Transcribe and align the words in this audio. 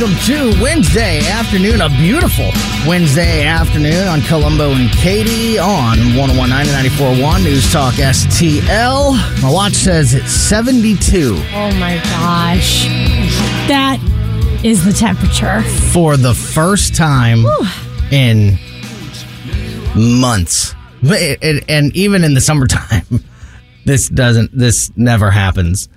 welcome 0.00 0.16
to 0.26 0.62
Wednesday 0.62 1.20
afternoon, 1.28 1.80
a 1.80 1.88
beautiful 1.88 2.50
Wednesday 2.86 3.44
afternoon 3.44 4.06
on 4.06 4.20
Colombo 4.22 4.70
and 4.72 4.90
Katie 4.92 5.58
on 5.58 5.98
1019 6.16 6.50
and 6.52 6.68
941 6.70 7.42
News 7.42 7.72
Talk 7.72 7.94
STL. 7.94 9.42
My 9.42 9.50
watch 9.50 9.72
says 9.74 10.14
it's 10.14 10.30
72 10.30 11.34
Oh 11.52 11.70
my 11.80 11.96
gosh. 11.96 12.84
That 13.66 13.98
is 14.64 14.84
the 14.84 14.92
temperature. 14.92 15.62
for 15.92 16.16
the 16.16 16.34
first 16.34 16.94
time 16.94 17.44
in 18.12 18.58
months. 19.96 20.74
But 21.02 21.20
it- 21.22 21.38
it- 21.42 21.64
and 21.68 21.94
even 21.96 22.24
in 22.24 22.34
the 22.34 22.40
summertime, 22.40 23.24
this 23.84 24.08
doesn't, 24.08 24.56
this 24.56 24.92
never 24.96 25.30
happens. 25.30 25.88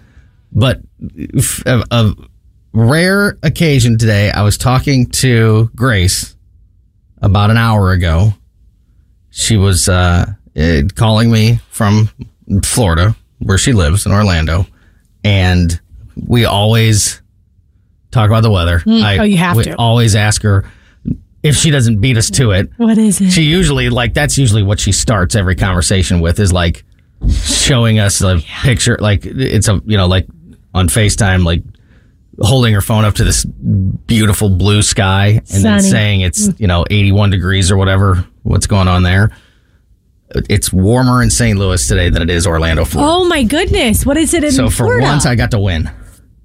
But 0.51 0.81
f- 1.37 1.63
a, 1.65 1.83
a 1.91 2.13
rare 2.73 3.37
occasion 3.43 3.97
today, 3.97 4.31
I 4.31 4.43
was 4.43 4.57
talking 4.57 5.07
to 5.07 5.69
Grace 5.75 6.35
about 7.21 7.51
an 7.51 7.57
hour 7.57 7.91
ago. 7.91 8.33
She 9.29 9.57
was 9.57 9.87
uh, 9.87 10.25
eh, 10.55 10.83
calling 10.95 11.31
me 11.31 11.59
from 11.69 12.09
Florida, 12.63 13.15
where 13.39 13.57
she 13.57 13.73
lives 13.73 14.05
in 14.05 14.11
Orlando, 14.11 14.65
and 15.23 15.79
we 16.15 16.45
always 16.45 17.21
talk 18.11 18.29
about 18.29 18.41
the 18.41 18.51
weather. 18.51 18.83
I, 18.85 19.17
oh, 19.19 19.23
you 19.23 19.37
have 19.37 19.57
we 19.57 19.63
to. 19.63 19.75
always 19.75 20.15
ask 20.15 20.41
her 20.43 20.65
if 21.43 21.55
she 21.55 21.71
doesn't 21.71 21.99
beat 22.01 22.17
us 22.17 22.29
to 22.31 22.51
it. 22.51 22.69
What 22.77 22.97
is 22.97 23.21
it? 23.21 23.31
She 23.31 23.43
usually 23.43 23.89
like 23.89 24.13
that's 24.13 24.37
usually 24.37 24.63
what 24.63 24.79
she 24.79 24.91
starts 24.91 25.35
every 25.35 25.55
conversation 25.55 26.19
with 26.19 26.39
is 26.39 26.51
like 26.51 26.83
showing 27.29 27.99
us 27.99 28.21
a 28.21 28.39
picture, 28.63 28.97
like 28.99 29.25
it's 29.25 29.67
a 29.67 29.81
you 29.85 29.97
know 29.97 30.07
like 30.07 30.27
on 30.73 30.87
Facetime, 30.87 31.45
like 31.45 31.63
holding 32.39 32.73
her 32.73 32.81
phone 32.81 33.05
up 33.05 33.15
to 33.15 33.23
this 33.23 33.45
beautiful 33.45 34.49
blue 34.49 34.81
sky 34.81 35.41
and 35.53 35.63
then 35.63 35.81
saying 35.81 36.21
it's 36.21 36.47
mm. 36.47 36.59
you 36.59 36.67
know 36.67 36.85
81 36.89 37.29
degrees 37.29 37.71
or 37.71 37.77
whatever. 37.77 38.25
What's 38.43 38.67
going 38.67 38.87
on 38.87 39.03
there? 39.03 39.31
It's 40.49 40.71
warmer 40.71 41.21
in 41.21 41.29
St. 41.29 41.59
Louis 41.59 41.85
today 41.85 42.09
than 42.09 42.21
it 42.21 42.29
is 42.29 42.47
Orlando, 42.47 42.85
Florida. 42.85 43.11
oh 43.11 43.25
my 43.25 43.43
goodness. 43.43 44.05
What 44.05 44.17
is 44.17 44.33
it 44.33 44.43
in 44.43 44.51
Florida? 44.51 44.71
so 44.71 44.75
for 44.75 44.85
Florida? 44.85 45.05
once, 45.05 45.25
I 45.25 45.35
got 45.35 45.51
to 45.51 45.59
win. 45.59 45.91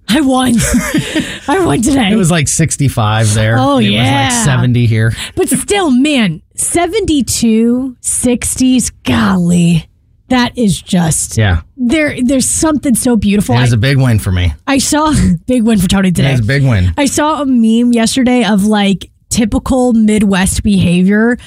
I 0.08 0.20
won. 0.20 0.54
I 1.48 1.64
won 1.64 1.82
today. 1.82 2.12
It 2.12 2.16
was 2.16 2.30
like 2.30 2.48
65 2.48 3.34
there. 3.34 3.56
Oh, 3.58 3.78
it 3.78 3.84
was 3.84 3.86
yeah. 3.86 4.24
like 4.24 4.44
70 4.44 4.86
here. 4.86 5.12
but 5.34 5.48
still, 5.48 5.90
man, 5.90 6.42
72, 6.54 7.96
60s, 8.00 8.92
golly. 9.04 9.88
That 10.28 10.56
is 10.58 10.80
just 10.82 11.36
Yeah, 11.38 11.62
there 11.76 12.16
there's 12.22 12.48
something 12.48 12.94
so 12.94 13.16
beautiful. 13.16 13.54
it 13.54 13.58
I, 13.58 13.62
was 13.62 13.72
a 13.72 13.76
big 13.76 13.96
win 13.98 14.18
for 14.18 14.32
me. 14.32 14.52
I 14.66 14.78
saw 14.78 15.12
big 15.46 15.62
win 15.62 15.78
for 15.78 15.88
Tony 15.88 16.08
It 16.08 16.16
today. 16.16 16.32
was 16.32 16.40
a 16.40 16.44
big 16.44 16.62
win. 16.64 16.92
I 16.96 17.06
saw 17.06 17.42
a 17.42 17.46
meme 17.46 17.92
yesterday 17.92 18.44
of 18.44 18.64
like 18.64 19.10
typical 19.28 19.92
Midwest 19.92 20.62
behavior, 20.62 21.38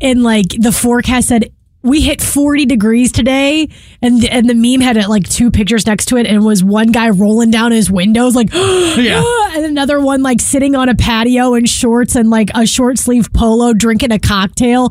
and 0.00 0.22
like 0.22 0.46
the 0.58 0.72
forecast 0.72 1.28
said 1.28 1.52
we 1.84 2.00
hit 2.00 2.22
40 2.22 2.66
degrees 2.66 3.10
today, 3.10 3.68
and 4.00 4.24
and 4.26 4.48
the 4.48 4.54
meme 4.54 4.80
had 4.80 4.96
uh, 4.96 5.08
like 5.08 5.28
two 5.28 5.50
pictures 5.50 5.84
next 5.84 6.06
to 6.06 6.16
it, 6.16 6.28
and 6.28 6.36
it 6.36 6.46
was 6.46 6.62
one 6.62 6.92
guy 6.92 7.10
rolling 7.10 7.50
down 7.50 7.72
his 7.72 7.90
windows 7.90 8.36
like, 8.36 8.50
Yeah. 8.54 9.20
and 9.56 9.64
another 9.64 9.98
one 10.00 10.22
like 10.22 10.40
sitting 10.40 10.76
on 10.76 10.88
a 10.88 10.94
patio 10.94 11.54
in 11.54 11.64
shorts 11.66 12.14
and 12.14 12.30
like 12.30 12.50
a 12.54 12.66
short 12.66 12.98
sleeve 12.98 13.32
polo, 13.32 13.72
drinking 13.74 14.12
a 14.12 14.20
cocktail. 14.20 14.90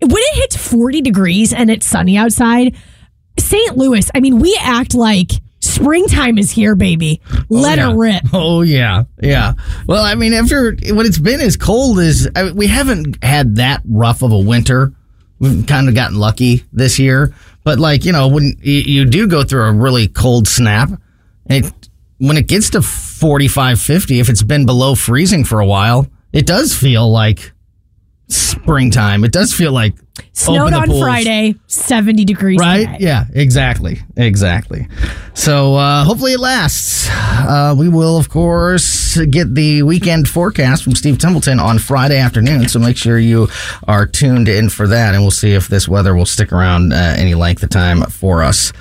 When 0.00 0.10
it 0.16 0.34
hits 0.36 0.56
40 0.56 1.00
degrees 1.02 1.52
and 1.52 1.70
it's 1.70 1.86
sunny 1.86 2.16
outside, 2.16 2.76
St. 3.38 3.76
Louis, 3.76 4.10
I 4.14 4.20
mean, 4.20 4.38
we 4.38 4.58
act 4.60 4.94
like 4.94 5.30
springtime 5.60 6.38
is 6.38 6.50
here, 6.50 6.74
baby. 6.74 7.20
Oh, 7.32 7.44
Let 7.48 7.78
yeah. 7.78 7.90
her 7.90 7.96
rip. 7.96 8.22
Oh 8.32 8.62
yeah, 8.62 9.04
yeah. 9.20 9.54
Well, 9.86 10.04
I 10.04 10.14
mean, 10.14 10.32
after 10.32 10.76
what 10.90 11.06
it's 11.06 11.18
been 11.18 11.40
as 11.40 11.56
cold 11.56 11.98
as 11.98 12.28
I, 12.34 12.52
we 12.52 12.66
haven't 12.66 13.22
had 13.22 13.56
that 13.56 13.82
rough 13.84 14.22
of 14.22 14.32
a 14.32 14.38
winter. 14.38 14.92
We've 15.38 15.66
kind 15.66 15.88
of 15.88 15.94
gotten 15.94 16.18
lucky 16.18 16.64
this 16.72 16.98
year, 16.98 17.34
but 17.62 17.78
like 17.78 18.04
you 18.06 18.12
know, 18.12 18.28
when 18.28 18.56
you, 18.62 18.80
you 18.80 19.04
do 19.04 19.28
go 19.28 19.44
through 19.44 19.64
a 19.64 19.72
really 19.72 20.08
cold 20.08 20.48
snap, 20.48 20.88
it 21.46 21.70
when 22.18 22.38
it 22.38 22.46
gets 22.46 22.70
to 22.70 22.80
45, 22.80 23.78
50, 23.78 24.20
if 24.20 24.30
it's 24.30 24.42
been 24.42 24.64
below 24.64 24.94
freezing 24.94 25.44
for 25.44 25.60
a 25.60 25.66
while, 25.66 26.06
it 26.32 26.46
does 26.46 26.74
feel 26.74 27.10
like 27.10 27.52
springtime. 28.28 29.24
It 29.24 29.32
does 29.32 29.52
feel 29.52 29.72
like 29.72 29.94
Snowed 30.32 30.72
on 30.72 30.86
pools. 30.88 31.00
Friday, 31.00 31.54
70 31.66 32.24
degrees. 32.24 32.60
Right? 32.60 32.86
today. 32.86 32.96
Yeah, 33.00 33.24
exactly. 33.32 34.00
Exactly. 34.16 34.86
So 35.34 35.74
uh, 35.76 36.04
hopefully 36.04 36.32
it 36.32 36.40
lasts. 36.40 37.08
Uh, 37.10 37.74
we 37.78 37.88
will, 37.88 38.16
of 38.16 38.28
course, 38.28 39.16
get 39.16 39.54
the 39.54 39.82
weekend 39.82 40.28
forecast 40.28 40.82
from 40.84 40.94
Steve 40.94 41.18
Templeton 41.18 41.60
on 41.60 41.78
Friday 41.78 42.18
afternoon. 42.18 42.68
So 42.68 42.78
make 42.78 42.96
sure 42.96 43.18
you 43.18 43.48
are 43.86 44.06
tuned 44.06 44.48
in 44.48 44.68
for 44.68 44.86
that, 44.88 45.14
and 45.14 45.22
we'll 45.22 45.30
see 45.30 45.52
if 45.52 45.68
this 45.68 45.88
weather 45.88 46.14
will 46.14 46.26
stick 46.26 46.52
around 46.52 46.92
uh, 46.92 47.14
any 47.16 47.34
length 47.34 47.62
of 47.62 47.70
time 47.70 48.02
for 48.02 48.42
us. 48.42 48.72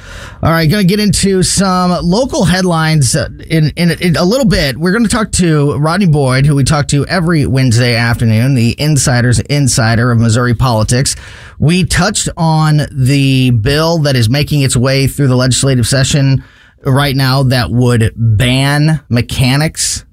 All 0.42 0.50
right, 0.50 0.70
going 0.70 0.86
to 0.86 0.88
get 0.88 1.00
into 1.00 1.44
some 1.44 1.92
local 2.04 2.46
headlines 2.46 3.16
uh, 3.16 3.30
in, 3.48 3.72
in, 3.76 3.92
in 4.02 4.16
a 4.16 4.24
little 4.26 4.48
bit. 4.48 4.78
We're 4.78 4.92
going 4.92 5.04
to 5.04 5.10
talk 5.10 5.32
to 5.34 5.78
Rodney 5.78 6.08
Boyd, 6.08 6.46
who 6.46 6.56
we 6.56 6.64
talk 6.64 6.88
to 6.90 7.06
every 7.08 7.46
Wednesday 7.46 7.96
afternoon, 7.96 8.56
the 8.56 8.76
insider's 8.80 9.40
insider 9.42 10.12
of 10.12 10.20
Missouri 10.20 10.54
politics. 10.54 11.16
We 11.60 11.86
touched 11.86 12.30
on 12.38 12.82
the 12.92 13.52
bill 13.52 14.00
that 14.00 14.16
is 14.16 14.30
making 14.30 14.62
its 14.62 14.76
way 14.76 15.08
through 15.08 15.28
the 15.28 15.36
legislative 15.36 15.88
session 15.88 16.44
right 16.84 17.16
now 17.16 17.44
that 17.44 17.72
would 17.72 18.14
ban 18.16 19.02
mechanics 19.10 20.06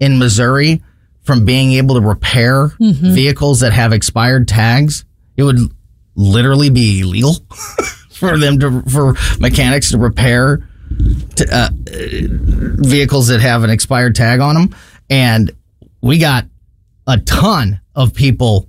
in 0.00 0.18
Missouri 0.18 0.82
from 1.22 1.44
being 1.44 1.72
able 1.72 1.96
to 1.96 2.00
repair 2.00 2.72
vehicles 2.78 3.60
that 3.60 3.72
have 3.72 3.92
expired 3.92 4.48
tags. 4.48 5.04
It 5.36 5.42
would 5.42 5.58
literally 6.14 6.70
be 6.70 7.00
illegal 7.00 7.34
for 8.10 8.38
them 8.38 8.58
to 8.60 8.82
for 8.82 9.14
mechanics 9.38 9.90
to 9.90 9.98
repair 9.98 10.68
to, 11.36 11.46
uh, 11.54 11.68
vehicles 11.74 13.28
that 13.28 13.40
have 13.40 13.64
an 13.64 13.70
expired 13.70 14.14
tag 14.14 14.40
on 14.40 14.54
them, 14.54 14.74
and 15.10 15.50
we 16.00 16.18
got 16.18 16.46
a 17.06 17.18
ton 17.18 17.80
of 17.94 18.14
people 18.14 18.68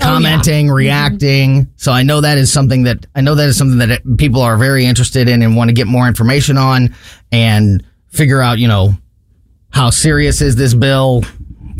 Oh, 0.00 0.04
commenting, 0.04 0.66
mm-hmm. 0.66 0.74
reacting. 0.74 1.72
So 1.76 1.90
I 1.90 2.04
know 2.04 2.20
that 2.20 2.38
is 2.38 2.52
something 2.52 2.84
that 2.84 3.06
I 3.14 3.20
know 3.20 3.34
that 3.34 3.48
is 3.48 3.58
something 3.58 3.78
that 3.78 4.00
people 4.16 4.42
are 4.42 4.56
very 4.56 4.86
interested 4.86 5.28
in 5.28 5.42
and 5.42 5.56
want 5.56 5.70
to 5.70 5.74
get 5.74 5.86
more 5.88 6.06
information 6.06 6.56
on 6.56 6.94
and 7.32 7.84
figure 8.08 8.40
out, 8.40 8.58
you 8.58 8.68
know, 8.68 8.92
how 9.70 9.90
serious 9.90 10.40
is 10.40 10.56
this 10.56 10.72
bill? 10.72 11.22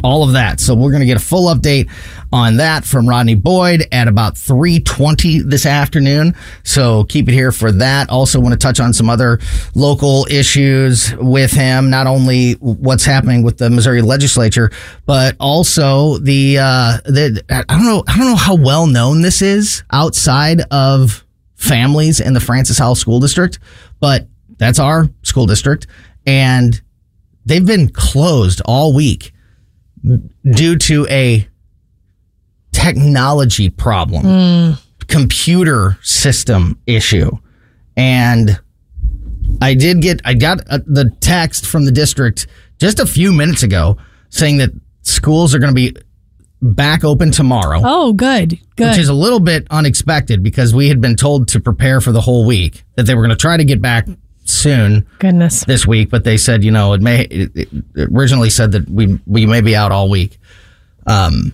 All 0.03 0.23
of 0.23 0.33
that. 0.33 0.61
So 0.61 0.75
we're 0.75 0.91
going 0.91 1.01
to 1.01 1.07
get 1.07 1.17
a 1.17 1.25
full 1.25 1.53
update 1.55 1.91
on 2.33 2.59
that 2.59 2.85
from 2.85 3.09
Rodney 3.09 3.35
Boyd 3.35 3.87
at 3.93 4.09
about 4.09 4.35
3:20 4.35 5.49
this 5.49 5.67
afternoon. 5.67 6.35
So 6.63 7.05
keep 7.05 7.29
it 7.29 7.33
here 7.33 7.53
for 7.53 7.73
that. 7.73 8.11
Also 8.11 8.41
want 8.41 8.53
to 8.53 8.59
touch 8.59 8.81
on 8.81 8.93
some 8.93 9.09
other 9.09 9.39
local 9.75 10.27
issues 10.31 11.15
with 11.17 11.53
him, 11.53 11.91
not 11.91 12.07
only 12.07 12.53
what's 12.55 13.05
happening 13.05 13.43
with 13.43 13.59
the 13.59 13.71
Missouri 13.71 14.03
legislature, 14.03 14.71
but 15.07 15.37
also 15.41 16.19
the 16.19 16.59
uh 16.59 16.99
the 17.05 17.43
I 17.51 17.63
don't 17.69 17.85
know 17.85 18.05
I 18.07 18.17
don't 18.19 18.27
know 18.27 18.37
how 18.37 18.55
well 18.55 18.87
known 18.87 19.23
this 19.23 19.43
is 19.43 19.83
outside 19.91 20.63
of 20.71 21.25
families 21.57 22.21
in 22.21 22.35
the 22.35 22.41
Francis 22.41 22.79
Howell 22.79 22.95
School 22.95 23.21
District, 23.21 23.59
but 24.01 24.27
that's 24.59 24.79
our 24.79 25.09
school 25.23 25.47
district 25.47 25.87
and 26.27 26.81
they've 27.47 27.67
been 27.67 27.89
closed 27.89 28.61
all 28.67 28.93
week 28.95 29.33
due 30.51 30.77
to 30.77 31.07
a 31.09 31.49
technology 32.73 33.71
problem, 33.71 34.77
computer 35.09 35.99
system 36.03 36.79
issue. 36.87 37.31
And 37.97 38.61
I 39.61 39.75
did 39.75 40.01
get, 40.03 40.21
I 40.25 40.35
got 40.35 40.61
uh, 40.71 40.79
the 40.87 41.11
text 41.21 41.67
from 41.67 41.85
the 41.85 41.93
district 41.93 42.47
just 42.79 43.01
a 43.01 43.07
few 43.07 43.33
minutes 43.33 43.63
ago 43.63 43.97
saying 44.31 44.59
that 44.59 44.71
schools 45.03 45.55
are 45.55 45.59
going 45.59 45.75
to 45.75 45.75
be 45.75 45.97
back 46.61 47.05
open 47.05 47.31
tomorrow. 47.31 47.81
Oh, 47.83 48.13
good. 48.13 48.59
Good. 48.77 48.91
Which 48.91 48.99
is 48.99 49.09
a 49.09 49.15
little 49.15 49.41
bit 49.41 49.67
unexpected 49.71 50.43
because 50.43 50.75
we 50.75 50.89
had 50.89 51.01
been 51.01 51.17
told 51.17 51.49
to 51.49 51.61
prepare 51.61 52.01
for 52.01 52.13
the 52.13 52.21
whole 52.21 52.47
week, 52.47 52.85
that 52.97 53.05
they 53.05 53.15
were 53.15 53.23
going 53.23 53.31
to 53.31 53.37
try 53.37 53.57
to 53.57 53.65
get 53.65 53.81
back 53.81 54.07
soon 54.49 55.07
Goodness. 55.19 55.65
this 55.65 55.87
week, 55.87 56.11
but 56.11 56.25
they 56.25 56.37
said, 56.37 56.65
you 56.65 56.71
know, 56.71 56.93
it 56.95 57.01
may 57.01 57.23
it, 57.23 57.51
it 57.55 57.69
originally 58.13 58.51
said 58.51 58.73
that 58.73 58.89
we 58.89 59.19
we 59.27 59.47
may 59.47 59.61
be 59.61 59.77
out 59.77 59.93
all 59.93 60.09
week. 60.09 60.39
Um, 61.07 61.53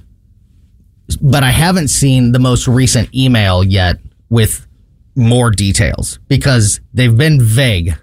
but 1.20 1.42
I 1.42 1.50
haven't 1.50 1.88
seen 1.88 2.32
the 2.32 2.38
most 2.38 2.66
recent 2.66 3.14
email 3.14 3.62
yet 3.62 3.98
with 4.30 4.66
more 5.14 5.50
details 5.50 6.18
because 6.28 6.80
they've 6.92 7.16
been 7.16 7.40
vague. 7.40 7.96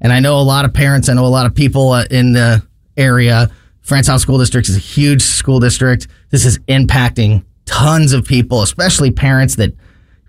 And 0.00 0.12
I 0.12 0.20
know 0.20 0.38
a 0.38 0.42
lot 0.42 0.64
of 0.64 0.74
parents, 0.74 1.08
I 1.08 1.14
know 1.14 1.24
a 1.24 1.28
lot 1.28 1.46
of 1.46 1.54
people 1.54 1.90
uh, 1.90 2.04
in 2.10 2.32
the 2.32 2.62
area. 2.96 3.50
Francis 3.80 4.08
Howell 4.08 4.18
School 4.18 4.38
District 4.38 4.68
is 4.68 4.76
a 4.76 4.80
huge 4.80 5.22
school 5.22 5.60
district. 5.60 6.08
This 6.30 6.44
is 6.44 6.58
impacting 6.60 7.44
tons 7.64 8.12
of 8.12 8.24
people, 8.24 8.62
especially 8.62 9.10
parents 9.10 9.56
that 9.56 9.72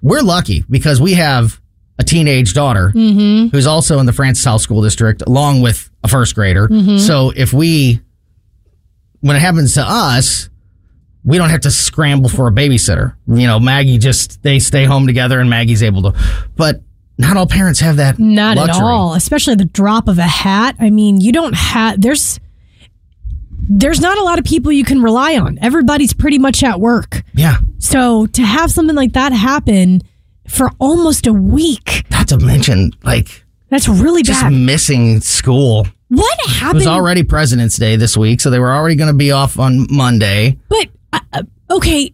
we're 0.02 0.22
lucky 0.22 0.64
because 0.70 1.02
we 1.02 1.16
have 1.16 1.60
a 2.00 2.04
teenage 2.04 2.54
daughter 2.54 2.92
mm-hmm. 2.96 3.50
who's 3.50 3.68
also 3.68 4.00
in 4.00 4.06
the 4.06 4.14
Francis 4.14 4.44
Howell 4.46 4.60
School 4.60 4.82
District, 4.82 5.22
along 5.22 5.62
with 5.62 5.92
a 6.04 6.08
first 6.08 6.34
grader. 6.34 6.68
Mm-hmm. 6.68 6.98
So 6.98 7.32
if 7.36 7.52
we, 7.52 8.00
when 9.20 9.36
it 9.36 9.40
happens 9.40 9.74
to 9.76 9.84
us, 9.86 10.50
we 11.26 11.38
don't 11.38 11.50
have 11.50 11.62
to 11.62 11.72
scramble 11.72 12.30
for 12.30 12.48
a 12.48 12.52
babysitter. 12.52 13.16
You 13.28 13.46
know, 13.46 13.60
Maggie 13.60 13.98
just 13.98 14.42
they 14.42 14.60
stay 14.60 14.86
home 14.86 15.06
together, 15.06 15.40
and 15.40 15.50
Maggie's 15.50 15.84
able 15.84 16.04
to. 16.04 16.20
But 16.56 16.82
not 17.18 17.36
all 17.36 17.46
parents 17.46 17.82
have 17.82 17.98
that. 17.98 18.18
Not 18.18 18.56
luxury. 18.56 18.78
at 18.78 18.84
all, 18.84 19.14
especially 19.14 19.56
the 19.56 19.66
drop 19.66 20.08
of 20.08 20.18
a 20.18 20.24
hat. 20.24 20.78
I 20.80 20.90
mean, 20.90 21.20
you 21.20 21.34
don't 21.34 21.54
have 21.54 22.00
there's 22.00 22.40
there's 23.70 24.00
not 24.00 24.18
a 24.18 24.24
lot 24.24 24.40
of 24.40 24.46
people 24.46 24.72
you 24.72 24.86
can 24.86 25.02
rely 25.02 25.38
on. 25.38 25.60
Everybody's 25.62 26.14
pretty 26.14 26.40
much 26.40 26.64
at 26.64 26.80
work. 26.80 27.24
Yeah. 27.34 27.58
So 27.78 28.26
to 28.28 28.42
have 28.42 28.72
something 28.72 28.96
like 28.96 29.14
that 29.14 29.34
happen 29.34 30.02
for 30.50 30.72
almost 30.80 31.28
a 31.28 31.34
week, 31.34 32.04
Not 32.12 32.28
to 32.30 32.38
mention, 32.38 32.92
like 33.04 33.46
that's 33.70 33.88
really 33.88 34.24
just 34.24 34.42
bad. 34.42 34.52
missing 34.54 35.22
school. 35.22 35.88
What 36.10 36.40
happened? 36.48 36.78
It 36.82 36.86
was 36.86 36.88
already 36.88 37.24
President's 37.24 37.78
Day 37.78 37.96
this 37.96 38.18
week, 38.18 38.42
so 38.42 38.50
they 38.50 38.60
were 38.60 38.74
already 38.74 38.96
going 38.96 39.12
to 39.12 39.18
be 39.18 39.32
off 39.32 39.60
on 39.60 39.86
Monday. 39.92 40.58
But 40.68 40.88
uh, 41.14 41.20
uh, 41.34 41.44
okay, 41.72 42.14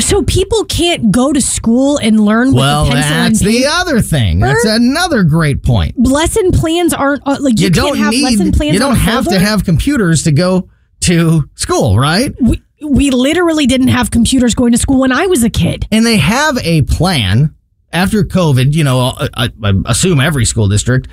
so 0.00 0.22
people 0.24 0.64
can't 0.64 1.10
go 1.12 1.32
to 1.32 1.40
school 1.40 1.98
and 1.98 2.20
learn 2.20 2.52
Well, 2.52 2.84
with 2.84 2.92
a 2.92 2.94
pencil 2.96 3.16
that's 3.16 3.40
the 3.40 3.66
other 3.66 4.00
thing. 4.00 4.40
That's 4.40 4.64
another 4.64 5.22
great 5.22 5.62
point. 5.62 5.94
lesson 5.96 6.50
plans 6.52 6.92
aren't 6.92 7.22
uh, 7.26 7.36
like 7.40 7.58
you, 7.58 7.66
You, 7.66 7.70
can't 7.70 7.86
don't 7.94 7.98
have 7.98 8.12
lesson 8.14 8.52
plans. 8.52 8.74
You 8.74 8.80
don't 8.80 8.96
have 8.96 9.26
to 9.28 9.38
have 9.38 9.64
computers 9.64 10.24
to 10.24 10.32
go 10.32 10.68
to 11.02 11.48
school, 11.54 11.98
right? 11.98 12.34
We, 12.40 12.60
we 12.82 13.10
literally 13.10 13.66
didn't 13.66 13.88
have 13.88 14.10
computers 14.10 14.54
going 14.54 14.72
to 14.72 14.78
school 14.78 15.00
when 15.00 15.12
I 15.12 15.26
was 15.26 15.42
a 15.42 15.50
kid. 15.50 15.86
And 15.90 16.06
they 16.06 16.16
have 16.16 16.58
a 16.58 16.82
plan 16.82 17.54
after 17.92 18.22
COVID. 18.24 18.74
You 18.74 18.84
know, 18.84 19.12
I, 19.34 19.50
I 19.62 19.72
assume 19.86 20.20
every 20.20 20.44
school 20.44 20.68
district 20.68 21.08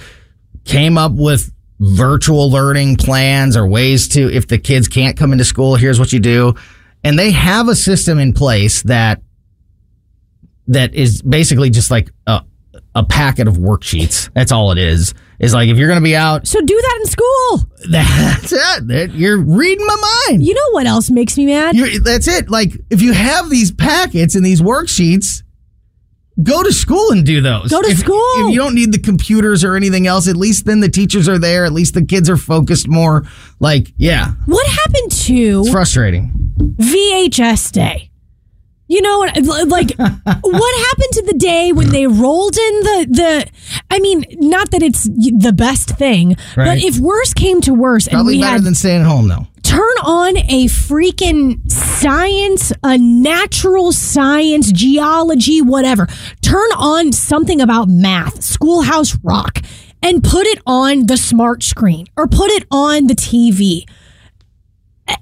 came 0.64 0.98
up 0.98 1.12
with 1.14 1.52
virtual 1.80 2.50
learning 2.50 2.98
plans 2.98 3.58
or 3.58 3.68
ways 3.68 4.08
to, 4.10 4.32
if 4.34 4.48
the 4.48 4.58
kids 4.58 4.88
can't 4.88 5.18
come 5.18 5.32
into 5.32 5.46
school, 5.46 5.76
here's 5.76 6.00
what 6.00 6.14
you 6.14 6.20
do. 6.20 6.56
And 7.04 7.20
they 7.20 7.32
have 7.32 7.68
a 7.68 7.76
system 7.76 8.20
in 8.20 8.34
place 8.34 8.82
that 8.84 9.22
that 10.68 10.96
is 10.96 11.22
basically 11.22 11.70
just 11.70 11.92
like 11.92 12.10
a, 12.26 12.44
a 12.96 13.04
packet 13.04 13.48
of 13.48 13.56
worksheets. 13.58 14.32
That's 14.34 14.52
all 14.52 14.72
it 14.72 14.80
is. 14.80 15.14
Is 15.40 15.54
like 15.54 15.68
if 15.70 15.78
you're 15.78 15.88
going 15.90 16.00
to 16.00 16.04
be 16.04 16.16
out, 16.16 16.48
So 16.48 16.62
do 16.62 16.76
that 16.82 17.00
in 17.02 17.06
school. 17.08 17.70
that's 17.90 18.54
it. 18.54 19.12
You're 19.12 19.38
reading 19.42 19.86
my 19.86 20.24
mind. 20.30 20.46
You 20.46 20.54
know 20.54 20.70
what 20.72 20.86
else 20.88 21.10
makes 21.10 21.38
me 21.38 21.46
mad? 21.48 21.76
You're, 21.76 22.00
that's 22.00 22.28
it. 22.28 22.50
Like 22.50 22.72
if 22.90 23.02
you 23.02 23.12
have 23.14 23.50
these 23.50 23.72
packets 23.72 24.36
and 24.36 24.46
these 24.46 24.62
worksheets, 24.62 25.44
go 26.42 26.64
to 26.64 26.72
school 26.72 27.12
and 27.12 27.26
do 27.26 27.42
those. 27.42 27.70
Go 27.70 27.82
to 27.82 27.90
If- 27.90 28.00
school. 28.00 28.22
If 28.38 28.54
you 28.54 28.60
don't 28.60 28.76
need 28.76 28.92
the 28.94 29.00
computers 29.00 29.64
or 29.64 29.76
anything 29.76 30.08
else, 30.08 30.28
at 30.28 30.36
least 30.38 30.66
then 30.66 30.80
the 30.80 30.90
teachers 30.90 31.28
are 31.28 31.38
there. 31.38 31.66
At 31.66 31.74
least 31.74 31.94
the 31.96 32.06
kids 32.06 32.30
are 32.30 32.38
focused 32.38 32.88
more. 32.88 33.26
Like, 33.60 33.94
yeah, 33.98 34.34
What 34.46 34.66
happened 34.68 35.12
to 35.12 35.62
it's 35.62 35.70
frustrating. 35.72 36.32
VHS 36.78 37.72
day? 37.72 38.12
You 38.88 39.02
know, 39.02 39.18
what- 39.20 39.68
like 39.68 39.92
what 39.98 40.86
happened 40.88 41.12
to 41.14 41.24
the 41.26 41.36
day 41.38 41.72
when 41.72 41.90
they 41.90 42.06
rolled 42.06 42.56
in 42.56 42.80
the 42.82 43.08
the? 43.10 43.75
I 43.90 44.00
mean, 44.00 44.26
not 44.40 44.72
that 44.72 44.82
it's 44.84 45.04
the 45.04 45.54
best 45.56 45.90
thing, 45.98 46.36
but 46.56 46.80
if 46.80 46.98
worse 47.00 47.34
came 47.34 47.62
to 47.62 47.74
worse, 47.74 48.08
and 48.08 48.16
Probably 48.16 48.36
we 48.36 48.42
better 48.42 48.54
had 48.54 48.64
than 48.64 48.76
staying 48.76 49.02
at 49.02 49.08
home 49.08 49.28
though. 49.28 49.48
turn 49.64 49.96
on 50.04 50.38
a 50.38 50.66
freaking 50.66 51.72
science, 51.72 52.74
a 52.84 52.98
natural 52.98 53.92
science, 53.92 54.72
geology, 54.72 55.62
whatever. 55.62 56.08
Turn 56.42 56.70
on 56.78 57.12
something 57.14 57.62
about 57.62 57.88
math, 57.88 58.44
Schoolhouse 58.44 59.18
Rock, 59.24 59.60
and 60.04 60.24
put 60.24 60.46
it 60.48 60.60
on 60.66 61.06
the 61.06 61.16
smart 61.18 61.64
screen 61.64 62.08
or 62.18 62.28
put 62.28 62.52
it 62.52 62.66
on 62.72 63.08
the 63.08 63.16
TV. 63.16 63.86
Eh, 65.08 65.16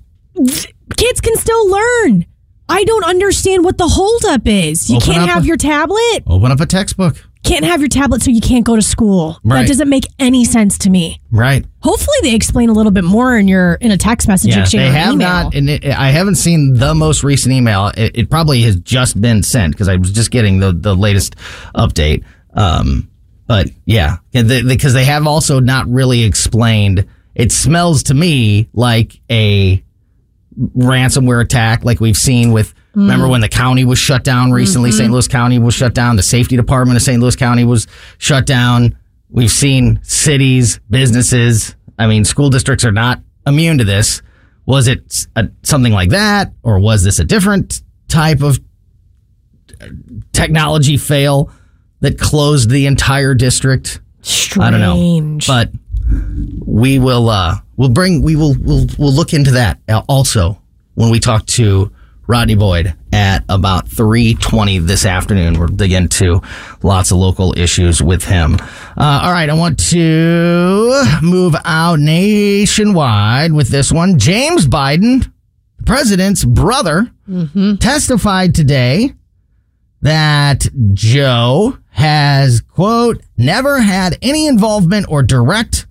Kids 0.97 1.21
can 1.21 1.35
still 1.35 1.69
learn. 1.69 2.25
I 2.69 2.83
don't 2.85 3.03
understand 3.03 3.63
what 3.65 3.77
the 3.77 3.87
holdup 3.87 4.47
is. 4.47 4.89
You 4.89 4.97
Open 4.97 5.13
can't 5.13 5.29
have 5.29 5.43
a- 5.43 5.47
your 5.47 5.57
tablet. 5.57 6.23
Open 6.25 6.51
up 6.51 6.59
a 6.59 6.65
textbook. 6.65 7.27
Can't 7.43 7.65
have 7.65 7.81
your 7.81 7.89
tablet, 7.89 8.21
so 8.21 8.31
you 8.31 8.39
can't 8.39 8.65
go 8.65 8.75
to 8.77 8.81
school. 8.81 9.37
That 9.43 9.67
doesn't 9.67 9.89
make 9.89 10.05
any 10.17 10.45
sense 10.45 10.77
to 10.79 10.89
me. 10.89 11.19
Right. 11.29 11.65
Hopefully, 11.81 12.15
they 12.21 12.33
explain 12.35 12.69
a 12.69 12.73
little 12.73 12.91
bit 12.91 13.03
more 13.03 13.37
in 13.37 13.49
your 13.49 13.73
in 13.75 13.91
a 13.91 13.97
text 13.97 14.27
message 14.29 14.55
Yeah, 14.55 14.61
exchange. 14.61 14.91
they 14.93 14.97
have 14.97 15.13
email. 15.15 15.27
not, 15.27 15.53
and 15.55 15.69
it, 15.69 15.83
I 15.85 16.11
haven't 16.11 16.35
seen 16.35 16.73
the 16.73 16.95
most 16.95 17.21
recent 17.23 17.53
email. 17.53 17.87
It, 17.97 18.17
it 18.17 18.29
probably 18.29 18.61
has 18.61 18.77
just 18.77 19.19
been 19.19 19.43
sent 19.43 19.73
because 19.73 19.89
I 19.89 19.97
was 19.97 20.11
just 20.11 20.31
getting 20.31 20.59
the 20.59 20.71
the 20.71 20.95
latest 20.95 21.35
update. 21.75 22.23
Um, 22.53 23.09
but 23.45 23.67
yeah, 23.85 24.17
because 24.31 24.93
they 24.93 25.03
have 25.05 25.27
also 25.27 25.59
not 25.59 25.87
really 25.89 26.23
explained. 26.23 27.05
It 27.35 27.51
smells 27.51 28.03
to 28.03 28.13
me 28.13 28.69
like 28.73 29.19
a 29.29 29.83
ransomware 30.57 31.41
attack, 31.43 31.83
like 31.83 31.99
we've 31.99 32.17
seen 32.17 32.51
with. 32.51 32.73
Remember 32.95 33.27
when 33.27 33.41
the 33.41 33.49
county 33.49 33.85
was 33.85 33.97
shut 33.97 34.23
down 34.23 34.51
recently? 34.51 34.91
St. 34.91 35.11
Louis 35.11 35.27
County 35.27 35.57
was 35.57 35.73
shut 35.73 35.95
down. 35.95 36.15
The 36.15 36.23
safety 36.23 36.55
department 36.55 36.95
of 36.95 37.01
St. 37.01 37.19
Louis 37.19 37.35
County 37.35 37.63
was 37.63 37.87
shut 38.19 38.45
down. 38.45 38.95
We've 39.29 39.49
seen 39.49 39.99
cities, 40.03 40.79
businesses. 40.89 41.75
I 41.97 42.05
mean, 42.05 42.23
school 42.23 42.49
districts 42.51 42.85
are 42.85 42.91
not 42.91 43.21
immune 43.47 43.79
to 43.79 43.83
this. 43.83 44.21
Was 44.65 44.87
it 44.87 45.25
a, 45.35 45.49
something 45.63 45.91
like 45.91 46.09
that, 46.09 46.53
or 46.61 46.79
was 46.79 47.03
this 47.03 47.19
a 47.19 47.25
different 47.25 47.81
type 48.07 48.41
of 48.41 48.59
uh, 49.81 49.87
technology 50.31 50.97
fail 50.97 51.51
that 52.01 52.19
closed 52.19 52.69
the 52.69 52.85
entire 52.85 53.33
district? 53.33 54.01
Strange. 54.21 54.65
I 54.65 54.71
don't 54.71 54.79
know, 54.79 55.39
but 55.47 55.71
we 56.65 56.99
will. 56.99 57.29
Uh, 57.29 57.57
we'll 57.75 57.89
bring. 57.89 58.21
We 58.21 58.35
will. 58.35 58.55
We'll. 58.57 58.87
We'll 58.97 59.11
look 59.13 59.33
into 59.33 59.51
that 59.51 59.79
also 60.07 60.61
when 60.93 61.09
we 61.09 61.19
talk 61.19 61.45
to 61.47 61.91
Rodney 62.25 62.55
Boyd 62.55 62.93
at 63.11 63.43
about 63.49 63.87
three 63.89 64.33
twenty 64.35 64.79
this 64.79 65.05
afternoon. 65.05 65.59
We'll 65.59 65.67
dig 65.67 65.91
into 65.91 66.41
lots 66.81 67.11
of 67.11 67.17
local 67.17 67.57
issues 67.57 68.01
with 68.01 68.23
him. 68.23 68.55
Uh, 68.97 69.21
all 69.23 69.31
right, 69.31 69.49
I 69.49 69.53
want 69.53 69.79
to 69.89 71.03
move 71.21 71.55
out 71.65 71.99
nationwide 71.99 73.51
with 73.51 73.69
this 73.69 73.91
one. 73.91 74.17
James 74.19 74.65
Biden, 74.67 75.29
the 75.77 75.83
president's 75.83 76.45
brother, 76.45 77.11
testified 77.79 78.55
today 78.55 79.13
that 80.01 80.65
Joe 80.93 81.77
has, 81.91 82.61
quote, 82.61 83.21
never 83.37 83.79
had 83.81 84.17
any 84.21 84.47
involvement 84.47 85.05
or 85.09 85.23
direct 85.23 85.87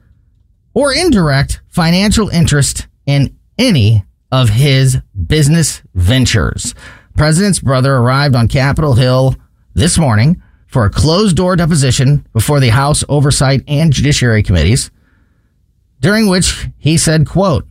or 0.75 0.93
indirect 0.93 1.61
financial 1.69 2.29
interest 2.31 2.89
in 3.07 3.37
any 3.59 4.05
of 4.33 4.49
his 4.49 4.99
business 5.27 5.83
ventures. 5.95 6.75
President's 7.17 7.61
brother 7.61 7.95
arrived 7.95 8.35
on 8.35 8.49
Capitol 8.49 8.95
Hill 8.95 9.37
this 9.75 9.99
morning 9.99 10.43
for 10.67 10.87
a 10.87 10.91
closed 10.91 11.37
door 11.37 11.55
deposition 11.55 12.27
before 12.33 12.59
the 12.59 12.71
House 12.71 13.05
Oversight 13.11 13.63
and 13.69 13.93
Judiciary 13.93 14.43
Committees, 14.43 14.91
during 16.01 16.27
which 16.27 16.69
he 16.79 16.97
said, 16.97 17.29
quote, 17.29 17.67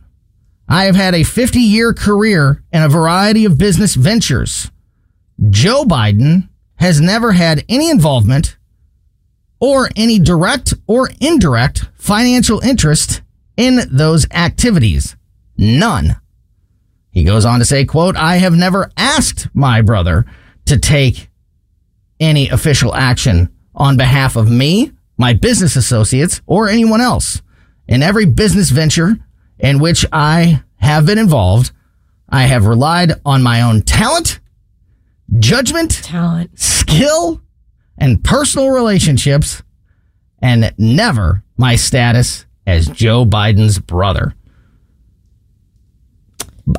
I 0.68 0.84
have 0.84 0.94
had 0.94 1.14
a 1.14 1.24
50 1.24 1.58
year 1.58 1.92
career 1.92 2.62
in 2.72 2.82
a 2.82 2.88
variety 2.88 3.44
of 3.44 3.58
business 3.58 3.96
ventures. 3.96 4.70
Joe 5.50 5.82
Biden 5.84 6.48
has 6.76 7.00
never 7.00 7.32
had 7.32 7.64
any 7.68 7.90
involvement 7.90 8.56
or 9.60 9.90
any 9.96 10.20
direct 10.20 10.74
or 10.86 11.10
indirect 11.20 11.86
financial 11.96 12.60
interest 12.60 13.22
in 13.56 13.80
those 13.90 14.26
activities. 14.30 15.16
None. 15.58 16.16
He 17.12 17.24
goes 17.24 17.44
on 17.44 17.58
to 17.60 17.64
say, 17.64 17.84
quote, 17.84 18.16
I 18.16 18.36
have 18.38 18.54
never 18.54 18.90
asked 18.96 19.48
my 19.54 19.82
brother 19.82 20.24
to 20.64 20.78
take 20.78 21.28
any 22.18 22.48
official 22.48 22.94
action 22.94 23.54
on 23.74 23.96
behalf 23.96 24.34
of 24.34 24.50
me, 24.50 24.92
my 25.18 25.34
business 25.34 25.76
associates, 25.76 26.40
or 26.46 26.68
anyone 26.68 27.00
else. 27.00 27.42
In 27.86 28.02
every 28.02 28.24
business 28.24 28.70
venture 28.70 29.18
in 29.58 29.78
which 29.78 30.06
I 30.10 30.62
have 30.76 31.04
been 31.04 31.18
involved, 31.18 31.70
I 32.28 32.44
have 32.44 32.64
relied 32.64 33.12
on 33.26 33.42
my 33.42 33.60
own 33.60 33.82
talent, 33.82 34.40
judgment, 35.38 35.90
talent. 36.02 36.58
skill, 36.58 37.42
and 37.98 38.24
personal 38.24 38.70
relationships, 38.70 39.62
and 40.40 40.72
never 40.78 41.44
my 41.58 41.76
status 41.76 42.46
as 42.66 42.88
Joe 42.88 43.26
Biden's 43.26 43.78
brother. 43.78 44.34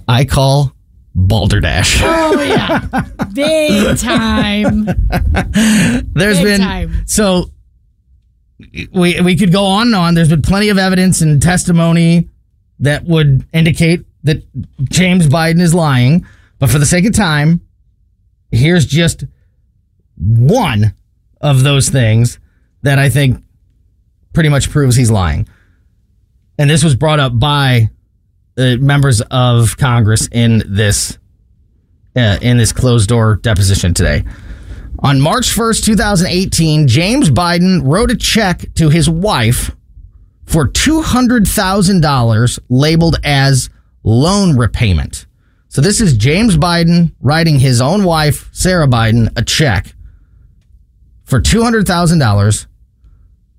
I 0.08 0.26
call 0.26 0.74
balderdash. 1.16 2.00
Oh 2.04 2.42
yeah, 2.42 2.80
big 3.34 3.98
time. 4.00 4.86
There's 6.14 6.38
Big 6.38 6.44
been 6.44 6.62
time. 6.62 7.04
so 7.06 7.52
we 8.94 9.20
we 9.22 9.36
could 9.36 9.52
go 9.52 9.66
on 9.66 9.88
and 9.88 9.96
on. 9.96 10.14
There's 10.16 10.30
been 10.30 10.42
plenty 10.42 10.70
of 10.70 10.78
evidence 10.78 11.22
and 11.22 11.42
testimony 11.42 12.30
that 12.80 13.04
would 13.06 13.46
indicate 13.54 14.06
that 14.24 14.44
James 14.84 15.28
Biden 15.28 15.62
is 15.62 15.74
lying. 15.74 16.26
But 16.60 16.70
for 16.70 16.80
the 16.80 16.86
sake 16.86 17.06
of 17.06 17.14
time, 17.14 17.62
here's 18.52 18.86
just 18.86 19.26
one 20.18 20.94
of 21.42 21.64
those 21.64 21.90
things 21.90 22.40
that 22.84 23.00
I 23.00 23.10
think 23.10 23.44
pretty 24.32 24.50
much 24.50 24.70
proves 24.70 24.96
he's 24.96 25.12
lying. 25.12 25.48
And 26.58 26.70
this 26.70 26.84
was 26.84 26.96
brought 26.96 27.20
up 27.20 27.38
by 27.38 27.90
members 28.58 29.22
of 29.22 29.78
Congress 29.78 30.28
in 30.32 30.64
this 30.68 31.18
uh, 32.16 32.38
in 32.42 32.58
this 32.58 32.72
closed 32.72 33.10
door 33.10 33.36
deposition 33.38 33.94
today. 33.94 34.24
On 35.00 35.20
March 35.20 35.48
1st, 35.56 35.84
2018, 35.86 36.88
James 36.88 37.30
Biden 37.30 37.82
wrote 37.84 38.12
a 38.12 38.16
check 38.16 38.74
to 38.76 38.90
his 38.90 39.10
wife 39.10 39.76
for 40.46 40.68
$200,000 40.68 42.60
labeled 42.70 43.16
as 43.24 43.70
loan 44.04 44.56
repayment. 44.56 45.26
So 45.70 45.82
this 45.82 46.00
is 46.00 46.16
James 46.16 46.56
Biden 46.56 47.14
writing 47.20 47.60
his 47.60 47.82
own 47.82 48.04
wife, 48.04 48.50
Sarah 48.54 48.88
Biden, 48.88 49.32
a 49.36 49.44
check 49.44 49.96
for 51.24 51.42
$200,000 51.42 52.68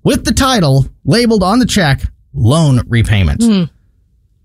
with 0.03 0.23
the 0.23 0.33
title 0.33 0.85
labeled 1.03 1.43
on 1.43 1.59
the 1.59 1.65
check 1.65 2.01
loan 2.33 2.81
repayment. 2.87 3.69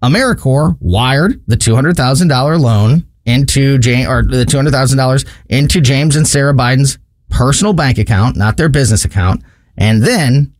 Americore 0.02 0.76
wired 0.80 1.42
the 1.46 1.56
$200,000 1.56 2.60
loan 2.60 3.06
into 3.26 3.78
James 3.78 4.08
or 4.08 4.22
the 4.22 4.44
$200,000 4.44 5.28
into 5.48 5.80
James 5.80 6.16
and 6.16 6.26
Sarah 6.26 6.54
Biden's 6.54 6.98
personal 7.28 7.72
bank 7.72 7.98
account, 7.98 8.36
not 8.36 8.56
their 8.56 8.68
business 8.68 9.04
account. 9.04 9.42
And 9.76 10.02
then 10.02 10.54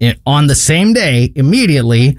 it, 0.00 0.20
on 0.26 0.46
the 0.46 0.54
same 0.54 0.92
day, 0.92 1.32
immediately, 1.34 2.18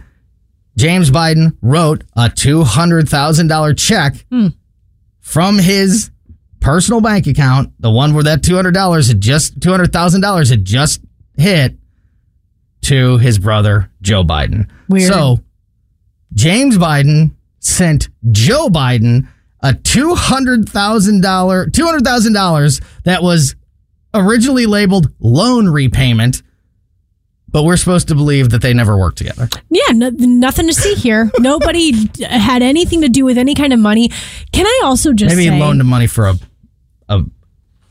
James 0.77 1.09
Biden 1.09 1.57
wrote 1.61 2.03
a 2.15 2.23
$200,000 2.23 3.77
check 3.77 4.25
hmm. 4.29 4.47
from 5.21 5.57
his 5.57 6.11
personal 6.59 6.99
bank 6.99 7.27
account, 7.27 7.73
the 7.79 7.91
one 7.91 8.13
where 8.13 8.23
that 8.23 8.41
$200 8.41 9.07
had 9.07 9.21
just 9.21 9.59
$200,000 9.59 10.49
had 10.49 10.65
just 10.65 11.01
hit 11.37 11.75
to 12.81 13.17
his 13.17 13.39
brother 13.39 13.91
Joe 14.01 14.23
Biden. 14.23 14.69
Weird. 14.89 15.11
So 15.11 15.39
James 16.33 16.77
Biden 16.77 17.31
sent 17.59 18.09
Joe 18.31 18.67
Biden 18.69 19.27
a 19.63 19.69
$200,000 19.73 20.65
$200,000 21.71 22.83
that 23.03 23.23
was 23.23 23.55
originally 24.13 24.65
labeled 24.65 25.11
loan 25.19 25.67
repayment, 25.69 26.41
but 27.49 27.63
we're 27.63 27.77
supposed 27.77 28.07
to 28.09 28.15
believe 28.15 28.49
that 28.51 28.61
they 28.61 28.73
never 28.73 28.97
worked 28.97 29.17
together. 29.17 29.49
Yeah, 29.69 29.91
no, 29.93 30.09
nothing 30.09 30.67
to 30.67 30.73
see 30.73 30.93
here. 30.95 31.31
Nobody 31.39 32.09
had 32.23 32.61
anything 32.61 33.01
to 33.01 33.09
do 33.09 33.25
with 33.25 33.37
any 33.37 33.55
kind 33.55 33.73
of 33.73 33.79
money. 33.79 34.09
Can 34.51 34.65
I 34.65 34.81
also 34.83 35.13
just 35.13 35.35
Maybe 35.35 35.49
say 35.49 35.59
loaned 35.59 35.81
him 35.81 35.87
money 35.87 36.07
for 36.07 36.27
a 36.27 36.35
a, 37.07 37.23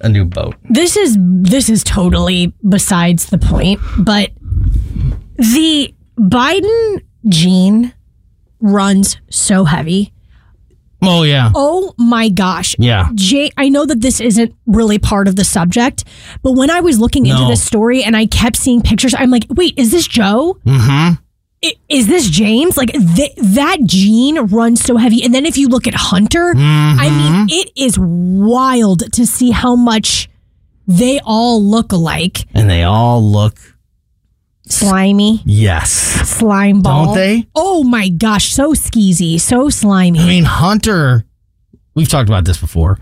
a 0.00 0.08
new 0.08 0.24
boat. 0.24 0.56
this 0.70 0.96
is 0.96 1.16
this 1.20 1.68
is 1.68 1.82
totally 1.84 2.52
besides 2.68 3.26
the 3.26 3.38
point, 3.38 3.80
but 3.98 4.30
the 5.36 5.94
Biden 6.18 7.02
gene 7.28 7.92
runs 8.64 9.18
so 9.30 9.64
heavy. 9.64 10.12
Oh 11.02 11.22
yeah. 11.22 11.50
Oh 11.54 11.92
my 11.98 12.30
gosh. 12.30 12.74
Yeah. 12.78 13.10
Jay, 13.14 13.50
I 13.58 13.68
know 13.68 13.84
that 13.84 14.00
this 14.00 14.20
isn't 14.22 14.54
really 14.66 14.98
part 14.98 15.28
of 15.28 15.36
the 15.36 15.44
subject, 15.44 16.04
but 16.42 16.52
when 16.52 16.70
I 16.70 16.80
was 16.80 16.98
looking 16.98 17.26
into 17.26 17.44
this 17.46 17.62
story 17.62 18.02
and 18.02 18.16
I 18.16 18.24
kept 18.26 18.56
seeing 18.56 18.80
pictures, 18.80 19.14
I'm 19.16 19.30
like, 19.30 19.44
wait, 19.50 19.74
is 19.78 19.90
this 19.90 20.06
Joe? 20.06 20.58
Mm-hmm. 20.64 21.14
I- 21.62 21.74
Is 21.90 22.06
this 22.08 22.28
James? 22.30 22.76
Like 22.78 22.92
th- 22.92 23.34
that 23.36 23.78
gene 23.84 24.46
runs 24.46 24.80
so 24.82 24.96
heavy. 24.96 25.22
And 25.22 25.34
then 25.34 25.44
if 25.46 25.58
you 25.58 25.68
look 25.68 25.86
at 25.86 25.94
Hunter, 25.94 26.54
I 26.56 27.08
mean, 27.10 27.46
it 27.50 27.70
is 27.76 27.98
wild 27.98 29.12
to 29.12 29.26
see 29.26 29.50
how 29.50 29.76
much 29.76 30.28
they 30.86 31.20
all 31.24 31.62
look 31.62 31.92
alike. 31.92 32.46
And 32.54 32.68
they 32.70 32.82
all 32.82 33.22
look 33.22 33.58
Slimy, 34.68 35.42
yes. 35.44 35.92
slime 35.92 36.80
ball. 36.80 37.06
Don't 37.06 37.14
they? 37.16 37.46
Oh 37.54 37.84
my 37.84 38.08
gosh, 38.08 38.52
so 38.52 38.72
skeezy, 38.72 39.38
so 39.38 39.68
slimy. 39.68 40.20
I 40.20 40.26
mean, 40.26 40.44
Hunter. 40.44 41.26
We've 41.94 42.08
talked 42.08 42.28
about 42.28 42.44
this 42.44 42.56
before. 42.56 42.98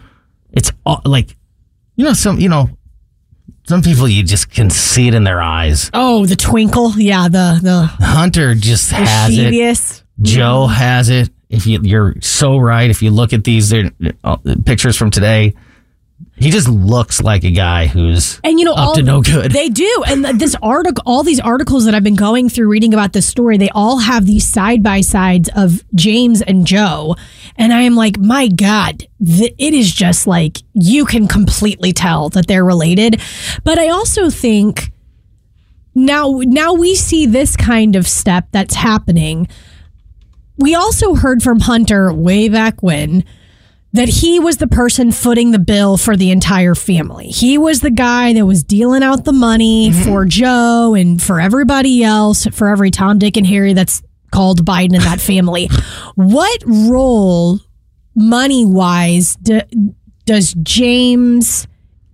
It's 0.51 0.73
all, 0.85 1.01
like, 1.05 1.37
you 1.97 2.05
know, 2.05 2.13
some 2.13 2.41
you 2.41 2.49
know, 2.49 2.69
some 3.65 3.81
people 3.81 4.09
you 4.09 4.23
just 4.23 4.51
can 4.51 4.71
see 4.71 5.09
it 5.09 5.15
in 5.15 5.25
their 5.25 5.41
eyes. 5.41 5.91
oh, 5.95 6.27
the 6.27 6.37
twinkle. 6.37 6.93
Yeah, 6.99 7.29
the 7.29 7.61
the 7.63 7.83
Hunter 8.05 8.55
just 8.55 8.91
has 8.91 9.31
it. 9.37 10.03
Joe 10.21 10.67
has 10.67 11.09
it. 11.09 11.31
If 11.49 11.67
you, 11.67 11.81
you're 11.83 12.15
so 12.23 12.57
right, 12.59 12.89
if 12.89 13.03
you 13.03 13.11
look 13.11 13.33
at 13.35 13.45
these 13.45 13.69
they're, 13.69 13.91
uh, 14.25 14.39
pictures 14.65 14.97
from 14.97 15.11
today, 15.11 15.55
he 16.43 16.51
just 16.51 16.69
looks 16.69 17.23
like 17.23 17.45
a 17.45 17.51
guy 17.51 17.87
who's 17.87 18.41
And 18.45 18.59
you 18.59 18.65
know, 18.65 18.73
up 18.73 18.89
all, 18.89 18.95
to 18.95 19.03
no 19.03 19.23
good. 19.23 19.51
They 19.51 19.69
do. 19.69 20.05
And 20.07 20.25
this 20.25 20.57
article, 20.63 21.03
all 21.07 21.23
these 21.23 21.41
articles 21.41 21.85
that 21.85 21.95
I've 21.95 22.05
been 22.05 22.17
going 22.17 22.49
through 22.49 22.69
reading 22.69 22.93
about 22.95 23.13
this 23.13 23.27
story, 23.27 23.59
they 23.59 23.71
all 23.71 23.99
have 23.99 24.27
these 24.27 24.47
side 24.47 24.83
by 24.83 25.01
sides 25.01 25.49
of 25.55 25.83
James 25.95 26.43
and 26.43 26.67
Joe. 26.67 27.17
And 27.57 27.73
I 27.73 27.83
am 27.83 27.95
like, 27.95 28.19
my 28.19 28.49
God, 28.49 29.07
th- 29.25 29.55
it 29.59 29.75
is 29.75 29.93
just 29.93 30.27
like 30.27 30.59
you 30.73 31.05
can 31.05 31.29
completely 31.29 31.93
tell 31.93 32.29
that 32.31 32.47
they're 32.47 32.65
related. 32.65 33.21
But 33.65 33.79
I 33.79 33.89
also 33.89 34.31
think 34.31 34.93
now, 35.95 36.41
now 36.45 36.73
we 36.73 36.95
see 36.95 37.27
this 37.27 37.57
kind 37.57 37.97
of 37.97 38.09
step 38.09 38.49
that's 38.51 38.75
happening. 38.75 39.49
We 40.57 40.75
also 40.75 41.15
heard 41.15 41.43
from 41.43 41.61
Hunter 41.61 42.13
way 42.13 42.49
back 42.49 42.83
when 42.83 43.25
that 43.93 44.09
he 44.09 44.41
was 44.41 44.57
the 44.57 44.67
person 44.67 45.13
footing 45.13 45.51
the 45.51 45.59
bill 45.59 45.97
for 45.97 46.17
the 46.17 46.31
entire 46.31 46.75
family. 46.75 47.27
He 47.27 47.59
was 47.59 47.81
the 47.81 47.91
guy 47.91 48.33
that 48.33 48.47
was 48.47 48.65
dealing 48.65 49.03
out 49.03 49.25
the 49.25 49.33
money 49.33 49.91
mm-hmm. 49.91 50.03
for 50.05 50.25
Joe 50.25 50.95
and 50.95 51.23
for 51.23 51.41
everybody 51.41 52.03
else, 52.03 52.47
for 52.47 52.69
every 52.69 52.91
Tom, 52.91 53.19
Dick, 53.19 53.37
and 53.37 53.47
Harry 53.47 53.75
that's 53.75 54.03
called 54.31 54.65
Biden 54.65 54.95
in 54.95 55.03
that 55.03 55.21
family. 55.21 55.69
what 56.15 56.63
role, 56.67 57.61
money 58.15 58.65
wise, 58.65 59.37
do, 59.37 59.61
does 60.25 60.55
James 60.55 61.67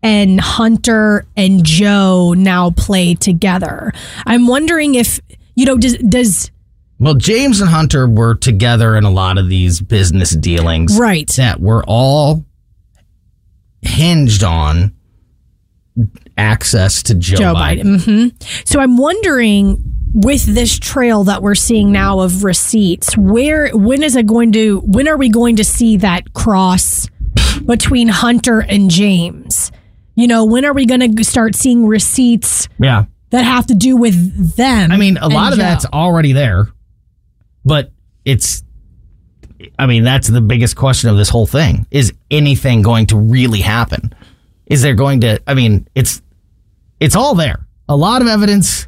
and 0.02 0.40
Hunter 0.40 1.26
and 1.36 1.64
Joe 1.64 2.34
now 2.36 2.70
play 2.70 3.14
together? 3.14 3.92
I'm 4.26 4.48
wondering 4.48 4.96
if, 4.96 5.20
you 5.54 5.64
know, 5.64 5.76
does, 5.76 5.96
does, 5.98 6.50
well, 6.98 7.14
James 7.14 7.60
and 7.60 7.70
Hunter 7.70 8.08
were 8.08 8.34
together 8.34 8.96
in 8.96 9.04
a 9.04 9.10
lot 9.10 9.38
of 9.38 9.48
these 9.48 9.80
business 9.80 10.30
dealings, 10.36 10.98
Right. 10.98 11.28
That 11.36 11.60
were 11.60 11.84
all 11.86 12.44
hinged 13.82 14.42
on 14.42 14.92
access 16.36 17.02
to 17.04 17.14
Joe, 17.14 17.36
Joe 17.36 17.54
Biden. 17.54 17.98
Biden. 17.98 18.04
hmm 18.40 18.46
So 18.64 18.80
I'm 18.80 18.96
wondering 18.96 19.82
with 20.14 20.44
this 20.46 20.78
trail 20.78 21.24
that 21.24 21.42
we're 21.42 21.54
seeing 21.54 21.92
now 21.92 22.20
of 22.20 22.44
receipts, 22.44 23.16
where 23.16 23.70
when 23.70 24.02
is 24.02 24.16
it 24.16 24.26
going 24.26 24.52
to 24.52 24.80
when 24.80 25.06
are 25.08 25.16
we 25.16 25.28
going 25.28 25.56
to 25.56 25.64
see 25.64 25.96
that 25.98 26.32
cross 26.34 27.08
between 27.66 28.08
Hunter 28.08 28.60
and 28.60 28.90
James? 28.90 29.70
You 30.14 30.26
know, 30.26 30.44
when 30.44 30.64
are 30.64 30.72
we 30.72 30.86
going 30.86 31.14
to 31.16 31.24
start 31.24 31.54
seeing 31.54 31.86
receipts 31.86 32.68
Yeah, 32.80 33.04
that 33.30 33.42
have 33.44 33.66
to 33.66 33.74
do 33.74 33.96
with 33.96 34.56
them? 34.56 34.90
I 34.90 34.96
mean, 34.96 35.16
a 35.18 35.28
lot 35.28 35.52
of 35.52 35.58
Joe? 35.58 35.62
that's 35.64 35.86
already 35.86 36.32
there, 36.32 36.68
but 37.68 37.92
it's. 38.24 38.64
I 39.76 39.86
mean, 39.86 40.04
that's 40.04 40.28
the 40.28 40.40
biggest 40.40 40.76
question 40.76 41.10
of 41.10 41.16
this 41.16 41.28
whole 41.28 41.46
thing. 41.46 41.86
Is 41.90 42.12
anything 42.30 42.82
going 42.82 43.06
to 43.06 43.16
really 43.16 43.60
happen? 43.60 44.14
Is 44.66 44.82
there 44.82 44.94
going 44.94 45.20
to? 45.22 45.40
I 45.46 45.54
mean, 45.54 45.88
it's 45.94 46.22
it's 47.00 47.16
all 47.16 47.34
there. 47.34 47.66
A 47.88 47.96
lot 47.96 48.22
of 48.22 48.28
evidence, 48.28 48.86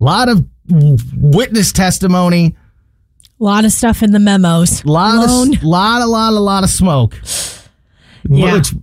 a 0.00 0.04
lot 0.04 0.28
of 0.28 0.44
witness 0.68 1.72
testimony, 1.72 2.56
a 3.38 3.44
lot 3.44 3.64
of 3.64 3.72
stuff 3.72 4.02
in 4.02 4.12
the 4.12 4.18
memos. 4.18 4.82
A 4.84 4.88
lot 4.88 5.24
of 5.24 5.62
lot, 5.62 6.00
a 6.00 6.06
lot, 6.06 6.32
a 6.32 6.40
lot 6.40 6.64
of 6.64 6.70
smoke. 6.70 7.20
Yeah. 8.28 8.54
Which 8.54 8.74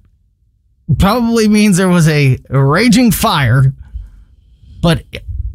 probably 1.00 1.48
means 1.48 1.78
there 1.78 1.90
was 1.90 2.08
a 2.08 2.38
raging 2.50 3.12
fire. 3.12 3.74
But 4.82 5.04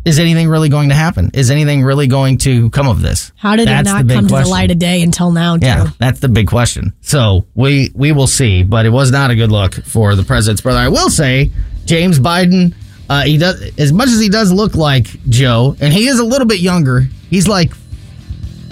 is 0.08 0.18
anything 0.18 0.48
really 0.48 0.68
going 0.68 0.88
to 0.88 0.94
happen? 0.94 1.30
Is 1.34 1.50
anything 1.50 1.82
really 1.84 2.06
going 2.06 2.38
to 2.38 2.70
come 2.70 2.88
of 2.88 3.00
this? 3.02 3.30
How 3.36 3.54
did 3.56 3.68
That's 3.68 3.88
it 3.88 3.92
not 3.92 4.08
come 4.08 4.26
to 4.28 4.34
the 4.34 4.48
light 4.48 4.70
of 4.70 4.78
day 4.78 5.02
until 5.02 5.30
now? 5.30 5.56
Too? 5.56 5.66
Yeah, 5.66 5.90
that's 5.98 6.20
the 6.20 6.28
big 6.28 6.48
question. 6.48 6.92
So 7.00 7.44
we 7.54 7.90
we 7.94 8.12
will 8.12 8.26
see, 8.26 8.62
but 8.62 8.86
it 8.86 8.90
was 8.90 9.10
not 9.10 9.30
a 9.30 9.36
good 9.36 9.52
look 9.52 9.74
for 9.74 10.14
the 10.14 10.24
president's 10.24 10.62
brother. 10.62 10.80
I 10.80 10.88
will 10.88 11.10
say, 11.10 11.50
James 11.84 12.18
Biden, 12.18 12.74
uh, 13.08 13.22
he 13.22 13.38
does 13.38 13.60
as 13.78 13.92
much 13.92 14.08
as 14.08 14.18
he 14.20 14.28
does 14.28 14.50
look 14.52 14.74
like 14.74 15.06
Joe, 15.28 15.76
and 15.80 15.92
he 15.92 16.08
is 16.08 16.18
a 16.18 16.24
little 16.24 16.46
bit 16.46 16.60
younger. 16.60 17.02
He's 17.30 17.46
like 17.46 17.72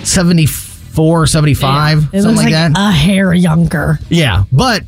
74, 0.02 1.26
75, 1.26 1.98
It 1.98 2.02
something 2.02 2.22
looks 2.22 2.36
like, 2.36 2.44
like 2.44 2.52
that. 2.52 2.72
a 2.76 2.90
hair 2.92 3.32
younger. 3.34 3.98
yeah, 4.08 4.44
but 4.52 4.82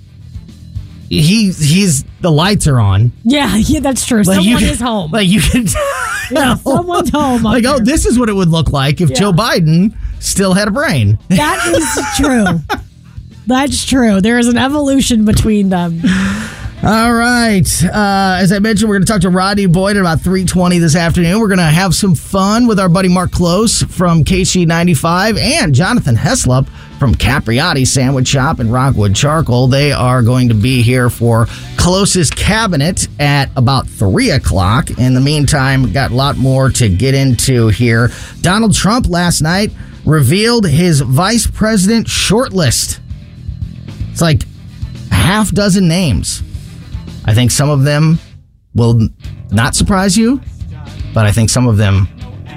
he 1.09 1.50
he's 1.52 2.05
the 2.21 2.31
lights 2.31 2.67
are 2.67 2.78
on. 2.78 3.12
Yeah, 3.25 3.57
yeah, 3.57 3.81
that's 3.81 4.05
true. 4.07 4.19
Like, 4.19 4.37
Someone 4.37 4.45
you 4.47 4.57
is 4.59 4.81
home. 4.81 5.11
Like 5.11 5.26
you 5.28 5.40
can 5.40 5.67
Yeah, 6.38 6.54
someone's 6.56 7.11
home. 7.11 7.42
like 7.42 7.64
oh, 7.64 7.78
this 7.78 8.04
is 8.06 8.18
what 8.18 8.28
it 8.28 8.35
would 8.35 8.49
look 8.49 8.70
like 8.73 9.00
if 9.00 9.11
Yeah. 9.11 9.16
Joe 9.16 9.32
Biden 9.32 9.94
still 10.20 10.52
had 10.54 10.68
a 10.68 10.70
brain. 10.70 11.18
That 11.28 11.66
is 11.68 12.16
true. 12.25 12.78
That's 13.47 13.85
true. 13.87 14.20
There 14.20 14.38
is 14.38 14.47
an 14.49 14.58
evolution 14.58 15.25
between 15.25 15.70
them. 15.70 16.02
All 16.80 17.12
right. 17.12 17.66
Uh, 17.85 18.38
as 18.40 18.52
I 18.52 18.61
mentioned, 18.61 18.88
we're 18.88 18.94
going 18.94 19.06
to 19.06 19.12
talk 19.12 19.23
to 19.23 19.30
Rodney 19.30 19.66
Boyd 19.66 19.97
at 19.97 20.00
about 20.00 20.18
3.20 20.18 20.78
this 20.78 20.94
afternoon. 20.94 21.40
We're 21.40 21.49
going 21.49 21.58
to 21.58 21.64
have 21.64 21.92
some 21.92 22.14
fun 22.14 22.68
with 22.68 22.78
our 22.78 22.88
buddy 22.88 23.08
Mark 23.08 23.32
Close 23.32 23.82
from 23.82 24.23
KC95 24.23 25.40
and 25.40 25.75
Jonathan 25.75 26.14
Heslop 26.14 26.68
from 27.00 27.16
Capriati 27.16 27.85
Sandwich 27.85 28.28
Shop 28.28 28.61
and 28.61 28.73
Rockwood 28.73 29.16
Charcoal. 29.16 29.66
They 29.66 29.90
are 29.90 30.23
going 30.23 30.50
to 30.50 30.54
be 30.54 30.80
here 30.82 31.11
for 31.11 31.47
Close's 31.76 32.30
Cabinet 32.30 33.08
at 33.18 33.50
about 33.56 33.88
3 33.88 34.30
o'clock. 34.30 34.88
In 34.99 35.14
the 35.14 35.20
meantime, 35.20 35.92
got 35.92 36.12
a 36.12 36.14
lot 36.14 36.37
more 36.37 36.70
to 36.70 36.88
get 36.88 37.12
into 37.12 37.68
here. 37.68 38.11
Donald 38.40 38.73
Trump 38.73 39.08
last 39.08 39.40
night 39.40 39.73
revealed 40.06 40.64
his 40.64 41.00
vice 41.00 41.49
president 41.49 42.06
shortlist. 42.06 43.00
It's 44.12 44.23
like 44.23 44.44
half 45.11 45.50
dozen 45.50 45.88
names. 45.88 46.44
I 47.28 47.35
think 47.35 47.50
some 47.50 47.68
of 47.68 47.85
them 47.85 48.18
will 48.75 49.06
not 49.50 49.75
surprise 49.75 50.16
you, 50.16 50.40
but 51.12 51.26
I 51.26 51.30
think 51.30 51.50
some 51.50 51.68
of 51.68 51.76
them 51.76 52.08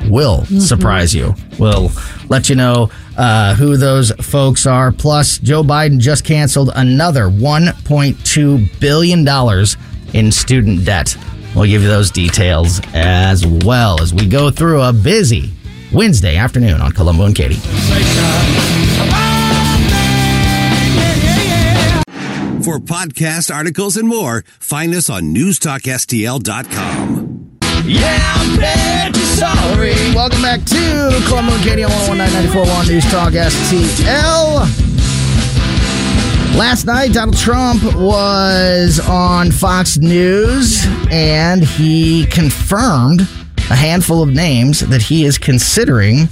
will 0.10 0.46
surprise 0.46 1.14
you. 1.14 1.36
We'll 1.60 1.92
let 2.30 2.48
you 2.48 2.56
know 2.56 2.90
uh, 3.18 3.54
who 3.56 3.76
those 3.76 4.12
folks 4.22 4.66
are. 4.66 4.94
Plus, 4.94 5.40
Joe 5.40 5.62
Biden 5.62 6.00
just 6.00 6.24
canceled 6.24 6.72
another 6.74 7.24
$1.2 7.24 8.80
billion 8.80 9.28
in 10.14 10.32
student 10.32 10.86
debt. 10.86 11.18
We'll 11.54 11.66
give 11.66 11.82
you 11.82 11.90
those 11.90 12.10
details 12.10 12.80
as 12.94 13.46
well 13.46 14.02
as 14.02 14.14
we 14.14 14.26
go 14.26 14.50
through 14.52 14.82
a 14.84 14.94
busy 14.94 15.52
Wednesday 15.92 16.38
afternoon 16.38 16.80
on 16.80 16.94
Colombo 16.94 17.26
and 17.26 17.36
Katie. 17.36 17.60
For 22.64 22.78
podcast 22.78 23.54
articles 23.54 23.98
and 23.98 24.08
more, 24.08 24.44
find 24.60 24.94
us 24.94 25.10
on 25.10 25.34
newstalkstl.com. 25.34 27.58
Yeah, 27.86 28.34
I'm 28.36 28.60
bad, 28.60 29.16
sorry. 29.16 29.96
Welcome 30.14 30.44
back 30.44 30.64
to 30.66 31.24
Colombo 31.28 31.54
and 31.54 31.64
Katie 31.64 31.84
on 31.84 31.90
1019 32.08 32.94
News 32.94 33.04
Talk 33.06 33.34
STL. 33.34 34.60
Last 36.56 36.86
night, 36.86 37.14
Donald 37.14 37.38
Trump 37.38 37.82
was 37.96 39.00
on 39.10 39.50
Fox 39.50 39.98
News 39.98 40.86
and 41.10 41.64
he 41.64 42.28
confirmed 42.28 43.22
a 43.72 43.76
handful 43.76 44.22
of 44.22 44.30
names 44.30 44.82
that 44.82 45.02
he 45.02 45.26
is 45.26 45.40
considering 45.40 46.30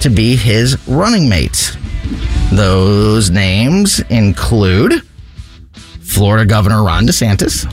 to 0.00 0.08
be 0.08 0.36
his 0.36 0.78
running 0.86 1.28
mates. 1.28 1.76
Those 2.52 3.30
names 3.30 3.98
include 4.10 5.02
Florida 6.12 6.44
Governor 6.44 6.84
Ron 6.84 7.06
DeSantis, 7.06 7.66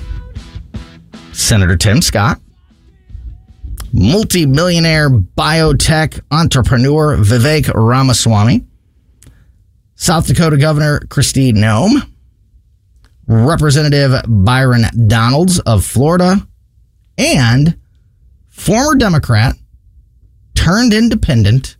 Senator 1.36 1.76
Tim 1.76 2.02
Scott, 2.02 2.40
multi-millionaire 3.92 5.10
biotech 5.10 6.22
entrepreneur 6.32 7.18
Vivek 7.18 7.70
Ramaswamy, 7.76 8.66
South 9.96 10.28
Dakota 10.28 10.56
Governor 10.56 11.02
Kristi 11.02 11.52
Noem, 11.52 12.02
Representative 13.28 14.22
Byron 14.26 14.84
Donalds 15.08 15.60
of 15.60 15.84
Florida, 15.84 16.38
and 17.18 17.78
former 18.48 18.96
Democrat 18.96 19.56
turned 20.56 20.94
independent, 20.94 21.76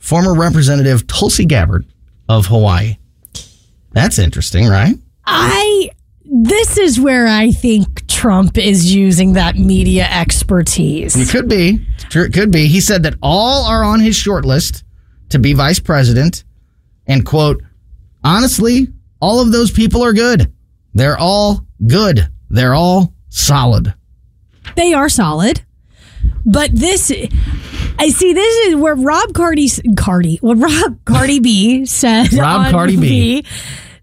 former 0.00 0.34
Representative 0.34 1.06
Tulsi 1.06 1.44
Gabbard 1.44 1.84
of 2.30 2.46
Hawaii. 2.46 2.96
That's 3.94 4.18
interesting, 4.18 4.66
right? 4.68 4.96
I 5.24 5.90
this 6.24 6.78
is 6.78 6.98
where 6.98 7.26
I 7.26 7.50
think 7.52 8.06
Trump 8.08 8.58
is 8.58 8.94
using 8.94 9.34
that 9.34 9.56
media 9.56 10.04
expertise. 10.10 11.16
It 11.16 11.30
could 11.30 11.48
be. 11.48 11.86
It 12.14 12.32
could 12.32 12.50
be. 12.50 12.66
He 12.66 12.80
said 12.80 13.04
that 13.04 13.14
all 13.22 13.64
are 13.64 13.84
on 13.84 14.00
his 14.00 14.16
short 14.16 14.44
list 14.44 14.84
to 15.30 15.38
be 15.38 15.52
vice 15.52 15.78
president. 15.78 16.44
And 17.06 17.24
quote, 17.24 17.62
honestly, 18.22 18.88
all 19.20 19.40
of 19.40 19.52
those 19.52 19.70
people 19.70 20.02
are 20.02 20.12
good. 20.12 20.52
They're 20.94 21.18
all 21.18 21.66
good. 21.86 22.28
They're 22.50 22.74
all 22.74 23.14
solid. 23.28 23.94
They 24.76 24.92
are 24.92 25.08
solid. 25.08 25.62
But 26.46 26.70
this 26.72 27.12
I 27.98 28.08
see 28.08 28.32
this 28.32 28.66
is 28.66 28.76
where 28.76 28.94
Rob 28.94 29.34
Cardi 29.34 29.68
Cardi 29.96 30.36
what 30.36 30.58
Rob 30.58 31.04
Cardi 31.04 31.40
B 31.40 31.84
said 31.86 32.32
Rob 32.32 32.70
Cardi 32.70 32.96
B. 32.96 33.44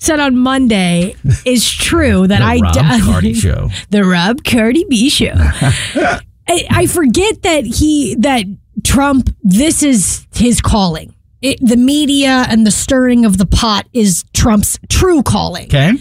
said 0.02 0.20
on 0.20 0.36
Monday 0.38 1.16
is 1.46 1.70
true 1.72 2.28
that 2.28 2.40
The 2.40 2.44
I 2.46 2.58
Rob 2.60 2.74
d- 2.74 3.02
Cardi 3.06 3.34
Show. 3.46 3.70
the 3.92 4.04
Rob 4.04 4.44
Cardi 4.44 4.84
B 4.90 5.10
show. 5.10 5.34
I, 5.36 6.66
I 6.70 6.88
forget 6.88 7.44
that 7.44 7.66
he 7.66 8.16
that 8.16 8.46
Trump 8.84 9.30
this 9.44 9.84
is 9.84 10.26
his 10.36 10.60
calling. 10.60 11.14
It, 11.42 11.60
the 11.62 11.78
media 11.78 12.46
and 12.50 12.66
the 12.68 12.72
stirring 12.72 13.26
of 13.26 13.38
the 13.38 13.46
pot 13.46 13.88
is 13.94 14.24
Trump's 14.34 14.78
true 14.90 15.24
calling. 15.24 15.66
Okay. 15.66 15.94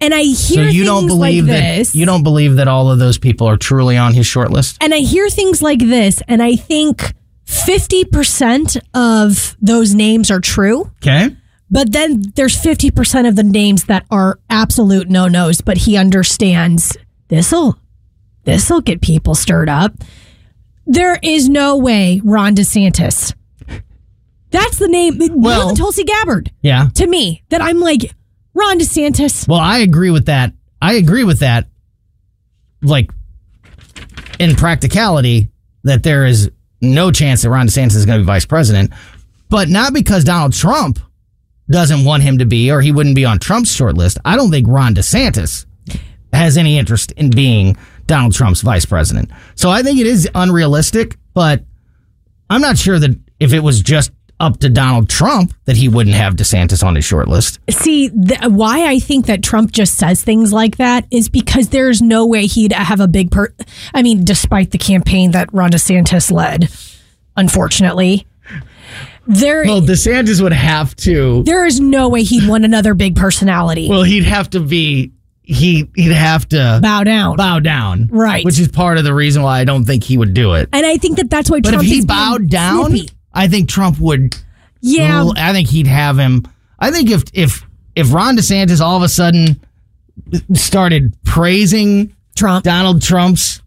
And 0.00 0.14
I 0.14 0.22
hear 0.22 0.64
So 0.64 0.70
you 0.70 0.84
don't 0.84 1.06
believe 1.06 1.44
like 1.44 1.52
that 1.54 1.76
this. 1.78 1.94
you 1.94 2.06
don't 2.06 2.22
believe 2.22 2.56
that 2.56 2.68
all 2.68 2.90
of 2.90 2.98
those 2.98 3.18
people 3.18 3.46
are 3.48 3.56
truly 3.56 3.96
on 3.96 4.14
his 4.14 4.26
short 4.26 4.50
list? 4.50 4.76
and 4.80 4.92
I 4.94 4.98
hear 4.98 5.28
things 5.28 5.60
like 5.62 5.80
this, 5.80 6.22
and 6.28 6.42
I 6.42 6.56
think 6.56 7.12
50% 7.46 8.78
of 8.94 9.56
those 9.60 9.94
names 9.94 10.30
are 10.30 10.40
true, 10.40 10.90
Okay. 11.02 11.36
But 11.70 11.92
then 11.92 12.22
there's 12.34 12.56
50% 12.60 13.28
of 13.28 13.36
the 13.36 13.42
names 13.44 13.84
that 13.84 14.04
are 14.10 14.38
absolute 14.48 15.08
no 15.08 15.28
nos, 15.28 15.60
but 15.60 15.78
he 15.78 15.96
understands 15.96 16.96
this'll 17.28 17.78
this'll 18.44 18.80
get 18.80 19.00
people 19.00 19.34
stirred 19.34 19.68
up. 19.68 19.92
There 20.86 21.18
is 21.22 21.48
no 21.48 21.76
way 21.76 22.20
Ron 22.24 22.54
DeSantis. 22.56 23.34
That's 24.50 24.78
the 24.78 24.88
name. 24.88 25.18
Well, 25.40 25.68
than 25.68 25.76
Tulsi 25.76 26.02
Gabbard 26.04 26.50
Yeah. 26.62 26.88
to 26.94 27.06
me. 27.06 27.44
That 27.50 27.62
I'm 27.62 27.78
like 27.78 28.12
Ron 28.54 28.80
DeSantis. 28.80 29.46
Well, 29.46 29.60
I 29.60 29.78
agree 29.78 30.10
with 30.10 30.26
that. 30.26 30.52
I 30.82 30.94
agree 30.94 31.22
with 31.24 31.38
that. 31.40 31.68
Like 32.82 33.10
in 34.40 34.56
practicality, 34.56 35.50
that 35.84 36.02
there 36.02 36.26
is 36.26 36.50
no 36.80 37.12
chance 37.12 37.42
that 37.42 37.50
Ron 37.50 37.68
DeSantis 37.68 37.94
is 37.94 38.06
going 38.06 38.18
to 38.18 38.22
be 38.24 38.26
vice 38.26 38.46
president, 38.46 38.90
but 39.50 39.68
not 39.68 39.92
because 39.92 40.24
Donald 40.24 40.52
Trump 40.54 40.98
doesn't 41.70 42.04
want 42.04 42.22
him 42.22 42.38
to 42.38 42.44
be 42.44 42.70
or 42.70 42.80
he 42.80 42.92
wouldn't 42.92 43.14
be 43.14 43.24
on 43.24 43.38
Trump's 43.38 43.72
short 43.72 43.96
list. 43.96 44.18
I 44.24 44.36
don't 44.36 44.50
think 44.50 44.66
Ron 44.68 44.94
DeSantis 44.94 45.66
has 46.32 46.56
any 46.56 46.78
interest 46.78 47.12
in 47.12 47.30
being 47.30 47.76
Donald 48.06 48.34
Trump's 48.34 48.60
vice 48.60 48.84
president. 48.84 49.30
So 49.54 49.70
I 49.70 49.82
think 49.82 49.98
it 49.98 50.06
is 50.06 50.28
unrealistic, 50.34 51.16
but 51.34 51.64
I'm 52.48 52.60
not 52.60 52.78
sure 52.78 52.98
that 52.98 53.18
if 53.38 53.52
it 53.52 53.60
was 53.60 53.80
just 53.80 54.10
up 54.40 54.58
to 54.58 54.70
Donald 54.70 55.08
Trump 55.08 55.54
that 55.66 55.76
he 55.76 55.88
wouldn't 55.88 56.16
have 56.16 56.34
DeSantis 56.34 56.82
on 56.82 56.96
his 56.96 57.04
short 57.04 57.28
list. 57.28 57.60
See, 57.68 58.08
th- 58.08 58.40
why 58.48 58.86
I 58.86 58.98
think 58.98 59.26
that 59.26 59.42
Trump 59.42 59.70
just 59.70 59.96
says 59.96 60.22
things 60.22 60.52
like 60.52 60.78
that 60.78 61.06
is 61.10 61.28
because 61.28 61.68
there's 61.68 62.00
no 62.00 62.26
way 62.26 62.46
he'd 62.46 62.72
have 62.72 63.00
a 63.00 63.06
big 63.06 63.30
per. 63.30 63.52
I 63.94 64.02
mean, 64.02 64.24
despite 64.24 64.70
the 64.70 64.78
campaign 64.78 65.32
that 65.32 65.52
Ron 65.52 65.70
DeSantis 65.70 66.32
led, 66.32 66.70
unfortunately, 67.36 68.26
there 69.30 69.64
Well, 69.64 69.80
DeSantis 69.80 70.42
would 70.42 70.52
have 70.52 70.94
to 70.96 71.42
there 71.44 71.64
is 71.66 71.80
no 71.80 72.08
way 72.08 72.22
he'd 72.22 72.48
want 72.48 72.64
another 72.64 72.94
big 72.94 73.16
personality. 73.16 73.88
Well, 73.88 74.02
he'd 74.02 74.24
have 74.24 74.50
to 74.50 74.60
be 74.60 75.12
he 75.42 75.88
he'd 75.96 76.12
have 76.12 76.48
to 76.50 76.78
bow 76.82 77.02
down. 77.04 77.36
bow 77.36 77.58
down, 77.60 78.08
Right. 78.12 78.44
Which 78.44 78.58
is 78.60 78.68
part 78.68 78.98
of 78.98 79.04
the 79.04 79.14
reason 79.14 79.42
why 79.42 79.60
I 79.60 79.64
don't 79.64 79.84
think 79.84 80.04
he 80.04 80.16
would 80.16 80.34
do 80.34 80.54
it. 80.54 80.68
and 80.72 80.84
I 80.86 80.96
think 80.96 81.16
that 81.18 81.30
that's 81.30 81.50
why 81.50 81.60
But 81.60 81.70
Trump 81.70 81.84
if 81.84 81.90
he 81.90 82.04
bowed 82.04 82.48
down, 82.48 82.90
snippy. 82.90 83.08
I 83.32 83.48
think 83.48 83.68
Trump 83.68 83.98
would. 83.98 84.36
Yeah, 84.80 85.28
I 85.36 85.52
think 85.52 85.68
he'd 85.68 85.86
have 85.86 86.18
him. 86.18 86.44
I 86.78 86.90
think 86.90 87.10
if 87.10 87.24
if 87.32 87.64
if 87.94 88.12
Ron 88.12 88.36
DeSantis 88.36 88.80
all 88.80 88.96
of 88.96 89.02
a 89.02 89.08
sudden 89.08 89.60
started 90.54 91.16
praising 91.24 92.14
Trump. 92.36 92.64
Donald 92.64 93.02
Trump's 93.02 93.60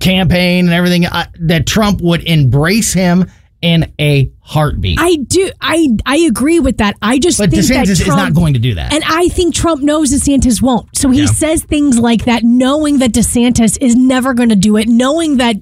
campaign 0.00 0.64
and 0.66 0.74
everything, 0.74 1.06
I, 1.06 1.26
that 1.40 1.66
Trump 1.66 2.00
would 2.00 2.22
embrace 2.24 2.92
him 2.92 3.30
in 3.62 3.92
a 4.00 4.30
heartbeat. 4.40 4.98
I 5.00 5.16
do. 5.16 5.50
I 5.60 5.88
I 6.04 6.16
agree 6.18 6.60
with 6.60 6.78
that. 6.78 6.96
I 7.00 7.18
just 7.18 7.38
but 7.38 7.50
think 7.50 7.62
DeSantis 7.62 7.98
that 7.98 8.04
Trump, 8.04 8.20
is 8.20 8.24
not 8.26 8.34
going 8.34 8.54
to 8.54 8.58
do 8.60 8.74
that. 8.74 8.92
And 8.92 9.02
I 9.06 9.28
think 9.28 9.54
Trump 9.54 9.82
knows 9.82 10.12
DeSantis 10.12 10.60
won't. 10.60 10.88
So 10.96 11.10
he 11.10 11.20
Yeah. 11.20 11.26
says 11.26 11.62
things 11.64 11.98
like 11.98 12.24
that, 12.26 12.42
knowing 12.42 12.98
that 12.98 13.12
DeSantis 13.12 13.78
is 13.80 13.94
never 13.96 14.34
going 14.34 14.48
to 14.50 14.56
do 14.56 14.76
it, 14.76 14.88
knowing 14.88 15.36
that 15.38 15.56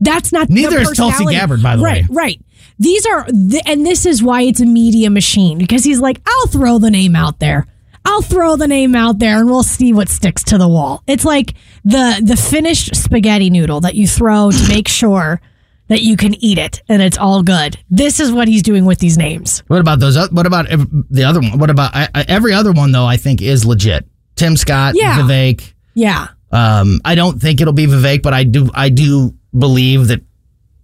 that's 0.00 0.30
not 0.32 0.50
Neither 0.50 0.76
the 0.84 0.90
is 0.90 0.96
Tulsi. 0.96 1.24
Gabbard, 1.24 1.62
by 1.62 1.76
the 1.76 1.82
right, 1.82 2.02
way. 2.02 2.14
Right, 2.14 2.40
These 2.78 3.06
are, 3.06 3.24
th- 3.24 3.62
and 3.64 3.86
this 3.86 4.04
is 4.04 4.22
why 4.22 4.42
it's 4.42 4.60
a 4.60 4.66
media 4.66 5.08
machine 5.08 5.56
because 5.56 5.84
he's 5.84 6.00
like, 6.00 6.20
I'll 6.26 6.48
throw 6.48 6.78
the 6.78 6.90
name 6.90 7.16
out 7.16 7.38
there. 7.38 7.66
I'll 8.04 8.20
throw 8.20 8.56
the 8.56 8.68
name 8.68 8.94
out 8.94 9.18
there 9.18 9.38
and 9.38 9.46
we'll 9.48 9.62
see 9.62 9.94
what 9.94 10.10
sticks 10.10 10.44
to 10.44 10.58
the 10.58 10.68
wall. 10.68 11.02
It's 11.06 11.24
like 11.24 11.54
the 11.84 12.20
the 12.22 12.36
finished 12.36 12.94
spaghetti 12.94 13.48
noodle 13.50 13.80
that 13.80 13.94
you 13.94 14.06
throw 14.06 14.50
to 14.52 14.68
make 14.68 14.86
sure 14.86 15.40
that 15.88 16.02
you 16.02 16.16
can 16.16 16.34
eat 16.42 16.58
it 16.58 16.82
and 16.88 17.00
it's 17.00 17.18
all 17.18 17.42
good. 17.42 17.76
This 17.90 18.20
is 18.20 18.32
what 18.32 18.48
he's 18.48 18.62
doing 18.62 18.84
with 18.84 18.98
these 18.98 19.16
names. 19.16 19.62
What 19.68 19.80
about 19.80 20.00
those? 20.00 20.16
What 20.30 20.46
about 20.46 20.66
the 21.10 21.24
other 21.24 21.40
one? 21.40 21.58
What 21.58 21.70
about 21.70 21.94
I, 21.94 22.08
I, 22.14 22.24
every 22.28 22.52
other 22.52 22.72
one 22.72 22.92
though? 22.92 23.06
I 23.06 23.16
think 23.16 23.40
is 23.42 23.64
legit. 23.64 24.06
Tim 24.34 24.56
Scott, 24.56 24.94
Yeah. 24.96 25.18
Vivek. 25.18 25.72
Yeah. 25.94 26.28
Um, 26.52 27.00
I 27.04 27.14
don't 27.14 27.40
think 27.40 27.60
it'll 27.60 27.72
be 27.72 27.86
Vivek, 27.86 28.22
but 28.22 28.34
I 28.34 28.44
do 28.44 28.70
I 28.74 28.88
do 28.88 29.34
believe 29.56 30.08
that 30.08 30.22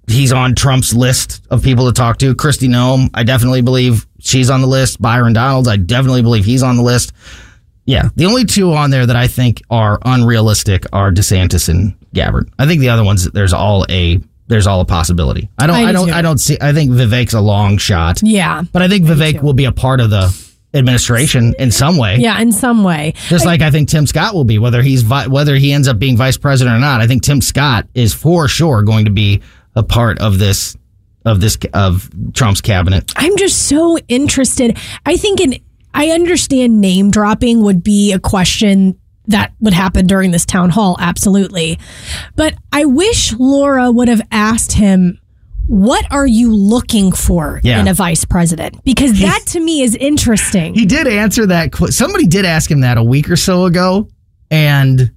he's 0.09 0.33
on 0.33 0.55
Trump's 0.55 0.93
list 0.95 1.43
of 1.51 1.63
people 1.63 1.87
to 1.87 1.93
talk 1.93 2.19
to. 2.19 2.35
Kristi 2.35 2.69
Noem, 2.69 3.11
I 3.15 3.23
definitely 3.23 3.63
believe 3.63 4.07
she's 4.21 4.51
on 4.51 4.61
the 4.61 4.67
list. 4.67 5.01
Byron 5.01 5.33
Donalds, 5.33 5.69
I 5.69 5.77
definitely 5.77 6.23
believe 6.23 6.45
he's 6.45 6.63
on 6.63 6.77
the 6.77 6.83
list. 6.83 7.13
Yeah, 7.85 8.09
the 8.15 8.27
only 8.27 8.45
two 8.45 8.73
on 8.75 8.91
there 8.91 9.07
that 9.07 9.17
I 9.17 9.27
think 9.27 9.61
are 9.69 9.99
unrealistic 10.05 10.87
are 10.93 11.11
DeSantis 11.11 11.69
and 11.69 11.95
Gabbard. 12.15 12.49
I 12.59 12.67
think 12.67 12.81
the 12.81 12.91
other 12.91 13.03
ones 13.05 13.25
there's 13.31 13.53
all 13.53 13.85
a 13.89 14.21
there's 14.53 14.67
all 14.67 14.81
a 14.81 14.85
possibility. 14.85 15.49
I 15.59 15.67
don't 15.67 15.77
I 15.77 15.83
I, 15.83 15.87
do 15.87 15.93
don't 15.93 16.09
too. 16.09 16.15
I 16.15 16.23
don't 16.23 16.39
see 16.39 16.59
I 16.61 16.73
think 16.73 16.91
Vivek's 16.91 17.33
a 17.33 17.41
long 17.41 17.79
shot. 17.79 18.21
Yeah. 18.23 18.63
But 18.71 18.83
I 18.83 18.89
think 18.89 19.07
Vivek 19.07 19.43
will 19.43 19.55
be 19.55 19.65
a 19.65 19.73
part 19.73 20.01
of 20.01 20.11
the 20.11 20.31
administration 20.75 21.55
in 21.59 21.71
some 21.71 21.97
way. 21.97 22.17
Yeah, 22.19 22.39
in 22.41 22.53
some 22.53 22.85
way. 22.85 23.15
Just 23.29 23.47
like 23.47 23.63
I 23.63 23.71
think 23.71 23.89
Tim 23.89 24.07
Scott 24.07 24.35
will 24.35 24.45
be, 24.45 24.59
whether 24.59 24.83
he's 24.83 25.03
vi- 25.03 25.27
whether 25.27 25.57
he 25.57 25.73
ends 25.73 25.89
up 25.89 25.99
being 25.99 26.17
vice 26.17 26.37
president 26.37 26.77
or 26.77 26.81
not. 26.81 27.01
I 27.01 27.07
think 27.07 27.23
Tim 27.23 27.41
Scott 27.41 27.89
is 27.95 28.15
for 28.15 28.47
sure 28.49 28.83
going 28.83 29.07
to 29.07 29.11
be 29.11 29.43
a 29.75 29.83
part 29.83 30.19
of 30.19 30.39
this 30.39 30.77
of 31.25 31.41
this 31.41 31.57
of 31.73 32.11
Trump's 32.35 32.61
cabinet. 32.61 33.13
I'm 33.17 33.37
just 33.37 33.69
so 33.69 33.99
interested. 34.09 34.77
I 35.07 35.17
think 35.17 35.41
in 35.41 35.57
I 35.95 36.11
understand 36.11 36.81
name 36.81 37.11
dropping 37.11 37.63
would 37.63 37.83
be 37.83 38.13
a 38.13 38.19
question 38.19 38.99
that 39.29 39.53
would 39.61 39.73
happen 39.73 40.07
during 40.07 40.31
this 40.33 40.45
town 40.45 40.71
hall, 40.71 40.97
absolutely. 41.01 41.79
But 42.37 42.55
I 42.73 42.85
wish 42.87 43.33
Laura 43.35 43.91
would 43.91 44.09
have 44.09 44.23
asked 44.33 44.73
him, 44.73 45.19
what 45.69 46.05
are 46.11 46.27
you 46.27 46.53
looking 46.55 47.13
for 47.13 47.61
Yeah. 47.63 47.81
in 47.81 47.87
a 47.89 47.95
vice 47.95 48.25
president? 48.25 48.83
Because 48.85 49.21
that 49.21 49.41
to 49.49 49.61
me 49.61 49.83
is 49.83 49.95
interesting. 49.95 50.75
He 50.75 50.85
did 50.87 51.07
answer 51.07 51.47
that. 51.47 51.71
qu- 51.73 51.93
Somebody 51.93 52.27
did 52.27 52.45
ask 52.45 52.69
him 52.71 52.81
that 52.81 52.99
a 52.99 53.03
week 53.03 53.31
or 53.31 53.37
so 53.37 53.65
ago, 53.67 54.09
and 54.51 55.13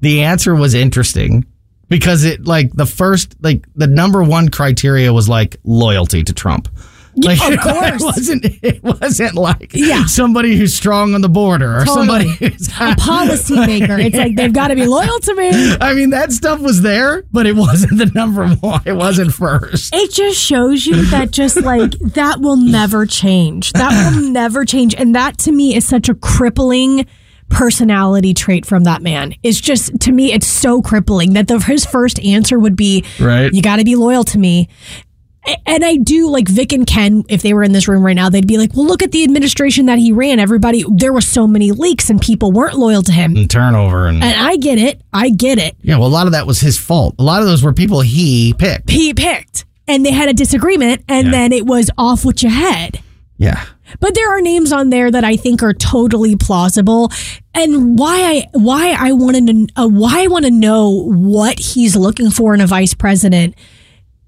the 0.00 0.22
answer 0.22 0.54
was 0.54 0.72
interesting 0.74 1.44
because 1.88 2.24
it 2.24 2.46
like 2.46 2.72
the 2.72 2.86
first 2.86 3.36
like 3.42 3.66
the 3.74 3.86
number 3.86 4.22
one 4.22 4.48
criteria 4.48 5.12
was 5.12 5.28
like 5.28 5.58
loyalty 5.64 6.22
to 6.24 6.32
Trump. 6.32 6.68
Like, 7.22 7.52
of 7.52 7.60
course. 7.62 8.02
it 8.02 8.04
wasn't. 8.04 8.44
It 8.62 8.82
wasn't 8.82 9.34
like 9.34 9.72
Yeah. 9.74 10.06
somebody 10.06 10.56
who's 10.56 10.74
strong 10.74 11.14
on 11.14 11.20
the 11.20 11.28
border 11.28 11.76
or 11.78 11.86
somebody 11.86 12.28
who's 12.38 12.68
a 12.68 12.94
policymaker. 12.96 14.04
It's 14.04 14.16
like 14.16 14.36
they've 14.36 14.52
got 14.52 14.68
to 14.68 14.74
be 14.74 14.86
loyal 14.86 15.18
to 15.20 15.34
me. 15.34 15.50
I 15.80 15.94
mean, 15.94 16.10
that 16.10 16.32
stuff 16.32 16.60
was 16.60 16.82
there, 16.82 17.22
but 17.32 17.46
it 17.46 17.56
wasn't 17.56 17.98
the 17.98 18.06
number 18.06 18.48
one. 18.48 18.82
It 18.84 18.94
wasn't 18.94 19.32
first. 19.32 19.94
It 19.94 20.10
just 20.12 20.38
shows 20.40 20.86
you 20.86 21.04
that 21.06 21.30
just 21.30 21.60
like 21.60 21.92
that 22.14 22.40
will 22.40 22.56
never 22.56 23.06
change. 23.06 23.72
That 23.72 24.12
will 24.14 24.30
never 24.30 24.64
change. 24.64 24.94
And 24.94 25.14
that 25.14 25.38
to 25.38 25.52
me 25.52 25.74
is 25.76 25.86
such 25.86 26.08
a 26.08 26.14
crippling 26.14 27.06
personality 27.48 28.32
trait 28.32 28.64
from 28.64 28.84
that 28.84 29.02
man. 29.02 29.34
It's 29.42 29.60
just 29.60 29.98
to 30.00 30.12
me 30.12 30.32
it's 30.32 30.46
so 30.46 30.80
crippling 30.80 31.32
that 31.34 31.48
the 31.48 31.58
his 31.58 31.84
first 31.84 32.20
answer 32.20 32.58
would 32.58 32.76
be 32.76 33.04
Right. 33.18 33.52
you 33.52 33.60
got 33.60 33.76
to 33.76 33.84
be 33.84 33.96
loyal 33.96 34.22
to 34.24 34.38
me. 34.38 34.68
And 35.66 35.84
I 35.84 35.96
do 35.96 36.28
like 36.30 36.48
Vic 36.48 36.72
and 36.72 36.86
Ken, 36.86 37.24
if 37.28 37.40
they 37.42 37.54
were 37.54 37.62
in 37.62 37.72
this 37.72 37.88
room 37.88 38.04
right 38.04 38.14
now, 38.14 38.28
they'd 38.28 38.46
be 38.46 38.58
like, 38.58 38.74
well, 38.74 38.84
look 38.86 39.02
at 39.02 39.10
the 39.10 39.24
administration 39.24 39.86
that 39.86 39.98
he 39.98 40.12
ran. 40.12 40.38
Everybody, 40.38 40.84
there 40.88 41.12
were 41.12 41.20
so 41.22 41.46
many 41.46 41.72
leaks 41.72 42.10
and 42.10 42.20
people 42.20 42.52
weren't 42.52 42.76
loyal 42.76 43.02
to 43.04 43.12
him. 43.12 43.34
And 43.36 43.50
turnover 43.50 44.06
and 44.06 44.22
And 44.22 44.38
I 44.38 44.56
get 44.56 44.78
it. 44.78 45.00
I 45.12 45.30
get 45.30 45.58
it. 45.58 45.76
yeah, 45.82 45.96
well, 45.96 46.08
a 46.08 46.10
lot 46.10 46.26
of 46.26 46.32
that 46.32 46.46
was 46.46 46.60
his 46.60 46.76
fault. 46.78 47.14
A 47.18 47.22
lot 47.22 47.40
of 47.40 47.48
those 47.48 47.62
were 47.64 47.72
people 47.72 48.00
he 48.02 48.52
picked. 48.58 48.90
He 48.90 49.14
picked 49.14 49.64
and 49.88 50.04
they 50.04 50.12
had 50.12 50.28
a 50.28 50.34
disagreement 50.34 51.04
and 51.08 51.26
Yeah. 51.26 51.32
then 51.32 51.52
it 51.52 51.64
was 51.66 51.90
off 51.96 52.24
with 52.24 52.42
your 52.42 52.52
head. 52.52 53.00
Yeah. 53.38 53.64
But 53.98 54.14
there 54.14 54.30
are 54.36 54.40
names 54.42 54.72
on 54.72 54.90
there 54.90 55.10
that 55.10 55.24
I 55.24 55.36
think 55.36 55.62
are 55.62 55.72
totally 55.72 56.36
plausible, 56.36 57.10
and 57.54 57.98
why 57.98 58.20
I 58.22 58.46
why 58.52 58.94
I 58.96 59.12
wanted 59.12 59.46
to 59.48 59.82
uh, 59.82 59.88
why 59.88 60.22
I 60.22 60.26
want 60.28 60.44
to 60.44 60.50
know 60.52 60.90
what 61.08 61.58
he's 61.58 61.96
looking 61.96 62.30
for 62.30 62.54
in 62.54 62.60
a 62.60 62.68
vice 62.68 62.94
president 62.94 63.56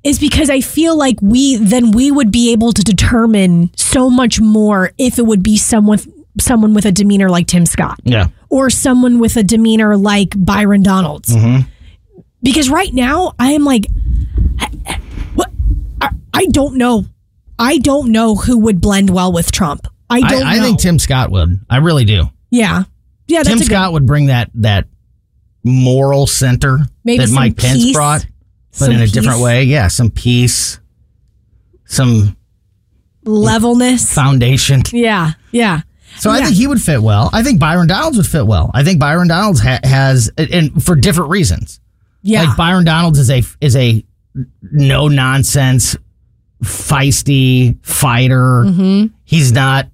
is 0.05 0.19
because 0.19 0.51
I 0.51 0.61
feel 0.61 0.97
like 0.97 1.17
we 1.23 1.57
then 1.57 1.91
we 1.93 2.11
would 2.11 2.31
be 2.33 2.53
able 2.53 2.73
to 2.73 2.83
determine 2.83 3.71
so 3.77 4.11
much 4.11 4.41
more 4.41 4.93
if 4.99 5.19
it 5.19 5.27
would 5.27 5.43
be 5.43 5.57
someone 5.57 5.99
someone 6.41 6.75
with 6.75 6.87
a 6.87 6.93
demeanor 6.93 7.29
like 7.29 7.47
Tim 7.47 7.67
Scott 7.67 8.01
Yeah. 8.05 8.29
or 8.49 8.71
someone 8.71 9.19
with 9.19 9.37
a 9.37 9.43
demeanor 9.43 9.97
like 9.97 10.33
Byron 10.37 10.83
Donalds. 10.83 11.29
Mm-hmm. 11.29 11.69
Because 12.43 12.71
right 12.71 12.93
now 12.93 13.33
I 13.39 13.53
am 13.53 13.65
like, 13.65 13.87
I- 14.59 15.01
what? 15.35 15.51
I, 16.01 16.09
I 16.35 16.47
don't 16.47 16.77
know. 16.77 17.05
I 17.59 17.79
don't 17.79 18.11
know 18.11 18.35
who 18.35 18.59
would 18.59 18.81
blend 18.81 19.11
well 19.11 19.31
with 19.33 19.53
Trump. 19.53 19.87
I 20.11 20.21
don't. 20.21 20.43
I, 20.43 20.57
I 20.57 20.61
think 20.61 20.81
Tim 20.81 20.99
Scott 20.99 21.31
would. 21.31 21.61
I 21.71 21.77
really 21.77 22.05
do. 22.05 22.25
Yeah, 22.51 22.85
yeah. 23.29 23.43
Tim 23.45 23.55
a 23.55 23.57
good- 23.59 23.67
Scott 23.67 23.93
would 23.93 24.07
bring 24.07 24.27
that 24.27 24.51
that 24.55 24.87
moral 25.65 26.27
center 26.27 26.79
Maybe 27.05 27.25
that 27.25 27.33
Mike 27.33 27.57
Pence 27.57 27.79
peace. 27.83 27.95
brought, 27.97 28.27
but 28.73 28.79
Some 28.79 28.91
in 28.93 28.97
a 28.97 29.05
peace. 29.05 29.13
different 29.13 29.41
way. 29.41 29.65
Yeah, 29.65 29.89
some 29.89 30.11
peace, 30.11 30.81
some 31.85 32.37
levelness. 33.25 34.13
foundation. 34.13 34.83
Yeah, 34.93 35.33
yeah. 35.51 35.83
So 36.19 36.31
I 36.31 36.43
think 36.43 36.57
he 36.57 36.67
would 36.67 36.81
fit 36.81 37.03
well. 37.03 37.31
I 37.33 37.43
think 37.43 37.59
Byron 37.59 37.87
Donalds 37.87 38.17
would 38.19 38.27
fit 38.27 38.47
well. 38.47 38.71
I 38.75 38.85
think 38.85 39.01
Byron 39.01 39.29
Donalds 39.29 39.61
ha- 39.61 39.81
has, 39.83 40.31
and 40.37 40.83
for 40.85 40.95
different 40.95 41.31
reasons. 41.31 41.81
Yeah. 42.23 42.43
Like 42.45 42.57
Byron 42.57 42.85
Donalds 42.85 43.19
is 43.19 43.31
a 43.31 43.43
is 43.61 43.77
a 43.77 44.05
no 44.61 45.09
nonsense, 45.09 45.97
feisty 46.63 47.85
fighter. 47.85 48.63
Mm-hmm. 48.65 49.15
He's 49.25 49.53
not 49.53 49.89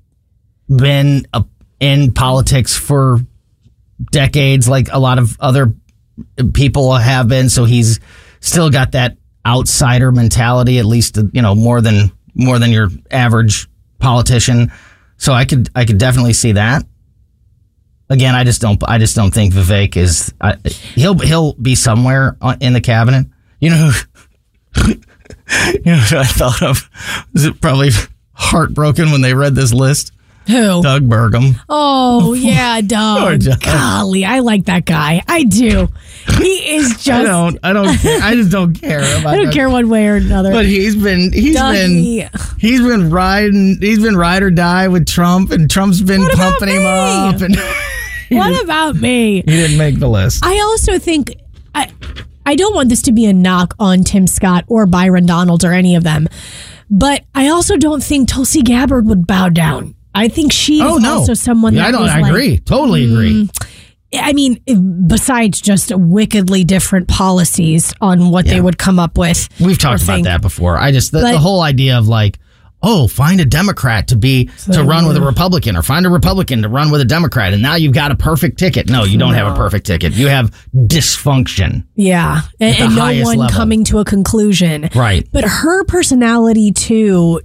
been 0.69 1.27
a, 1.33 1.45
in 1.81 2.13
politics 2.13 2.77
for 2.77 3.21
decades 4.13 4.69
like 4.69 4.89
a 4.93 4.99
lot 4.99 5.19
of 5.19 5.37
other 5.41 5.73
people 6.53 6.95
have 6.95 7.29
been. 7.29 7.49
So 7.49 7.65
he's 7.65 8.01
still 8.41 8.71
got 8.71 8.93
that 8.93 9.17
outsider 9.47 10.13
mentality, 10.13 10.79
at 10.79 10.85
least 10.85 11.17
you 11.33 11.43
know 11.43 11.55
more 11.55 11.81
than 11.81 12.11
more 12.35 12.59
than 12.59 12.71
your 12.71 12.89
average 13.11 13.69
politician. 13.99 14.71
So 15.17 15.33
I 15.33 15.45
could 15.45 15.69
I 15.75 15.85
could 15.85 15.99
definitely 15.99 16.33
see 16.35 16.53
that. 16.53 16.85
Again, 18.11 18.35
I 18.35 18.45
just 18.45 18.61
don't 18.61 18.83
I 18.89 18.99
just 18.99 19.15
don't 19.17 19.33
think 19.35 19.53
Vivek 19.53 19.97
is 19.97 20.33
I, 20.41 20.57
he'll 20.95 21.19
he'll 21.19 21.53
be 21.55 21.75
somewhere 21.75 22.37
in 22.61 22.73
the 22.73 22.81
cabinet. 22.81 23.27
You 23.61 23.71
know, 23.71 23.91
who- 24.77 24.89
you 24.93 25.83
know 25.85 25.97
who 25.97 26.17
I 26.19 26.25
thought 26.25 26.63
of 26.63 26.89
was 27.33 27.45
it 27.45 27.61
probably 27.61 27.91
heartbroken 28.33 29.11
when 29.11 29.21
they 29.21 29.35
read 29.35 29.55
this 29.55 29.75
list. 29.75 30.13
Who? 30.49 30.83
Doug 30.83 31.03
Burgum. 31.09 31.61
Oh 31.69 32.33
yeah, 32.39 32.81
Doug. 32.81 33.41
Doug. 33.41 33.61
Golly, 33.61 34.25
I 34.25 34.41
like 34.41 34.65
that 34.65 34.85
guy. 34.87 35.23
I 35.29 35.45
do. 35.45 35.89
He 36.39 36.75
is 36.77 36.91
just. 37.03 37.09
I 37.11 37.23
don't 37.23 37.59
I 37.63 37.73
don't 37.73 37.97
care. 37.99 38.21
I 38.23 38.35
just 38.35 38.51
don't 38.51 38.73
care 38.75 39.01
about 39.21 39.27
I 39.27 39.37
don't 39.37 39.45
Doug. 39.47 39.55
care 39.55 39.69
one 39.69 39.89
way 39.89 40.07
or 40.09 40.17
another. 40.17 40.51
But 40.51 40.65
he's 40.67 40.97
been 40.97 41.33
he's 41.33 41.57
Dougie. 41.57 42.31
been 42.33 42.41
he's 42.59 42.81
been 42.81 43.11
riding 43.11 43.77
he's 43.81 44.01
been 44.01 44.17
ride 44.17 44.43
or 44.43 44.51
die 44.51 44.89
with 44.89 45.07
Trump 45.07 45.51
and 45.51 45.71
Trump's 45.71 46.01
been 46.01 46.23
What 46.23 46.35
pumping 46.37 46.69
him 46.71 46.87
up 46.87 47.41
and 47.43 47.57
what 48.31 48.63
about 48.65 48.97
me? 48.97 49.37
he 49.37 49.43
didn't 49.43 49.79
make 49.79 49.99
the 49.99 50.09
list. 50.09 50.45
I 50.45 50.59
also 50.61 50.99
think 50.99 51.35
I 51.75 51.91
I 52.47 52.55
don't 52.57 52.75
want 52.75 52.89
this 52.89 53.03
to 53.03 53.13
be 53.13 53.27
a 53.27 53.33
knock 53.35 53.75
on 53.79 54.03
Tim 54.03 54.27
Scott 54.27 54.65
or 54.69 54.87
Byron 54.87 55.27
Donalds 55.27 55.65
or 55.65 55.73
any 55.73 55.95
of 55.97 56.05
them, 56.05 56.27
but 56.91 57.25
I 57.35 57.49
also 57.49 57.77
don't 57.77 58.03
think 58.03 58.29
Tulsi 58.31 58.63
Gabbard 58.63 59.05
would 59.07 59.27
bow 59.27 59.51
down. 59.51 59.95
I 60.19 60.29
think 60.29 60.53
she 60.53 60.77
is 60.81 60.83
oh 60.83 60.97
no. 60.99 61.15
also 61.19 61.35
someone 61.35 61.75
Yeah, 61.75 61.83
that 61.83 61.89
I 61.89 61.93
don't 61.93 62.09
I 62.09 62.21
like- 62.21 62.31
agree. 62.31 62.59
Totally 62.59 63.07
mm, 63.07 63.13
agree. 63.13 63.51
I 64.15 64.33
mean, 64.33 64.59
besides 65.07 65.61
just 65.61 65.93
wickedly 65.95 66.65
different 66.65 67.09
policies 67.09 67.93
on 68.01 68.31
what 68.31 68.47
they 68.47 68.59
would 68.61 68.79
come 68.79 68.99
up 68.99 69.19
with. 69.19 69.49
We've 69.61 69.79
talked 69.79 70.03
about 70.03 70.15
think. 70.15 70.25
that 70.27 70.41
before. 70.41 70.79
I 70.79 70.93
just 70.93 71.13
the, 71.13 71.21
But- 71.21 71.33
the 71.33 71.39
whole 71.39 71.61
idea 71.61 71.99
of 71.99 72.09
like, 72.09 72.39
oh, 72.83 73.07
find 73.09 73.41
a 73.41 73.45
Democrat 73.45 74.09
to 74.09 74.17
be 74.17 74.49
to 74.73 74.83
run 74.85 75.07
with 75.07 75.17
a 75.17 75.21
Republican, 75.21 75.77
or 75.77 75.83
find 75.83 76.07
a 76.07 76.09
Republican 76.09 76.63
to 76.63 76.69
run 76.69 76.91
with 76.91 77.01
a 77.01 77.05
Democrat, 77.05 77.53
and 77.53 77.61
now 77.61 77.75
you've 77.75 77.93
got 77.93 78.13
a 78.13 78.17
perfect 78.17 78.59
ticket. 78.59 78.89
No, 78.89 79.05
you 79.05 79.19
don't 79.19 79.35
have 79.35 79.53
a 79.53 79.57
perfect 79.57 79.85
ticket. 79.87 80.13
You 80.15 80.29
have 80.29 80.55
dysfunction. 80.75 81.85
Yeah, 81.97 82.43
and, 82.61 82.77
and 82.79 82.97
no 82.97 83.25
one 83.25 83.39
level. 83.39 83.49
coming 83.55 83.85
to 83.85 83.99
a 83.99 84.05
conclusion. 84.05 84.89
Right. 84.95 85.29
But 85.33 85.45
her 85.45 85.85
personality 85.85 86.73
too, 86.73 87.41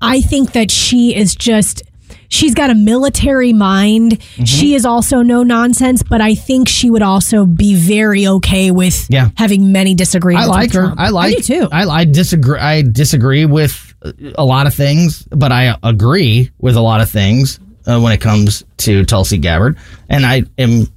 I- 0.00 0.20
think 0.20 0.52
that 0.52 0.70
she 0.70 1.14
is 1.14 1.34
just. 1.34 1.82
She's 2.28 2.54
got 2.54 2.70
a 2.70 2.74
military 2.74 3.52
mind. 3.52 4.12
Mm-hmm. 4.18 4.44
She 4.44 4.74
is 4.74 4.84
also 4.84 5.22
no 5.22 5.44
nonsense, 5.44 6.02
but 6.02 6.20
I 6.20 6.34
think 6.34 6.66
she 6.68 6.90
would 6.90 7.02
also 7.02 7.46
be 7.46 7.76
very 7.76 8.26
okay 8.26 8.72
with 8.72 9.06
Yeah. 9.08 9.30
having 9.36 9.70
many 9.70 9.94
disagreements. 9.94 10.48
I 10.48 10.50
like 10.50 10.62
with 10.70 10.74
her. 10.74 10.80
Trump. 10.86 11.00
I 11.00 11.10
like. 11.10 11.36
I 11.38 11.40
too. 11.40 11.68
I, 11.70 11.84
I 11.86 12.04
disagree. 12.04 12.58
I 12.58 12.82
disagree 12.82 13.46
with 13.46 13.94
a 14.36 14.44
lot 14.44 14.66
of 14.66 14.74
things, 14.74 15.22
but 15.30 15.52
I 15.52 15.76
agree 15.84 16.50
with 16.58 16.74
a 16.74 16.80
lot 16.80 17.00
of 17.00 17.08
things 17.08 17.60
uh, 17.86 18.00
when 18.00 18.12
it 18.12 18.20
comes 18.20 18.64
to 18.78 19.04
Tulsi 19.04 19.38
Gabbard, 19.38 19.78
and 20.08 20.26
I 20.26 20.42
am 20.58 20.88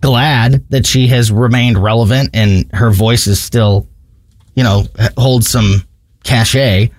glad 0.00 0.64
that 0.70 0.86
she 0.86 1.06
has 1.08 1.30
remained 1.30 1.76
relevant 1.82 2.30
and 2.34 2.70
her 2.72 2.90
voice 2.90 3.26
is 3.26 3.40
still, 3.42 3.86
you 4.54 4.62
know, 4.62 4.84
holds 5.18 5.50
some 5.50 5.82
cachet 6.24 6.90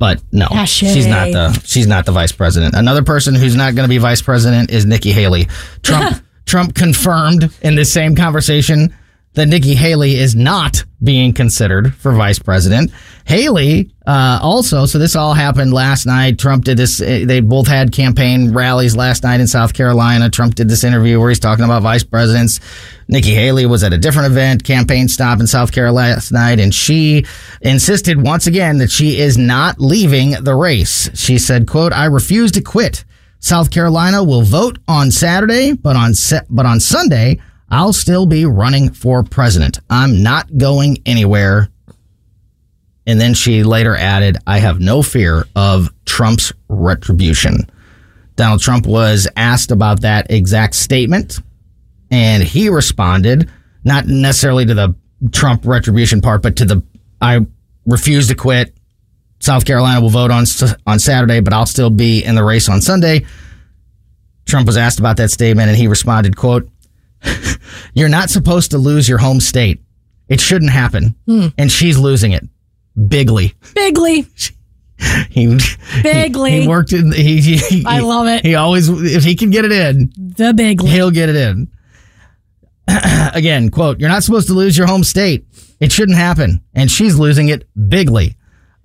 But 0.00 0.22
no, 0.32 0.48
Cachet. 0.48 0.94
she's 0.94 1.06
not 1.06 1.30
the 1.30 1.52
she's 1.64 1.86
not 1.86 2.06
the 2.06 2.12
vice 2.12 2.32
president. 2.32 2.74
Another 2.74 3.04
person 3.04 3.34
who's 3.34 3.54
not 3.54 3.74
going 3.74 3.84
to 3.84 3.88
be 3.88 3.98
vice 3.98 4.22
president 4.22 4.70
is 4.70 4.86
Nikki 4.86 5.12
Haley. 5.12 5.46
Trump 5.82 6.24
Trump 6.46 6.74
confirmed 6.74 7.52
in 7.60 7.74
this 7.76 7.92
same 7.92 8.16
conversation 8.16 8.96
that 9.34 9.46
Nikki 9.46 9.74
Haley 9.76 10.16
is 10.16 10.34
not 10.34 10.84
being 11.02 11.32
considered 11.32 11.94
for 11.94 12.12
vice 12.12 12.38
president. 12.40 12.90
Haley 13.24 13.90
uh, 14.06 14.40
also, 14.42 14.86
so 14.86 14.98
this 14.98 15.14
all 15.14 15.34
happened 15.34 15.72
last 15.72 16.04
night. 16.04 16.38
Trump 16.38 16.64
did 16.64 16.76
this. 16.76 17.00
eh, 17.00 17.24
They 17.24 17.40
both 17.40 17.68
had 17.68 17.92
campaign 17.92 18.52
rallies 18.52 18.96
last 18.96 19.22
night 19.22 19.38
in 19.40 19.46
South 19.46 19.72
Carolina. 19.72 20.28
Trump 20.30 20.56
did 20.56 20.68
this 20.68 20.82
interview 20.82 21.20
where 21.20 21.28
he's 21.28 21.38
talking 21.38 21.64
about 21.64 21.82
vice 21.82 22.02
presidents. 22.02 22.58
Nikki 23.06 23.32
Haley 23.32 23.66
was 23.66 23.84
at 23.84 23.92
a 23.92 23.98
different 23.98 24.32
event, 24.32 24.64
campaign 24.64 25.06
stop 25.06 25.38
in 25.38 25.46
South 25.46 25.70
Carolina 25.70 26.14
last 26.14 26.32
night, 26.32 26.58
and 26.58 26.74
she 26.74 27.24
insisted 27.60 28.20
once 28.20 28.46
again 28.48 28.78
that 28.78 28.90
she 28.90 29.18
is 29.20 29.38
not 29.38 29.80
leaving 29.80 30.32
the 30.42 30.54
race. 30.54 31.08
She 31.14 31.38
said, 31.38 31.68
"quote 31.68 31.92
I 31.92 32.06
refuse 32.06 32.50
to 32.52 32.60
quit. 32.62 33.04
South 33.38 33.70
Carolina 33.70 34.22
will 34.24 34.42
vote 34.42 34.78
on 34.88 35.10
Saturday, 35.12 35.72
but 35.72 35.94
on 35.96 36.14
se- 36.14 36.46
but 36.50 36.66
on 36.66 36.80
Sunday." 36.80 37.38
I'll 37.70 37.92
still 37.92 38.26
be 38.26 38.44
running 38.44 38.92
for 38.92 39.22
president. 39.22 39.78
I'm 39.88 40.22
not 40.22 40.56
going 40.56 40.98
anywhere. 41.06 41.68
And 43.06 43.20
then 43.20 43.34
she 43.34 43.62
later 43.62 43.96
added, 43.96 44.38
I 44.46 44.58
have 44.58 44.80
no 44.80 45.02
fear 45.02 45.44
of 45.54 45.90
Trump's 46.04 46.52
retribution. 46.68 47.70
Donald 48.36 48.60
Trump 48.60 48.86
was 48.86 49.28
asked 49.36 49.70
about 49.70 50.02
that 50.02 50.30
exact 50.30 50.74
statement, 50.74 51.40
and 52.10 52.42
he 52.42 52.68
responded, 52.68 53.50
not 53.84 54.06
necessarily 54.06 54.64
to 54.66 54.74
the 54.74 54.94
Trump 55.32 55.66
retribution 55.66 56.20
part, 56.20 56.42
but 56.42 56.56
to 56.56 56.64
the 56.64 56.82
I 57.20 57.46
refuse 57.86 58.28
to 58.28 58.34
quit. 58.34 58.74
South 59.40 59.64
Carolina 59.64 60.00
will 60.00 60.10
vote 60.10 60.30
on 60.30 60.44
on 60.86 60.98
Saturday, 60.98 61.40
but 61.40 61.52
I'll 61.52 61.66
still 61.66 61.90
be 61.90 62.24
in 62.24 62.34
the 62.34 62.44
race 62.44 62.68
on 62.68 62.80
Sunday. 62.80 63.26
Trump 64.46 64.66
was 64.66 64.76
asked 64.76 64.98
about 64.98 65.18
that 65.18 65.30
statement, 65.30 65.68
and 65.68 65.76
he 65.76 65.86
responded, 65.86 66.36
"quote 66.36 66.70
You're 67.94 68.08
not 68.08 68.30
supposed 68.30 68.70
to 68.72 68.78
lose 68.78 69.08
your 69.08 69.18
home 69.18 69.40
state. 69.40 69.80
It 70.28 70.40
shouldn't 70.40 70.70
happen, 70.70 71.14
hmm. 71.26 71.48
and 71.58 71.70
she's 71.70 71.98
losing 71.98 72.32
it 72.32 72.44
bigly." 73.08 73.54
Bigly. 73.74 74.26
He 75.30 75.46
Bigly. 76.02 76.60
He, 76.62 76.68
worked 76.68 76.92
in. 76.92 77.10
He, 77.12 77.40
he- 77.40 77.84
I 77.86 78.00
love 78.00 78.26
it. 78.26 78.44
He 78.44 78.54
always, 78.54 78.86
if 78.90 79.24
he 79.24 79.34
can 79.34 79.48
get 79.48 79.64
it 79.64 79.72
in, 79.72 80.12
The 80.14 80.52
bigly. 80.52 80.90
he'll 80.90 81.10
get 81.10 81.30
it 81.30 81.36
in. 81.36 81.68
Again, 83.34 83.70
quote: 83.70 83.98
"You're 84.00 84.08
not 84.08 84.24
supposed 84.24 84.48
to 84.48 84.52
lose 84.54 84.76
your 84.76 84.86
home 84.86 85.04
state. 85.04 85.46
It 85.80 85.90
shouldn't 85.92 86.18
happen, 86.18 86.62
and 86.74 86.90
she's 86.90 87.18
losing 87.18 87.48
it 87.48 87.66
bigly. 87.88 88.36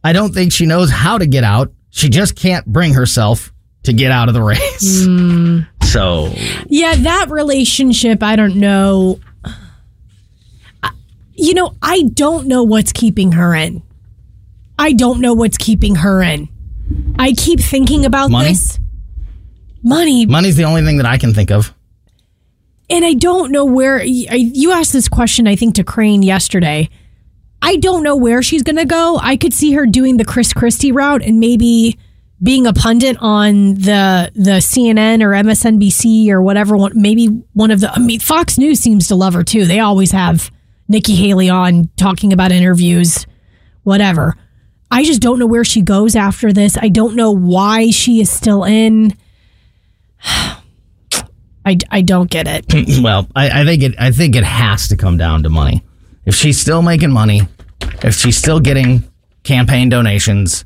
I 0.03 0.13
don't 0.13 0.33
think 0.33 0.51
she 0.53 0.65
knows 0.65 0.89
how 0.91 1.17
to 1.17 1.25
get 1.25 1.43
out. 1.43 1.73
She 1.89 2.09
just 2.09 2.35
can't 2.35 2.65
bring 2.65 2.93
herself 2.93 3.51
to 3.85 3.93
get 3.93 4.11
out 4.11 4.27
of 4.27 4.33
the 4.33 4.41
race. 4.43 5.05
Hmm. 5.05 5.59
So 5.83 6.33
Yeah, 6.67 6.95
that 6.95 7.29
relationship, 7.29 8.21
I 8.23 8.35
don't 8.35 8.55
know. 8.57 9.19
I- 10.83 10.91
You 11.35 11.53
know, 11.53 11.75
I 11.81 12.03
don't 12.13 12.47
know 12.47 12.63
what's 12.63 12.91
keeping 12.91 13.33
her 13.33 13.53
in. 13.55 13.81
I 14.77 14.93
don't 14.93 15.21
know 15.21 15.33
what's 15.33 15.57
keeping 15.57 15.95
her 15.95 16.21
in. 16.21 16.49
I 17.17 17.31
keep 17.33 17.59
thinking 17.59 18.05
about 18.05 18.29
Money? 18.31 18.49
this. 18.49 18.79
Money. 19.83 20.25
money's 20.25 20.55
the 20.55 20.63
only 20.63 20.83
thing 20.83 20.97
that 20.97 21.05
I 21.05 21.17
can 21.17 21.33
think 21.33 21.51
of. 21.51 21.73
And 22.89 23.05
I 23.05 23.13
don't 23.13 23.51
know 23.51 23.65
where 23.65 23.99
I- 24.01 24.03
you 24.03 24.71
asked 24.71 24.93
this 24.93 25.07
question, 25.07 25.47
I 25.47 25.55
think, 25.55 25.75
to 25.75 25.83
Crane 25.83 26.23
yesterday. 26.23 26.89
I 27.61 27.77
don't 27.77 28.03
know 28.03 28.15
where 28.15 28.43
she's 28.43 28.61
going 28.63 28.75
to 28.75 28.85
go. 28.85 29.17
I 29.21 29.37
could 29.37 29.53
see 29.53 29.71
her 29.73 29.85
doing 29.87 30.17
the 30.17 30.25
Chris 30.25 30.53
Christie 30.53 30.91
route 30.91 31.23
and 31.23 31.39
maybe 31.39 31.97
being 32.41 32.67
a 32.67 32.73
pundit 32.73 33.17
on 33.19 33.75
the 33.75 34.31
the 34.35 34.59
CNN 34.59 35.21
or 35.21 35.29
MSNBC 35.31 36.29
or 36.29 36.41
whatever. 36.41 36.75
One, 36.77 36.91
maybe 36.95 37.27
one 37.53 37.71
of 37.71 37.79
the. 37.79 37.91
I 37.91 37.99
mean, 37.99 38.19
Fox 38.19 38.57
News 38.57 38.79
seems 38.79 39.07
to 39.07 39.15
love 39.15 39.33
her 39.33 39.43
too. 39.43 39.65
They 39.65 39.79
always 39.79 40.11
have 40.11 40.51
Nikki 40.87 41.15
Haley 41.15 41.49
on 41.49 41.89
talking 41.97 42.33
about 42.33 42.51
interviews, 42.51 43.25
whatever. 43.83 44.35
I 44.91 45.03
just 45.03 45.21
don't 45.21 45.39
know 45.39 45.47
where 45.47 45.63
she 45.63 45.81
goes 45.81 46.15
after 46.15 46.53
this. 46.53 46.77
I 46.77 46.89
don't 46.89 47.15
know 47.15 47.31
why 47.31 47.89
she 47.89 48.21
is 48.21 48.29
still 48.29 48.63
in. 48.63 49.17
I, 51.67 51.77
I 51.89 52.01
don't 52.03 52.29
get 52.29 52.47
it. 52.47 53.01
well, 53.01 53.27
I, 53.35 53.61
I 53.61 53.65
think 53.65 53.81
it. 53.81 53.95
I 53.97 54.11
think 54.11 54.35
it 54.35 54.43
has 54.43 54.87
to 54.89 54.95
come 54.95 55.17
down 55.17 55.43
to 55.43 55.49
money. 55.49 55.83
If 56.25 56.35
she's 56.35 56.59
still 56.59 56.81
making 56.81 57.11
money, 57.11 57.41
if 58.03 58.13
she's 58.15 58.37
still 58.37 58.59
getting 58.59 59.03
campaign 59.43 59.89
donations, 59.89 60.65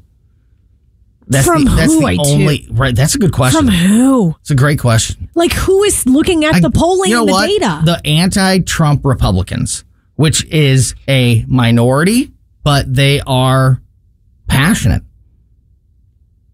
that's 1.29 1.45
From 1.47 1.63
the, 1.63 1.71
that's 1.71 1.93
who, 1.93 1.99
the 2.01 2.05
I 2.07 2.15
too- 2.15 2.21
only 2.25 2.67
right. 2.71 2.95
That's 2.95 3.15
a 3.15 3.19
good 3.19 3.31
question. 3.31 3.65
From 3.65 3.67
who? 3.73 4.35
it's 4.41 4.49
a 4.51 4.55
great 4.55 4.79
question. 4.79 5.29
Like 5.35 5.53
who 5.53 5.83
is 5.83 6.05
looking 6.07 6.43
at 6.43 6.61
the 6.61 6.71
polling 6.71 7.09
you 7.11 7.15
know 7.15 7.21
and 7.21 7.29
the 7.29 7.33
what? 7.33 7.47
data? 7.47 7.81
The 7.85 8.01
anti-Trump 8.05 9.05
Republicans, 9.05 9.83
which 10.15 10.43
is 10.45 10.95
a 11.07 11.45
minority, 11.47 12.31
but 12.63 12.91
they 12.93 13.21
are 13.21 13.79
passionate, 14.47 15.03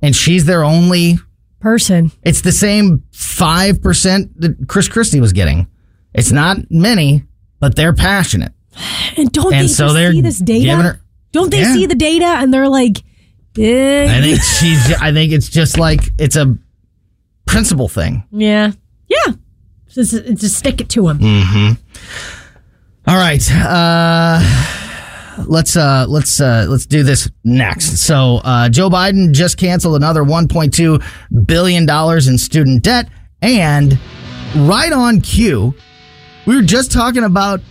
and 0.01 0.15
she's 0.15 0.45
their 0.45 0.63
only. 0.63 1.19
Person. 1.61 2.11
It's 2.21 2.41
the 2.41 2.51
same 2.51 3.03
five 3.11 3.81
percent 3.81 4.39
that 4.39 4.67
Chris 4.67 4.87
Christie 4.87 5.19
was 5.19 5.33
getting. 5.33 5.65
It's 6.13 6.31
not 6.31 6.57
many, 6.69 7.23
but 7.59 7.75
they're 7.75 7.93
passionate. 7.93 8.51
And 9.17 9.31
don't 9.31 9.51
And 9.51 9.63
they 9.63 9.67
so 9.67 9.85
just 9.85 9.95
they're 9.95 10.11
see 10.11 10.21
this 10.21 10.37
data? 10.37 10.63
giving 10.65 10.85
her- 10.85 11.01
don't 11.31 11.49
they 11.49 11.61
Yeah. 11.61 11.73
see 11.73 11.85
the 11.87 11.95
data 11.95 12.25
and 12.25 12.53
they're 12.53 12.69
like, 12.69 13.03
eh, 13.59 14.05
I 14.17 14.21
think 14.21 14.41
she's. 14.41 14.93
I 15.01 15.11
think 15.13 15.31
it's 15.31 15.49
just 15.49 15.77
like 15.77 16.01
it's 16.17 16.35
a 16.35 16.57
principle 17.45 17.87
thing. 17.87 18.23
yeah, 18.31 18.71
yeah. 19.07 19.33
Just, 19.87 20.11
just 20.35 20.57
stick 20.57 20.81
it 20.81 20.89
to 20.89 21.07
him. 21.07 21.19
Mm. 21.19 21.77
All 23.07 23.15
right, 23.15 23.41
uh, 23.51 24.41
let's 25.47 25.77
uh, 25.77 26.05
let's 26.09 26.41
uh, 26.41 26.65
let's 26.67 26.85
do 26.85 27.03
this 27.03 27.29
next. 27.43 27.97
So 28.05 28.41
uh, 28.43 28.67
Joe 28.69 28.89
Biden 28.89 29.31
just 29.31 29.57
canceled 29.57 29.95
another 29.95 30.23
1.2 30.23 31.45
billion 31.45 31.85
dollars 31.85 32.27
in 32.27 32.37
student 32.37 32.83
debt, 32.83 33.07
and 33.41 33.97
right 34.55 34.91
on 34.91 35.21
cue, 35.21 35.73
we 36.45 36.55
were 36.55 36.61
just 36.61 36.91
talking 36.91 37.23
about 37.23 37.61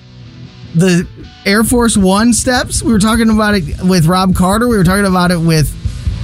the 0.74 1.06
Air 1.46 1.62
Force 1.64 1.96
One 1.96 2.32
steps. 2.32 2.82
We 2.82 2.92
were 2.92 2.98
talking 2.98 3.30
about 3.30 3.54
it 3.54 3.64
with 3.82 4.06
Rob 4.06 4.34
Carter. 4.34 4.68
We 4.68 4.76
were 4.76 4.84
talking 4.84 5.06
about 5.06 5.30
it 5.30 5.38
with 5.38 5.68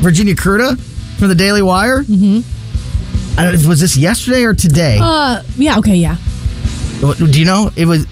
Virginia 0.00 0.34
Kruta 0.34 0.78
from 1.18 1.28
the 1.28 1.34
Daily 1.34 1.62
Wire. 1.62 2.02
Mm-hmm. 2.02 3.38
I 3.38 3.44
don't, 3.52 3.66
was 3.68 3.80
this 3.80 3.96
yesterday 3.96 4.44
or 4.44 4.54
today? 4.54 4.98
Uh, 5.00 5.42
yeah, 5.56 5.78
okay, 5.78 5.94
yeah. 5.96 6.16
What- 7.00 7.18
Do 7.18 7.38
you 7.38 7.44
know? 7.46 7.70
It 7.76 7.86
was. 7.86 8.06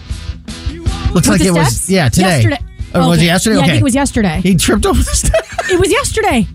Looks 1.12 1.26
With 1.26 1.40
like 1.40 1.40
it 1.40 1.50
was. 1.52 1.88
Yeah, 1.90 2.08
today. 2.10 2.42
Yesterday. 2.42 2.58
Or 2.94 3.08
was 3.08 3.20
it 3.22 3.26
yesterday? 3.26 3.56
Yeah, 3.56 3.62
okay. 3.62 3.70
I 3.70 3.72
think 3.74 3.80
it 3.80 3.84
was 3.84 3.94
yesterday. 3.94 4.40
He 4.42 4.54
tripped 4.56 4.86
over 4.86 4.98
the 4.98 5.04
steps. 5.04 5.48
It 5.70 5.78
was 5.78 5.90
yesterday. 5.90 6.46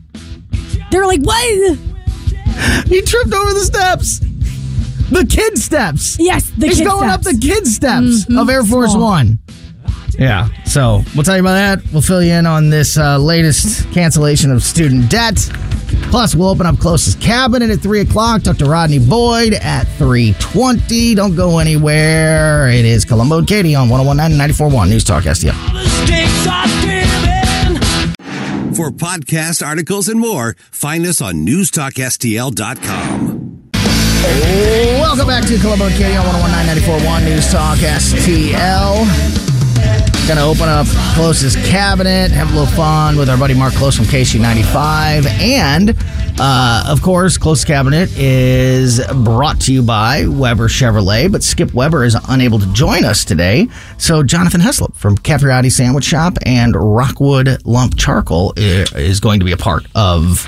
They 0.90 0.98
were 0.98 1.06
like, 1.06 1.22
what? 1.22 1.78
he 2.88 3.02
tripped 3.04 3.32
over 3.32 3.54
the 3.54 3.64
steps. 3.64 4.20
The 5.12 5.26
kid 5.30 5.60
steps. 5.60 6.18
Yes, 6.20 6.50
the 6.58 6.68
He's 6.68 6.82
going 6.82 7.10
steps. 7.10 7.28
up 7.28 7.34
the 7.34 7.40
kid 7.40 7.68
steps 7.68 8.26
Mhm. 8.26 8.42
of 8.42 8.50
Air 8.50 8.64
Force 8.64 8.92
Small. 8.94 9.04
One. 9.04 9.38
Yeah. 10.18 10.48
So 10.66 11.02
we'll 11.16 11.24
tell 11.24 11.36
you 11.36 11.42
about 11.42 11.54
that. 11.54 11.92
We'll 11.92 12.02
fill 12.02 12.24
you 12.24 12.34
in 12.34 12.46
on 12.46 12.70
this 12.70 12.98
uh, 12.98 13.18
latest 13.18 13.92
cancellation 13.92 14.52
of 14.52 14.64
student 14.64 15.10
debt. 15.10 15.36
Plus, 16.10 16.36
we'll 16.36 16.50
open 16.50 16.66
up 16.66 16.78
Close's 16.80 17.16
cabinet 17.16 17.70
at 17.72 17.80
three 17.80 18.02
o'clock. 18.02 18.44
Talk 18.44 18.58
to 18.58 18.66
Rodney 18.66 19.00
Boyd 19.00 19.54
at 19.54 19.84
three 19.98 20.34
twenty. 20.40 21.16
Don't 21.16 21.36
go 21.36 21.60
anywhere. 21.60 22.70
It 22.70 22.86
is 22.86 23.06
Colombo 23.06 23.40
and 23.40 23.48
Katie 23.48 23.76
on 23.76 23.90
1019 23.90 24.38
941 24.38 24.90
News 24.90 25.04
Talk 25.04 25.24
STL. 25.24 25.54
For 28.76 28.90
podcast 28.90 29.66
articles 29.66 30.10
and 30.10 30.20
more, 30.20 30.56
find 30.72 31.06
us 31.06 31.22
on 31.22 31.46
newstalkstl.com. 31.46 33.72
Welcome 35.00 35.28
back 35.28 35.46
to 35.48 35.58
Colombo 35.60 35.86
and 35.86 35.96
Katie 35.96 36.18
on 36.18 36.26
1019 36.26 37.26
News 37.26 37.52
Talk 37.52 37.78
STL. 37.78 39.53
Gonna 40.28 40.46
open 40.46 40.70
up 40.70 40.88
Close's 41.16 41.58
cabinet, 41.68 42.32
have 42.32 42.48
a 42.50 42.58
little 42.58 42.74
fun 42.78 43.18
with 43.18 43.30
our 43.30 43.38
buddy 43.38 43.54
Mark 43.54 43.74
Close 43.74 43.98
from 43.98 44.06
KC95. 44.06 45.26
And, 45.28 45.96
uh, 46.40 46.86
of 46.88 47.02
course, 47.02 47.38
Close 47.38 47.66
Cabinet 47.66 48.10
is 48.18 49.02
brought 49.14 49.60
to 49.62 49.74
you 49.74 49.84
by 49.84 50.26
Weber 50.26 50.70
Chevrolet, 50.70 51.30
but 51.30 51.44
Skip 51.44 51.74
Weber 51.74 52.06
is 52.06 52.16
unable 52.30 52.58
to 52.60 52.66
join 52.68 53.04
us 53.04 53.26
today. 53.26 53.68
So, 53.98 54.24
Jonathan 54.24 54.62
Heslop 54.62 54.96
from 54.96 55.18
Capriati 55.18 55.70
Sandwich 55.70 56.06
Shop 56.06 56.38
and 56.46 56.74
Rockwood 56.74 57.62
Lump 57.66 57.98
Charcoal 57.98 58.54
is 58.56 59.20
going 59.20 59.40
to 59.42 59.46
be 59.46 59.52
a 59.52 59.58
part 59.58 59.86
of 59.94 60.48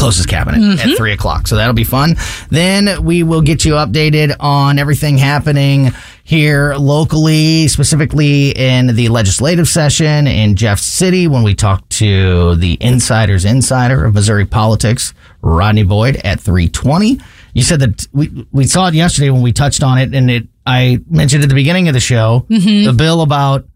Close's 0.00 0.26
cabinet 0.26 0.80
at 0.80 0.96
three 0.96 1.12
o'clock. 1.12 1.46
So 1.46 1.56
that'll 1.56 1.74
be 1.74 1.84
fun. 1.84 2.16
Then 2.48 3.04
we 3.04 3.22
will 3.22 3.42
get 3.42 3.64
you 3.64 3.74
updated 3.74 4.34
on 4.40 4.78
everything 4.78 5.18
happening 5.18 5.92
here 6.24 6.74
locally, 6.74 7.68
specifically 7.68 8.50
in 8.50 8.94
the 8.94 9.08
legislative 9.08 9.68
session 9.68 10.26
in 10.26 10.56
Jeff 10.56 10.78
City 10.78 11.26
when 11.26 11.42
we 11.42 11.54
talk 11.54 11.86
to 11.90 12.54
the 12.56 12.78
insider's 12.80 13.44
insider 13.44 14.04
of 14.06 14.14
Missouri 14.14 14.46
politics, 14.46 15.12
Rodney 15.42 15.82
Boyd 15.82 16.16
at 16.24 16.40
320. 16.40 17.20
You 17.52 17.62
said 17.62 17.80
that 17.80 18.06
we, 18.12 18.46
we 18.52 18.64
saw 18.64 18.86
it 18.88 18.94
yesterday 18.94 19.28
when 19.30 19.42
we 19.42 19.52
touched 19.52 19.82
on 19.82 19.98
it 19.98 20.14
and 20.14 20.30
it, 20.30 20.46
I 20.64 21.00
mentioned 21.10 21.42
at 21.42 21.48
the 21.48 21.54
beginning 21.54 21.88
of 21.88 21.94
the 21.94 22.00
show, 22.00 22.46
the 22.86 22.92
bill 22.96 23.22
about, 23.22 23.66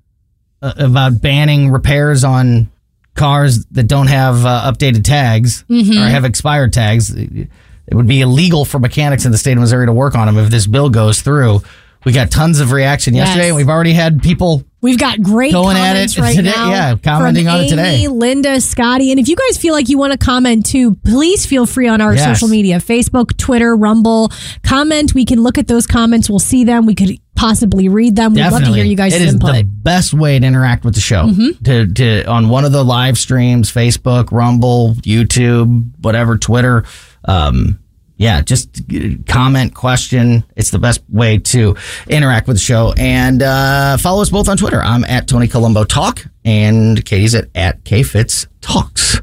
uh, 0.62 0.72
about 0.78 1.20
banning 1.20 1.70
repairs 1.70 2.24
on 2.24 2.70
cars 3.14 3.64
that 3.72 3.84
don't 3.84 4.08
have 4.08 4.44
uh, 4.44 4.70
updated 4.72 5.04
tags 5.04 5.64
or 5.70 5.74
have 6.08 6.24
expired 6.24 6.72
tags. 6.72 7.10
It 7.14 7.48
would 7.94 8.06
be 8.06 8.20
illegal 8.22 8.64
for 8.64 8.78
mechanics 8.78 9.24
in 9.24 9.32
the 9.32 9.38
state 9.38 9.52
of 9.52 9.58
Missouri 9.58 9.86
to 9.86 9.92
work 9.92 10.14
on 10.14 10.26
them 10.26 10.38
if 10.38 10.50
this 10.50 10.66
bill 10.66 10.88
goes 10.90 11.20
through. 11.20 11.60
We 12.04 12.12
got 12.12 12.30
tons 12.30 12.60
of 12.60 12.70
reaction 12.72 13.14
yesterday, 13.14 13.44
Yes. 13.44 13.48
and 13.50 13.56
we've 13.56 13.68
already 13.70 13.94
had 13.94 14.22
people. 14.22 14.62
We've 14.82 14.98
got 14.98 15.22
great 15.22 15.52
Going 15.52 15.78
at 15.78 15.96
it 15.96 16.18
right 16.18 16.36
today- 16.36 16.50
now. 16.54 16.68
yeah, 16.70 16.94
commenting 17.02 17.48
on 17.48 17.62
it 17.62 17.68
today. 17.70 17.94
Amy, 17.96 18.08
Linda, 18.08 18.60
Scotty, 18.60 19.10
and 19.10 19.18
if 19.18 19.26
you 19.26 19.36
guys 19.36 19.56
feel 19.56 19.72
like 19.72 19.88
you 19.88 19.96
want 19.96 20.12
to 20.12 20.18
comment 20.18 20.66
too, 20.66 20.96
please 20.96 21.46
feel 21.46 21.64
free 21.64 21.88
on 21.88 22.02
our 22.02 22.14
Yes. 22.14 22.24
social 22.26 22.48
media: 22.48 22.76
Facebook, 22.78 23.34
Twitter, 23.38 23.74
Rumble. 23.74 24.30
Comment. 24.62 25.14
We 25.14 25.24
can 25.24 25.42
look 25.42 25.56
at 25.56 25.66
those 25.66 25.86
comments. 25.86 26.28
We'll 26.28 26.38
see 26.40 26.62
them. 26.64 26.84
We 26.84 26.94
could 26.94 27.18
possibly 27.34 27.88
read 27.88 28.16
them. 28.16 28.34
We'd 28.34 28.42
love 28.48 28.62
to 28.64 28.72
hear 28.72 28.84
you 28.84 28.96
guys' 28.96 29.14
It 29.14 29.22
is 29.22 29.34
input. 29.34 29.54
the 29.54 29.62
best 29.64 30.14
way 30.14 30.38
to 30.38 30.46
interact 30.46 30.84
with 30.84 30.94
the 30.94 31.00
show. 31.00 31.30
To 31.64 31.86
to 31.92 32.24
on 32.24 32.48
one 32.48 32.64
of 32.64 32.72
the 32.72 32.84
live 32.84 33.18
streams, 33.18 33.70
Facebook, 33.72 34.30
Rumble, 34.32 34.94
YouTube, 35.02 35.90
whatever, 36.00 36.36
Twitter. 36.38 36.84
Um, 37.24 37.78
yeah, 38.16 38.42
just 38.42 38.80
comment, 39.26 39.74
question. 39.74 40.44
It's 40.54 40.70
the 40.70 40.78
best 40.78 41.02
way 41.08 41.38
to 41.38 41.76
interact 42.08 42.46
with 42.46 42.56
the 42.56 42.62
show. 42.62 42.94
And 42.96 43.42
uh, 43.42 43.96
follow 43.96 44.22
us 44.22 44.30
both 44.30 44.48
on 44.48 44.56
Twitter. 44.56 44.80
I'm 44.80 45.04
at 45.04 45.26
Tony 45.26 45.48
Colombo 45.48 45.82
Talk, 45.84 46.24
and 46.44 47.04
Katie's 47.04 47.34
at 47.34 47.48
at 47.56 47.82
KFitz 47.84 48.46
Talks. 48.60 49.20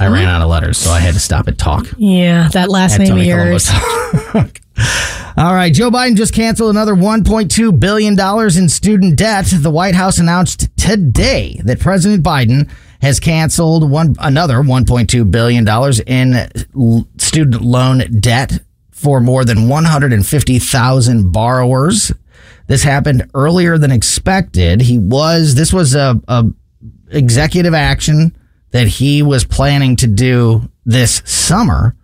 I 0.00 0.06
ran 0.08 0.24
out 0.26 0.40
of 0.40 0.48
letters, 0.48 0.78
so 0.78 0.90
I 0.90 0.98
had 1.00 1.12
to 1.14 1.20
stop 1.20 1.46
at 1.46 1.58
Talk. 1.58 1.86
yeah, 1.98 2.48
that 2.48 2.68
last 2.70 2.94
At 2.94 3.00
name 3.00 3.12
of 3.12 3.18
Tony 3.18 3.28
Colombo 3.30 3.50
yours. 3.52 3.70
All 5.36 5.52
right, 5.52 5.74
Joe 5.74 5.90
Biden 5.90 6.14
just 6.14 6.32
canceled 6.32 6.70
another 6.70 6.94
$1.2 6.94 7.80
billion 7.80 8.16
in 8.56 8.68
student 8.68 9.16
debt. 9.16 9.46
The 9.46 9.70
White 9.70 9.96
House 9.96 10.18
announced 10.18 10.68
today 10.76 11.60
that 11.64 11.80
President 11.80 12.22
Biden 12.22 12.70
has 13.02 13.18
canceled 13.18 13.90
one 13.90 14.14
another 14.20 14.58
$1.2 14.58 15.30
billion 15.32 15.66
in 16.06 17.18
student 17.18 17.62
loan 17.62 18.20
debt 18.20 18.60
for 18.92 19.20
more 19.20 19.44
than 19.44 19.68
150,000 19.68 21.32
borrowers. 21.32 22.12
This 22.68 22.84
happened 22.84 23.28
earlier 23.34 23.76
than 23.76 23.90
expected. 23.90 24.82
He 24.82 24.98
was, 24.98 25.56
this 25.56 25.72
was 25.72 25.96
a, 25.96 26.20
a 26.28 26.44
executive 27.10 27.74
action 27.74 28.36
that 28.70 28.86
he 28.86 29.20
was 29.20 29.44
planning 29.44 29.96
to 29.96 30.06
do 30.06 30.70
this 30.84 31.22
summer 31.24 31.96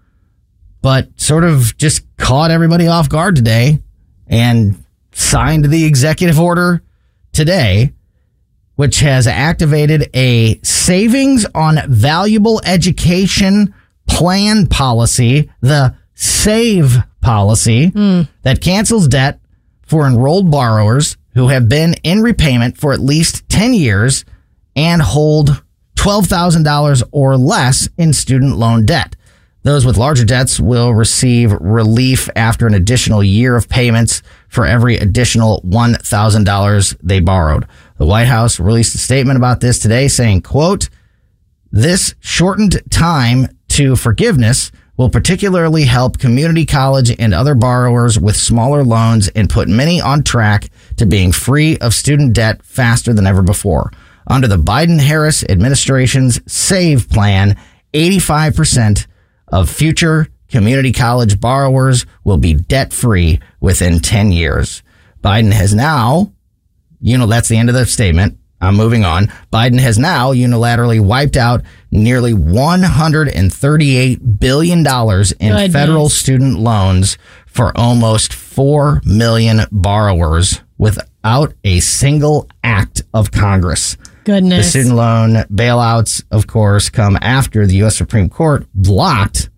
but 0.82 1.08
sort 1.20 1.44
of 1.44 1.76
just 1.76 2.04
caught 2.16 2.50
everybody 2.50 2.86
off 2.86 3.08
guard 3.08 3.36
today 3.36 3.80
and 4.26 4.82
signed 5.12 5.66
the 5.66 5.84
executive 5.84 6.38
order 6.38 6.82
today, 7.32 7.92
which 8.76 9.00
has 9.00 9.26
activated 9.26 10.08
a 10.14 10.60
savings 10.62 11.46
on 11.54 11.78
valuable 11.88 12.60
education 12.64 13.74
plan 14.08 14.66
policy, 14.66 15.50
the 15.60 15.94
SAVE 16.14 16.98
policy, 17.20 17.88
hmm. 17.88 18.22
that 18.42 18.60
cancels 18.60 19.08
debt 19.08 19.40
for 19.82 20.06
enrolled 20.06 20.50
borrowers 20.50 21.16
who 21.34 21.48
have 21.48 21.68
been 21.68 21.94
in 22.02 22.22
repayment 22.22 22.76
for 22.76 22.92
at 22.92 23.00
least 23.00 23.48
10 23.48 23.74
years 23.74 24.24
and 24.74 25.02
hold 25.02 25.62
$12,000 25.96 27.02
or 27.12 27.36
less 27.36 27.88
in 27.98 28.12
student 28.12 28.56
loan 28.56 28.86
debt. 28.86 29.16
Those 29.62 29.84
with 29.84 29.98
larger 29.98 30.24
debts 30.24 30.58
will 30.58 30.94
receive 30.94 31.52
relief 31.52 32.30
after 32.34 32.66
an 32.66 32.72
additional 32.72 33.22
year 33.22 33.56
of 33.56 33.68
payments 33.68 34.22
for 34.48 34.64
every 34.64 34.96
additional 34.96 35.60
$1,000 35.62 36.96
they 37.02 37.20
borrowed. 37.20 37.66
The 37.98 38.06
White 38.06 38.28
House 38.28 38.58
released 38.58 38.94
a 38.94 38.98
statement 38.98 39.36
about 39.36 39.60
this 39.60 39.78
today 39.78 40.08
saying, 40.08 40.42
quote, 40.42 40.88
this 41.70 42.14
shortened 42.20 42.80
time 42.90 43.48
to 43.68 43.96
forgiveness 43.96 44.72
will 44.96 45.10
particularly 45.10 45.84
help 45.84 46.18
community 46.18 46.66
college 46.66 47.14
and 47.18 47.32
other 47.32 47.54
borrowers 47.54 48.18
with 48.18 48.36
smaller 48.36 48.82
loans 48.82 49.28
and 49.28 49.48
put 49.48 49.68
many 49.68 50.00
on 50.00 50.22
track 50.22 50.68
to 50.96 51.06
being 51.06 51.32
free 51.32 51.78
of 51.78 51.94
student 51.94 52.32
debt 52.32 52.62
faster 52.64 53.12
than 53.12 53.26
ever 53.26 53.42
before. 53.42 53.90
Under 54.26 54.48
the 54.48 54.56
Biden 54.56 55.00
Harris 55.00 55.44
administration's 55.44 56.40
SAVE 56.50 57.08
plan, 57.08 57.56
85% 57.94 59.06
of 59.50 59.70
future 59.70 60.28
community 60.48 60.92
college 60.92 61.40
borrowers 61.40 62.06
will 62.24 62.38
be 62.38 62.54
debt 62.54 62.92
free 62.92 63.40
within 63.60 64.00
10 64.00 64.32
years. 64.32 64.82
Biden 65.22 65.52
has 65.52 65.74
now 65.74 66.32
you 67.00 67.18
know, 67.18 67.26
that's 67.26 67.48
the 67.48 67.56
end 67.56 67.68
of 67.68 67.74
the 67.74 67.86
statement. 67.86 68.38
I'm 68.60 68.76
moving 68.76 69.04
on. 69.06 69.28
Biden 69.50 69.80
has 69.80 69.98
now 69.98 70.34
unilaterally 70.34 71.00
wiped 71.00 71.38
out 71.38 71.62
nearly 71.90 72.34
$138 72.34 74.38
billion 74.38 74.78
in 74.80 74.84
Goodness. 74.84 75.72
federal 75.72 76.10
student 76.10 76.58
loans 76.58 77.16
for 77.46 77.72
almost 77.76 78.34
4 78.34 79.00
million 79.06 79.60
borrowers 79.72 80.60
without 80.76 81.54
a 81.64 81.80
single 81.80 82.46
act 82.62 83.00
of 83.14 83.32
Congress. 83.32 83.96
The 84.62 84.62
student 84.64 84.94
loan 84.96 85.34
bailouts, 85.52 86.22
of 86.30 86.46
course, 86.46 86.88
come 86.88 87.18
after 87.20 87.66
the 87.66 87.76
U.S. 87.76 87.96
Supreme 87.96 88.28
Court 88.28 88.66
blocked 88.74 89.50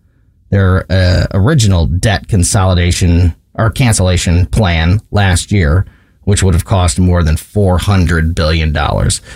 their 0.49 0.85
uh, 0.91 1.27
original 1.33 1.87
debt 1.87 2.27
consolidation 2.27 3.35
or 3.55 3.69
cancellation 3.69 4.45
plan 4.47 4.99
last 5.11 5.51
year, 5.51 5.85
which 6.23 6.43
would 6.43 6.53
have 6.53 6.65
cost 6.65 6.99
more 6.99 7.23
than 7.23 7.35
$400 7.35 8.35
billion. 8.35 8.75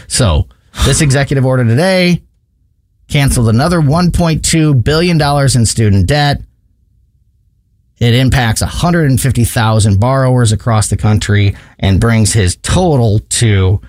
So, 0.08 0.48
this 0.86 1.02
executive 1.02 1.46
order 1.46 1.64
today 1.64 2.24
canceled 3.08 3.50
another 3.50 3.80
$1.2 3.80 4.84
billion 4.84 5.22
in 5.56 5.66
student 5.66 6.08
debt. 6.08 6.42
It 8.00 8.14
impacts 8.14 8.62
150,000 8.62 10.00
borrowers 10.00 10.52
across 10.52 10.90
the 10.90 10.98
country 10.98 11.56
and 11.80 12.00
brings 12.00 12.34
his 12.34 12.58
total 12.58 13.20
to 13.20 13.82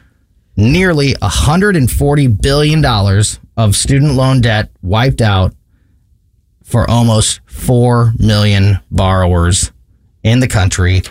nearly 0.59 1.14
$140 1.14 2.42
billion 2.42 2.85
of 3.57 3.77
student 3.77 4.14
loan 4.14 4.40
debt 4.40 4.71
wiped 4.83 5.23
out 5.23 5.55
for 6.64 6.90
almost 6.90 7.40
4 7.47 8.12
million 8.18 8.81
borrowers 8.90 9.71
in 10.25 10.40
the 10.40 10.49
country, 10.49 11.03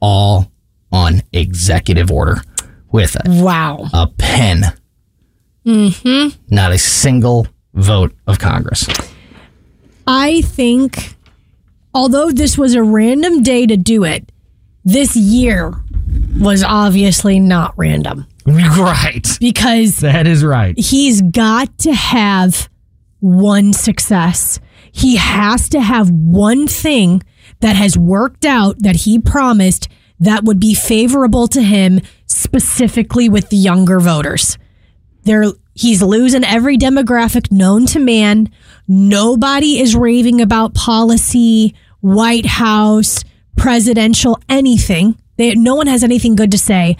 all 0.00 0.50
on 0.92 1.22
executive 1.32 2.12
order 2.12 2.42
with 2.92 3.16
a, 3.16 3.42
wow. 3.42 3.86
a 3.92 4.06
pen. 4.06 4.72
Mm-hmm. 5.66 6.38
Not 6.54 6.70
a 6.70 6.78
single 6.78 7.48
vote 7.74 8.14
of 8.28 8.38
Congress. 8.38 8.86
I 10.06 10.42
think, 10.42 11.16
although 11.92 12.30
this 12.30 12.56
was 12.56 12.74
a 12.74 12.82
random 12.84 13.42
day 13.42 13.66
to 13.66 13.76
do 13.76 14.04
it, 14.04 14.30
this 14.84 15.16
year 15.16 15.72
was 16.38 16.62
obviously 16.62 17.40
not 17.40 17.74
random 17.76 18.26
Right. 18.46 19.26
because 19.40 19.98
That 19.98 20.26
is 20.26 20.44
right. 20.44 20.78
he's 20.78 21.22
got 21.22 21.78
to 21.78 21.92
have 21.92 22.68
one 23.20 23.72
success. 23.72 24.58
He 24.90 25.16
has 25.16 25.68
to 25.70 25.80
have 25.80 26.10
one 26.10 26.66
thing 26.66 27.22
that 27.60 27.76
has 27.76 27.96
worked 27.96 28.44
out 28.44 28.80
that 28.80 28.96
he 28.96 29.18
promised 29.18 29.88
that 30.18 30.44
would 30.44 30.60
be 30.60 30.74
favorable 30.74 31.48
to 31.48 31.62
him, 31.62 32.00
specifically 32.26 33.28
with 33.28 33.48
the 33.48 33.56
younger 33.56 34.00
voters. 34.00 34.58
They're, 35.24 35.46
he's 35.74 36.02
losing 36.02 36.44
every 36.44 36.76
demographic 36.78 37.50
known 37.50 37.86
to 37.86 37.98
man. 37.98 38.50
Nobody 38.88 39.80
is 39.80 39.96
raving 39.96 40.40
about 40.40 40.74
policy, 40.74 41.74
White 42.00 42.46
House, 42.46 43.24
presidential, 43.56 44.40
anything. 44.48 45.18
They, 45.36 45.54
no 45.54 45.74
one 45.76 45.86
has 45.86 46.04
anything 46.04 46.36
good 46.36 46.50
to 46.50 46.58
say 46.58 46.96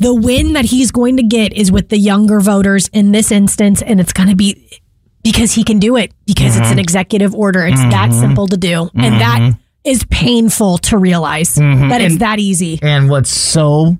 the 0.00 0.14
win 0.14 0.54
that 0.54 0.64
he's 0.64 0.90
going 0.90 1.18
to 1.18 1.22
get 1.22 1.52
is 1.52 1.70
with 1.70 1.90
the 1.90 1.98
younger 1.98 2.40
voters 2.40 2.88
in 2.88 3.12
this 3.12 3.30
instance, 3.30 3.82
and 3.82 4.00
it's 4.00 4.14
going 4.14 4.30
to 4.30 4.34
be 4.34 4.80
because 5.22 5.52
he 5.52 5.62
can 5.62 5.78
do 5.78 5.96
it 5.96 6.12
because 6.26 6.56
it's 6.56 6.66
an 6.68 6.72
mm-hmm. 6.72 6.80
executive 6.80 7.34
order. 7.34 7.66
It's 7.66 7.80
that 7.80 8.10
mm-hmm. 8.10 8.20
simple 8.20 8.48
to 8.48 8.56
do, 8.56 8.90
and 8.94 9.20
that 9.20 9.40
mm-hmm. 9.40 9.60
is 9.84 10.04
painful 10.10 10.78
to 10.78 10.98
realize 10.98 11.54
that 11.54 12.00
it's 12.00 12.14
And- 12.14 12.20
that 12.22 12.38
easy. 12.38 12.80
And 12.82 13.10
what's 13.10 13.30
so, 13.30 13.98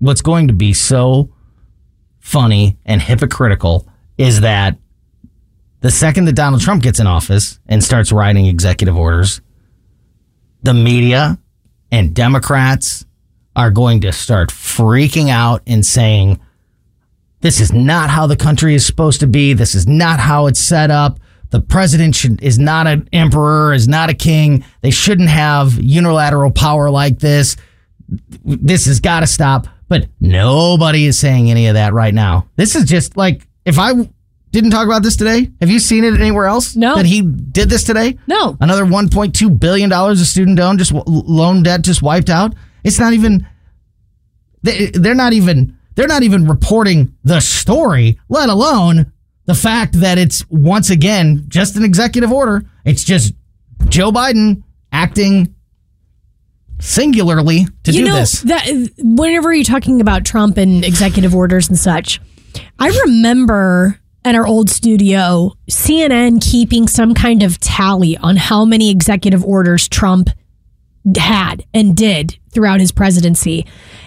what's 0.00 0.22
going 0.22 0.48
to 0.48 0.54
be 0.54 0.74
so 0.74 1.30
funny 2.18 2.76
and 2.84 3.00
hypocritical 3.00 3.86
is 4.18 4.40
that 4.40 4.76
the 5.82 5.90
second 5.92 6.24
that 6.24 6.34
Donald 6.34 6.62
Trump 6.62 6.82
gets 6.82 6.98
in 6.98 7.06
office 7.06 7.60
and 7.68 7.84
starts 7.84 8.10
writing 8.10 8.46
executive 8.46 8.96
orders, 8.96 9.40
the 10.64 10.74
media 10.74 11.38
and 11.92 12.12
Democrats 12.12 13.05
are 13.56 13.70
going 13.70 14.02
to 14.02 14.12
start 14.12 14.50
freaking 14.50 15.30
out 15.30 15.62
and 15.66 15.84
saying, 15.84 16.38
this 17.40 17.60
is 17.60 17.72
not 17.72 18.10
how 18.10 18.26
the 18.26 18.36
country 18.36 18.74
is 18.74 18.86
supposed 18.86 19.20
to 19.20 19.26
be. 19.26 19.54
This 19.54 19.74
is 19.74 19.88
not 19.88 20.20
how 20.20 20.46
it's 20.46 20.60
set 20.60 20.90
up. 20.90 21.18
The 21.50 21.60
president 21.60 22.14
should, 22.14 22.42
is 22.42 22.58
not 22.58 22.86
an 22.86 23.08
emperor, 23.12 23.72
is 23.72 23.88
not 23.88 24.10
a 24.10 24.14
king. 24.14 24.64
They 24.82 24.90
shouldn't 24.90 25.30
have 25.30 25.82
unilateral 25.82 26.50
power 26.50 26.90
like 26.90 27.18
this. 27.18 27.56
This 28.44 28.86
has 28.86 29.00
got 29.00 29.20
to 29.20 29.26
stop. 29.26 29.66
But 29.88 30.08
nobody 30.20 31.06
is 31.06 31.18
saying 31.18 31.50
any 31.50 31.68
of 31.68 31.74
that 31.74 31.92
right 31.92 32.12
now. 32.12 32.48
This 32.56 32.74
is 32.74 32.84
just 32.84 33.16
like 33.16 33.46
if 33.64 33.78
I 33.78 33.92
didn't 34.50 34.70
talk 34.70 34.86
about 34.86 35.02
this 35.02 35.16
today. 35.16 35.50
Have 35.60 35.70
you 35.70 35.78
seen 35.78 36.02
it 36.02 36.14
anywhere 36.14 36.46
else? 36.46 36.74
No. 36.76 36.96
That 36.96 37.06
he 37.06 37.22
did 37.22 37.68
this 37.68 37.84
today? 37.84 38.18
No. 38.26 38.56
Another 38.60 38.84
1.2 38.84 39.60
billion 39.60 39.90
dollars 39.90 40.20
of 40.20 40.26
student 40.26 40.58
loan 40.58 40.78
just 40.78 40.92
loan 40.92 41.62
debt 41.62 41.82
just 41.82 42.02
wiped 42.02 42.30
out. 42.30 42.54
It's 42.86 43.00
not 43.00 43.12
even. 43.12 43.46
They, 44.62 44.86
they're 44.86 45.14
not 45.14 45.32
even. 45.32 45.76
They're 45.96 46.06
not 46.06 46.22
even 46.22 46.46
reporting 46.46 47.14
the 47.24 47.40
story, 47.40 48.18
let 48.28 48.48
alone 48.48 49.12
the 49.46 49.54
fact 49.54 49.94
that 50.00 50.18
it's 50.18 50.48
once 50.50 50.90
again 50.90 51.44
just 51.48 51.76
an 51.76 51.84
executive 51.84 52.30
order. 52.30 52.64
It's 52.84 53.02
just 53.02 53.32
Joe 53.88 54.12
Biden 54.12 54.62
acting 54.92 55.54
singularly 56.78 57.66
to 57.84 57.92
you 57.92 58.00
do 58.00 58.04
know, 58.04 58.16
this. 58.16 58.42
That, 58.42 58.66
whenever 58.98 59.54
you're 59.54 59.64
talking 59.64 60.00
about 60.00 60.24
Trump 60.24 60.58
and 60.58 60.84
executive 60.84 61.34
orders 61.34 61.68
and 61.68 61.78
such, 61.78 62.20
I 62.78 62.88
remember 63.06 63.98
at 64.24 64.34
our 64.34 64.46
old 64.46 64.68
studio, 64.68 65.52
CNN 65.70 66.42
keeping 66.42 66.88
some 66.88 67.14
kind 67.14 67.42
of 67.42 67.58
tally 67.60 68.16
on 68.18 68.36
how 68.36 68.64
many 68.64 68.90
executive 68.90 69.44
orders 69.44 69.88
Trump 69.88 70.28
had 71.16 71.64
and 71.72 71.96
did 71.96 72.38
throughout 72.56 72.80
his 72.80 72.90
presidency. 72.90 73.66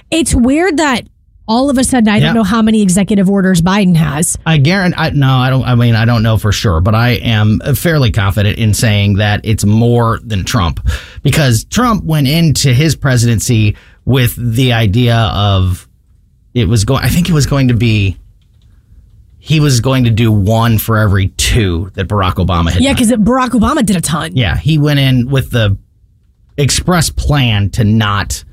It's 0.10 0.34
weird 0.34 0.78
that 0.78 1.08
all 1.48 1.70
of 1.70 1.78
a 1.78 1.84
sudden 1.84 2.10
I 2.10 2.18
Yeah. 2.18 2.26
don't 2.28 2.36
know 2.36 2.44
how 2.44 2.62
many 2.64 2.82
executive 2.82 3.30
orders 3.30 3.62
Biden 3.62 3.96
has. 3.96 4.38
I 4.46 4.58
guarantee. 4.58 4.98
I, 4.98 5.12
no, 5.12 5.32
I 5.36 5.50
don't. 5.52 5.64
I 5.64 5.76
mean, 5.76 5.96
I 5.96 6.06
don't 6.06 6.24
know 6.24 6.38
for 6.38 6.52
sure, 6.52 6.82
but 6.82 6.96
I 6.96 7.10
am 7.12 7.60
fairly 7.76 8.12
confident 8.12 8.58
in 8.58 8.74
saying 8.74 9.16
that 9.16 9.42
it's 9.44 9.66
more 9.66 10.20
than 10.24 10.46
Trump, 10.46 10.80
because 11.24 11.64
Trump 11.66 12.04
went 12.04 12.28
into 12.28 12.74
his 12.74 12.96
presidency 12.96 13.76
with 14.06 14.36
the 14.36 14.74
idea 14.74 15.16
of 15.18 15.88
it 16.56 16.68
was 16.68 16.86
going. 16.86 17.04
I 17.04 17.10
think 17.10 17.30
it 17.30 17.34
was 17.34 17.46
going 17.46 17.68
to 17.70 17.76
be. 17.76 18.18
He 19.42 19.60
was 19.62 19.80
going 19.80 20.04
to 20.04 20.10
do 20.12 20.32
one 20.32 20.78
for 20.78 20.98
every 20.98 21.30
two 21.30 21.90
that 21.94 22.08
Barack 22.08 22.34
Obama 22.36 22.72
had. 22.72 22.82
Yeah, 22.84 22.94
because 22.94 23.10
Barack 23.12 23.52
Obama 23.52 23.84
did 23.86 23.96
a 23.96 24.02
ton. 24.02 24.36
Yeah, 24.36 24.58
he 24.58 24.78
went 24.78 25.00
in 25.00 25.30
with 25.30 25.50
the 25.52 25.78
express 26.60 27.10
plan 27.10 27.70
to 27.72 27.84
not 27.84 28.44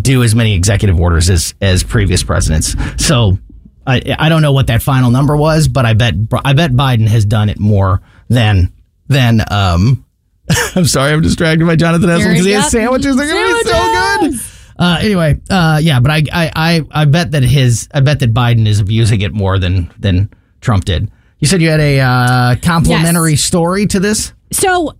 do 0.00 0.22
as 0.22 0.34
many 0.34 0.54
executive 0.54 0.98
orders 1.00 1.28
as 1.30 1.54
as 1.60 1.82
previous 1.82 2.22
presidents. 2.22 2.74
So 2.96 3.38
I 3.86 4.00
I 4.18 4.28
don't 4.28 4.42
know 4.42 4.52
what 4.52 4.68
that 4.68 4.82
final 4.82 5.10
number 5.10 5.36
was, 5.36 5.68
but 5.68 5.84
I 5.84 5.94
bet 5.94 6.14
I 6.44 6.52
bet 6.52 6.72
Biden 6.72 7.08
has 7.08 7.24
done 7.24 7.48
it 7.48 7.58
more 7.58 8.00
than 8.28 8.72
than 9.08 9.42
um. 9.50 10.04
I'm 10.76 10.84
sorry, 10.84 11.12
I'm 11.12 11.22
distracted 11.22 11.66
by 11.66 11.74
Jonathan 11.74 12.10
Esel 12.10 12.28
because 12.28 12.44
he 12.44 12.52
has 12.52 12.70
sandwiches. 12.70 13.16
They're 13.16 13.26
gonna 13.26 13.54
be 13.54 13.70
so 13.70 14.20
good. 14.20 14.40
Uh, 14.78 14.98
anyway, 15.00 15.40
uh, 15.50 15.80
yeah, 15.82 16.00
but 16.00 16.10
I, 16.10 16.22
I, 16.32 16.50
I, 16.54 16.82
I 16.90 17.04
bet 17.04 17.30
that 17.30 17.44
his, 17.44 17.88
I 17.94 18.00
bet 18.00 18.18
that 18.20 18.34
Biden 18.34 18.66
is 18.66 18.80
abusing 18.80 19.20
it 19.20 19.32
more 19.32 19.58
than 19.58 19.90
than 19.98 20.28
Trump 20.60 20.84
did. 20.84 21.10
You 21.38 21.46
said 21.46 21.62
you 21.62 21.70
had 21.70 21.80
a 21.80 22.00
uh, 22.00 22.56
complimentary 22.62 23.36
story 23.36 23.86
to 23.86 24.00
this. 24.00 24.32
So 24.50 24.94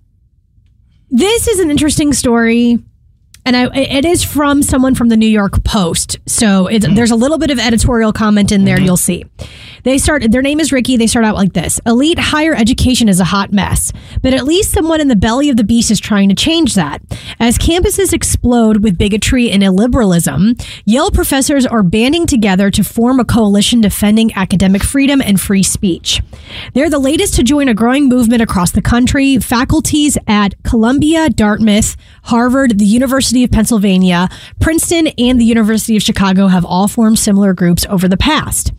this 1.15 1.47
is 1.47 1.61
an 1.61 1.71
interesting 1.71 2.13
story. 2.13 2.79
And 3.47 3.57
I, 3.57 3.75
it 3.77 4.05
is 4.05 4.25
from 4.25 4.63
someone 4.63 4.95
from 4.95 5.11
the 5.11 5.17
New 5.17 5.29
York 5.29 5.63
Post. 5.65 6.19
So 6.27 6.67
it's, 6.67 6.87
hmm. 6.87 6.95
there's 6.95 7.11
a 7.11 7.17
little 7.17 7.39
bit 7.39 7.51
of 7.51 7.59
editorial 7.59 8.13
comment 8.13 8.51
in 8.51 8.65
there. 8.65 8.77
Mm-hmm. 8.77 8.85
You'll 8.85 8.97
see. 8.97 9.25
They 9.85 9.99
start, 9.99 10.31
their 10.31 10.41
name 10.41 10.61
is 10.61 10.73
Ricky. 10.73 10.97
They 10.97 11.07
start 11.07 11.27
out 11.27 11.35
like 11.35 11.53
this 11.53 11.79
Elite 11.85 12.19
higher 12.19 12.55
education 12.55 13.07
is 13.07 13.21
a 13.21 13.25
hot 13.25 13.53
mess, 13.53 13.93
but 14.23 14.33
at 14.33 14.45
least 14.45 14.73
someone 14.73 15.01
in 15.01 15.09
the 15.09 15.17
belly 15.17 15.51
of 15.51 15.59
the 15.59 15.65
beast 15.65 15.91
is 15.91 16.01
trying 16.01 16.31
to 16.31 16.35
change 16.35 16.75
that. 16.75 17.03
As 17.39 17.59
campuses 17.59 18.15
explode 18.15 18.83
with 18.83 18.97
bigotry 18.97 19.51
and 19.51 19.63
illiberalism, 19.63 20.67
Yale 20.87 21.11
professors 21.11 21.67
are 21.67 21.83
banding 21.83 22.27
together 22.27 22.71
to 22.71 22.83
form 22.83 23.21
a 23.21 23.27
coalition 23.27 23.83
defending 23.83 24.33
academic 24.35 24.83
freedom 24.83 25.21
and 25.21 25.39
free 25.39 25.63
speech. 25.63 26.23
They're 26.73 26.89
the 26.89 26.99
latest 26.99 27.35
to 27.35 27.43
join 27.43 27.69
a 27.69 27.75
growing 27.75 28.09
movement 28.09 28.41
across 28.41 28.71
the 28.71 28.83
country. 28.83 29.39
Faculties 29.39 30.17
at 30.27 30.55
Columbia, 30.63 31.29
Dartmouth, 31.29 31.95
Harvard, 32.25 32.79
the 32.79 32.87
University 32.87 33.45
of 33.45 33.51
Pennsylvania, 33.51 34.31
Princeton, 34.61 35.09
and 35.19 35.39
the 35.39 35.45
University 35.45 35.95
of 35.95 36.03
Chicago 36.03 36.47
have 36.47 36.65
all 36.65 36.89
formed 36.89 37.19
similar 37.19 37.53
groups 37.53 37.85
over 37.91 38.09
the 38.09 38.17
past 38.17 38.73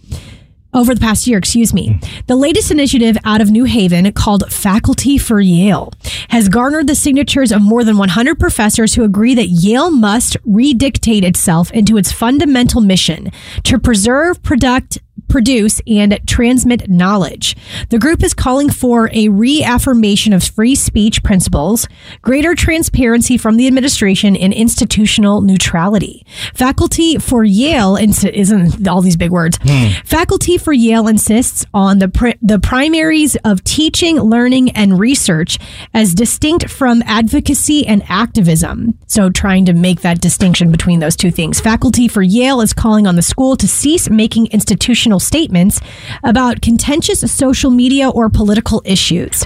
over 0.76 0.94
the 0.94 1.02
past 1.02 1.26
year, 1.26 1.38
excuse 1.38 1.74
me. 1.74 1.94
Hmm. 1.94 2.22
The 2.28 2.36
latest 2.36 2.70
initiative 2.70 3.18
out 3.24 3.42
of 3.42 3.50
New 3.50 3.64
Haven 3.64 4.12
called 4.12 4.52
Faculty 4.52 5.18
for 5.18 5.40
Yale 5.40 5.94
has 6.30 6.50
garnered 6.50 6.88
the 6.88 6.96
signatures 6.96 7.52
of 7.52 7.62
more 7.62 7.84
than 7.84 7.98
100 7.98 8.40
professors 8.40 8.94
who 8.94 9.04
agree 9.04 9.34
that 9.36 9.48
Yale 9.48 9.90
must 9.90 10.38
redictate 10.44 11.24
itself 11.24 11.72
into 11.72 11.98
its 11.98 12.12
fundamental 12.12 12.82
mission 12.82 13.32
to 13.64 13.80
preserve, 13.80 14.44
product, 14.44 15.00
produce, 15.36 15.82
and 15.86 16.18
transmit 16.26 16.90
knowledge. 16.90 17.58
The 17.90 18.00
group 18.00 18.24
is 18.24 18.34
calling 18.34 18.70
for 18.70 19.10
a 19.12 19.28
reaffirmation 19.28 20.32
of 20.32 20.46
free 20.46 20.76
speech 20.76 21.24
principles, 21.24 21.90
greater 22.22 22.56
transparency 22.56 23.38
from 23.38 23.58
the 23.58 23.68
administration, 23.68 24.38
and 24.38 24.54
institutional 24.54 25.42
neutrality. 25.42 26.26
Faculty 26.54 27.18
for 27.18 27.44
Yale 27.44 27.98
ins- 27.98 28.24
isn't 28.24 28.88
all 28.88 29.02
these 29.02 29.18
big 29.18 29.32
words. 29.32 29.60
Hmm. 29.62 29.90
Faculty 30.06 30.58
for 30.58 30.72
Yale 30.72 31.10
insists 31.10 31.66
on 31.74 32.00
the 32.00 32.08
pri- 32.08 32.38
the 32.42 32.58
primaries 32.58 33.36
of 33.44 33.62
teaching, 33.66 34.18
learning, 34.22 34.70
and 34.70 34.98
research 34.98 35.60
as 35.94 36.14
distinct 36.14 36.70
from 36.70 37.04
advocacy 37.06 37.86
and 37.86 38.04
activism. 38.08 38.98
So, 39.08 39.30
trying 39.30 39.66
to 39.66 39.74
make 39.74 40.00
that 40.00 40.22
distinction 40.22 40.72
between 40.72 41.00
those 41.02 41.18
two 41.18 41.32
things. 41.32 41.60
Faculty 41.60 42.08
for 42.08 42.22
Yale 42.22 42.62
is 42.62 42.72
calling 42.72 43.06
on 43.06 43.18
the 43.18 43.22
school 43.22 43.58
to 43.58 43.68
cease 43.68 44.10
making 44.10 44.48
institutional 44.48 45.20
statements 45.26 45.82
about 46.24 46.62
contentious 46.62 47.20
social 47.32 47.72
media 47.72 48.10
or 48.10 48.30
political 48.30 48.82
issues. 48.86 49.46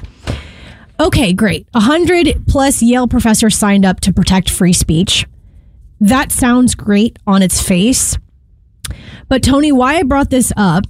Okay, 1.00 1.32
great. 1.32 1.68
A 1.74 1.80
hundred 1.80 2.46
plus 2.48 2.82
Yale 2.82 3.08
professors 3.08 3.58
signed 3.58 3.86
up 3.86 4.02
to 4.02 4.14
protect 4.14 4.50
free 4.50 4.74
speech. 4.74 5.26
That 6.02 6.32
sounds 6.32 6.76
great 6.76 7.18
on 7.26 7.42
its 7.42 7.62
face. 7.62 8.18
But 9.28 9.44
Tony, 9.44 9.72
why 9.72 9.96
I 9.96 10.04
brought 10.04 10.30
this 10.30 10.52
up 10.58 10.86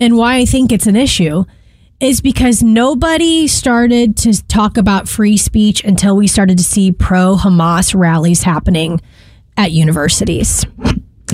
and 0.00 0.16
why 0.16 0.36
I 0.36 0.44
think 0.44 0.70
it's 0.70 0.86
an 0.86 0.96
issue 0.96 1.44
is 2.00 2.20
because 2.20 2.62
nobody 2.62 3.46
started 3.46 4.16
to 4.18 4.46
talk 4.46 4.76
about 4.76 5.08
free 5.08 5.36
speech 5.36 5.84
until 5.84 6.16
we 6.16 6.26
started 6.26 6.58
to 6.58 6.64
see 6.64 6.92
pro 6.92 7.36
Hamas 7.36 7.94
rallies 7.98 8.42
happening 8.42 9.00
at 9.56 9.72
universities. 9.72 10.66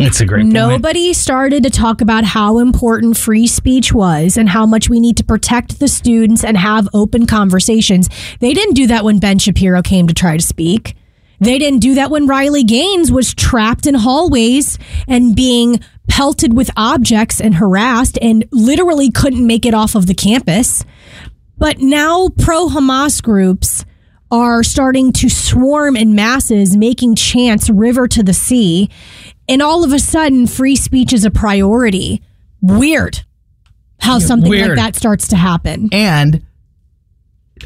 It's 0.01 0.20
a 0.20 0.24
great 0.24 0.44
point. 0.44 0.55
Nobody 0.55 1.12
started 1.12 1.62
to 1.64 1.70
talk 1.70 2.01
about 2.01 2.24
how 2.24 2.59
important 2.59 3.18
free 3.18 3.46
speech 3.46 3.92
was 3.92 4.38
and 4.38 4.48
how 4.48 4.64
much 4.64 4.88
we 4.88 4.98
need 4.98 5.18
to 5.18 5.24
protect 5.24 5.78
the 5.78 5.88
students 5.88 6.42
and 6.42 6.57
have 6.57 6.88
open 6.94 7.26
conversations. 7.26 8.09
They 8.40 8.55
didn't 8.55 8.74
do 8.74 8.86
that 8.86 9.05
when 9.05 9.18
Ben 9.18 9.38
Shapiro 9.38 9.82
came 9.82 10.07
to 10.07 10.14
try 10.14 10.38
to 10.38 10.42
speak. 10.42 10.96
They 11.38 11.59
didn't 11.59 11.80
do 11.80 11.94
that 11.96 12.11
when 12.11 12.26
Riley 12.26 12.64
Gaines 12.64 13.12
was 13.12 13.34
trapped 13.34 13.86
in 13.86 13.94
hallways 13.94 14.78
and 15.07 15.36
being 15.36 15.80
pelted 16.09 16.55
with 16.55 16.70
objects 16.76 17.40
and 17.40 17.55
harassed 17.55 18.18
and 18.22 18.46
literally 18.53 19.11
couldn't 19.11 19.46
make 19.46 19.66
it 19.66 19.74
off 19.74 19.94
of 19.94 20.07
the 20.07 20.14
campus. 20.14 20.84
But 21.59 21.78
now 21.78 22.30
pro 22.38 22.68
Hamas 22.68 23.22
groups 23.22 23.84
are 24.30 24.62
starting 24.62 25.12
to 25.12 25.28
swarm 25.28 25.96
in 25.96 26.14
masses, 26.14 26.76
making 26.76 27.16
chants 27.16 27.68
river 27.68 28.07
to 28.09 28.22
the 28.22 28.32
sea. 28.32 28.88
And 29.51 29.61
all 29.61 29.84
of 29.84 29.92
a 29.92 29.98
sudden, 29.98 30.46
free 30.46 30.76
speech 30.76 31.12
is 31.12 31.24
a 31.24 31.30
priority. 31.30 32.22
Weird 32.62 33.24
how 34.01 34.18
something 34.18 34.51
Weird. 34.51 34.70
like 34.70 34.76
that 34.76 34.96
starts 34.96 35.28
to 35.28 35.36
happen. 35.36 35.88
And 35.92 36.44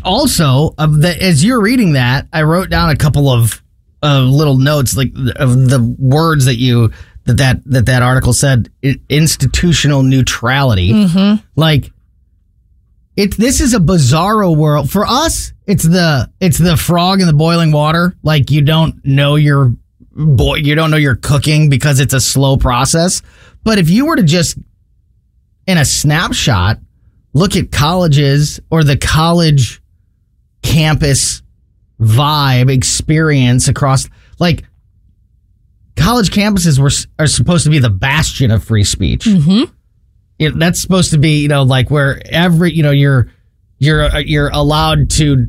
also, 0.05 0.75
of 0.77 1.01
the, 1.01 1.23
as 1.23 1.45
you're 1.45 1.61
reading 1.61 1.93
that, 1.93 2.27
I 2.33 2.43
wrote 2.43 2.71
down 2.71 2.91
a 2.91 2.97
couple 2.97 3.29
of 3.31 3.63
uh, 4.03 4.21
little 4.21 4.59
notes, 4.59 4.97
like 4.97 5.13
of 5.37 5.69
the 5.69 5.97
words 5.99 6.45
that 6.47 6.57
you 6.57 6.93
that 7.25 7.39
that 7.39 7.65
that, 7.67 7.87
that 7.87 8.03
article 8.03 8.33
said. 8.33 8.71
Institutional 9.09 10.03
neutrality, 10.03 10.93
like 11.57 11.91
it. 13.17 13.37
This 13.37 13.61
is 13.61 13.73
a 13.73 13.79
bizarro 13.79 14.55
world 14.55 14.91
for 14.91 15.07
us. 15.07 15.53
It's 15.67 15.85
the 15.85 16.31
it's 16.41 16.59
the 16.59 16.77
frog 16.77 17.21
in 17.21 17.27
the 17.27 17.33
boiling 17.33 17.73
water. 17.73 18.15
Like 18.23 18.51
you 18.51 18.61
don't 18.61 19.03
know 19.07 19.37
your 19.37 19.75
boy, 20.15 20.57
you 20.57 20.75
don't 20.75 20.91
know 20.91 20.97
you're 20.97 21.17
cooking 21.17 21.69
because 21.69 22.01
it's 22.01 22.15
a 22.15 22.21
slow 22.21 22.57
process. 22.57 23.23
But 23.63 23.79
if 23.79 23.91
you 23.91 24.07
were 24.07 24.17
to 24.17 24.23
just 24.23 24.59
in 25.67 25.79
a 25.79 25.85
snapshot 25.85 26.79
look 27.33 27.57
at 27.57 27.73
colleges 27.73 28.61
or 28.71 28.85
the 28.85 28.97
college 28.97 29.83
campus 30.63 31.43
vibe 32.01 32.71
experience 32.71 33.69
across 33.69 34.09
like 34.39 34.65
college 35.97 36.31
campuses 36.31 36.79
were 36.79 36.91
are 37.19 37.27
supposed 37.27 37.65
to 37.65 37.71
be 37.71 37.79
the 37.79 37.91
bastion 37.91 38.51
of 38.51 38.65
free 38.65 38.85
speech. 38.85 39.25
Mm-hmm. 39.25 39.73
It, 40.39 40.59
that's 40.59 40.81
supposed 40.81 41.13
to 41.13 41.19
be 41.19 41.43
you 41.43 41.49
know 41.49 41.63
like 41.63 41.91
where 41.91 42.21
every 42.27 42.73
you 42.73 42.83
know 42.83 42.91
you're 42.91 43.31
you're 43.79 44.19
you're 44.21 44.49
allowed 44.49 45.11
to 45.11 45.49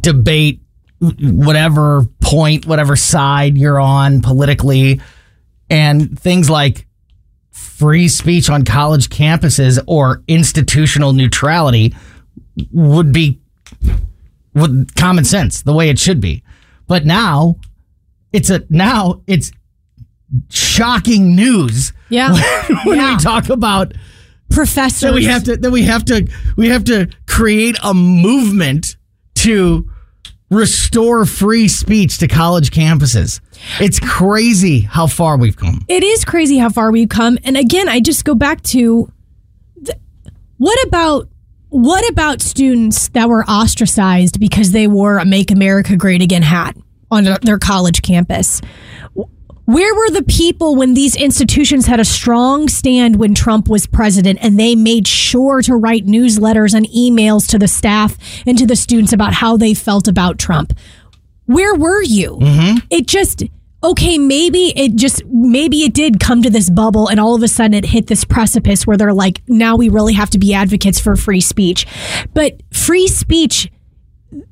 debate 0.00 0.60
whatever 1.00 2.06
point, 2.20 2.66
whatever 2.66 2.96
side 2.96 3.56
you're 3.58 3.80
on 3.80 4.22
politically, 4.22 5.00
and 5.70 6.18
things 6.18 6.48
like 6.48 6.86
free 7.50 8.08
speech 8.08 8.48
on 8.48 8.64
college 8.64 9.08
campuses 9.10 9.78
or 9.86 10.22
institutional 10.28 11.12
neutrality 11.12 11.94
would 12.72 13.12
be 13.12 13.40
with 14.54 14.94
common 14.94 15.24
sense, 15.24 15.62
the 15.62 15.72
way 15.74 15.90
it 15.90 15.98
should 15.98 16.20
be. 16.20 16.42
But 16.86 17.04
now 17.04 17.56
it's 18.32 18.48
a 18.50 18.64
now 18.70 19.20
it's 19.26 19.50
shocking 20.48 21.34
news. 21.36 21.92
Yeah. 22.08 22.30
when 22.84 22.96
Yeah. 22.98 23.16
we 23.16 23.22
talk 23.22 23.48
about 23.48 23.92
Professors. 24.48 25.00
that 25.00 25.12
we 25.14 25.24
have 25.24 25.42
to 25.44 25.56
that 25.56 25.70
we 25.70 25.82
have 25.82 26.04
to 26.06 26.26
we 26.56 26.68
have 26.68 26.84
to 26.84 27.08
create 27.26 27.76
a 27.82 27.92
movement 27.92 28.96
to 29.36 29.90
restore 30.50 31.24
free 31.26 31.68
speech 31.68 32.18
to 32.18 32.28
college 32.28 32.70
campuses. 32.70 33.40
It's 33.80 33.98
crazy 34.00 34.80
how 34.80 35.06
far 35.06 35.36
we've 35.36 35.56
come. 35.56 35.84
it 35.88 36.02
is 36.04 36.24
crazy 36.24 36.58
how 36.58 36.68
far 36.68 36.90
we've 36.92 37.08
come. 37.08 37.38
And 37.44 37.56
again, 37.56 37.88
I 37.88 38.00
just 38.00 38.24
go 38.24 38.34
back 38.34 38.62
to 38.64 39.10
th- 39.84 39.98
what 40.58 40.86
about 40.86 41.28
what 41.68 42.08
about 42.10 42.40
students 42.40 43.08
that 43.08 43.28
were 43.28 43.44
ostracized 43.44 44.38
because 44.38 44.70
they 44.72 44.86
wore 44.86 45.18
a 45.18 45.24
"Make 45.24 45.50
America 45.50 45.96
Great 45.96 46.22
Again" 46.22 46.42
hat 46.42 46.76
on 47.10 47.24
their- 47.24 47.38
their 47.42 47.58
college 47.58 48.02
campus? 48.02 48.60
Where 49.66 49.94
were 49.96 50.10
the 50.10 50.22
people 50.22 50.76
when 50.76 50.94
these 50.94 51.16
institutions 51.16 51.86
had 51.86 51.98
a 51.98 52.04
strong 52.04 52.68
stand 52.68 53.16
when 53.16 53.34
Trump 53.34 53.68
was 53.68 53.84
president 53.84 54.38
and 54.40 54.58
they 54.58 54.76
made 54.76 55.08
sure 55.08 55.60
to 55.62 55.74
write 55.74 56.06
newsletters 56.06 56.72
and 56.72 56.86
emails 56.86 57.48
to 57.48 57.58
the 57.58 57.66
staff 57.66 58.16
and 58.46 58.56
to 58.58 58.66
the 58.66 58.76
students 58.76 59.12
about 59.12 59.34
how 59.34 59.56
they 59.56 59.74
felt 59.74 60.06
about 60.06 60.38
Trump? 60.38 60.72
Where 61.46 61.74
were 61.74 62.00
you? 62.00 62.36
Mm-hmm. 62.36 62.78
It 62.90 63.08
just, 63.08 63.42
okay, 63.82 64.18
maybe 64.18 64.72
it 64.76 64.94
just, 64.94 65.24
maybe 65.26 65.82
it 65.82 65.94
did 65.94 66.20
come 66.20 66.42
to 66.42 66.50
this 66.50 66.70
bubble 66.70 67.08
and 67.08 67.18
all 67.18 67.34
of 67.34 67.42
a 67.42 67.48
sudden 67.48 67.74
it 67.74 67.86
hit 67.86 68.06
this 68.06 68.24
precipice 68.24 68.86
where 68.86 68.96
they're 68.96 69.12
like, 69.12 69.42
now 69.48 69.74
we 69.74 69.88
really 69.88 70.14
have 70.14 70.30
to 70.30 70.38
be 70.38 70.54
advocates 70.54 71.00
for 71.00 71.16
free 71.16 71.40
speech. 71.40 71.88
But 72.34 72.62
free 72.72 73.08
speech 73.08 73.68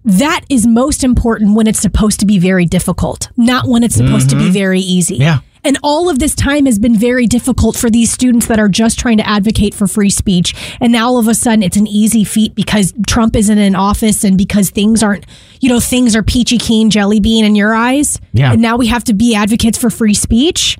that 0.05 0.45
is 0.49 0.66
most 0.66 1.05
important 1.05 1.55
when 1.55 1.66
it's 1.66 1.80
supposed 1.80 2.20
to 2.20 2.26
be 2.26 2.39
very 2.39 2.66
difficult, 2.66 3.30
not 3.37 3.66
when 3.66 3.82
it's 3.82 3.95
supposed 3.95 4.30
to 4.30 4.37
be 4.37 4.45
mm-hmm. 4.45 4.53
very 4.53 4.80
easy. 4.80 5.16
Yeah. 5.16 5.41
And 5.64 5.78
all 5.82 6.11
of 6.11 6.18
this 6.18 6.35
time 6.35 6.66
has 6.66 6.78
been 6.78 6.95
very 6.95 7.26
difficult 7.26 7.74
for 7.74 7.89
these 7.89 8.12
students 8.12 8.47
that 8.49 8.59
are 8.59 8.68
just 8.68 8.99
trying 8.99 9.16
to 9.16 9.26
advocate 9.26 9.74
for 9.74 9.87
free 9.87 10.11
speech. 10.11 10.55
And 10.78 10.93
now 10.93 11.09
all 11.09 11.18
of 11.18 11.26
a 11.26 11.35
sudden 11.35 11.62
it's 11.62 11.78
an 11.78 11.87
easy 11.87 12.22
feat 12.22 12.55
because 12.55 12.93
Trump 13.07 13.35
isn't 13.35 13.57
in 13.57 13.74
office 13.74 14.24
and 14.24 14.37
because 14.37 14.68
things 14.68 15.03
aren't, 15.03 15.24
you 15.61 15.70
know, 15.70 15.80
things 15.80 16.14
are 16.14 16.22
peachy 16.22 16.59
keen 16.59 16.91
jelly 16.91 17.18
bean 17.18 17.47
in 17.47 17.55
your 17.55 17.74
eyes. 17.74 18.20
Yeah. 18.35 18.53
And 18.53 18.61
now 18.61 18.76
we 18.76 18.89
have 18.89 19.05
to 19.05 19.14
be 19.14 19.35
advocates 19.35 19.78
for 19.78 19.89
free 19.89 20.12
speech. 20.12 20.76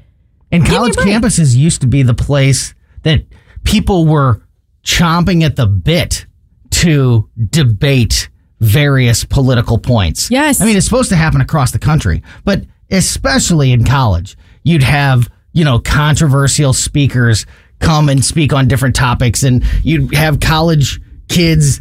And 0.53 0.67
college 0.67 0.95
campuses 0.97 1.57
used 1.57 1.81
to 1.81 1.87
be 1.87 2.03
the 2.03 2.15
place 2.15 2.75
that 3.03 3.25
people 3.65 4.07
were 4.07 4.43
chomping 4.85 5.43
at 5.43 5.57
the 5.57 5.67
bit 5.67 6.27
to 6.71 7.31
debate 7.51 8.29
various 8.65 9.25
political 9.25 9.79
points. 9.79 10.31
Yes. 10.31 10.61
I 10.61 10.65
mean, 10.67 10.77
it's 10.77 10.87
supposed 10.87 11.11
to 11.11 11.17
happen 11.17 11.41
across 11.41 11.71
the 11.73 11.79
country, 11.79 12.23
but 12.45 12.65
especially 12.91 13.73
in 13.73 13.85
college, 13.85 14.37
you'd 14.63 14.83
have, 14.83 15.29
you 15.53 15.65
know, 15.65 15.79
controversial 15.79 16.73
speakers 16.73 17.47
come 17.81 18.09
and 18.09 18.25
speak 18.25 18.53
on 18.53 18.67
different 18.69 18.95
topics 18.97 19.43
and 19.43 19.65
you'd 19.83 20.15
have 20.15 20.41
college 20.41 21.01
kids 21.29 21.81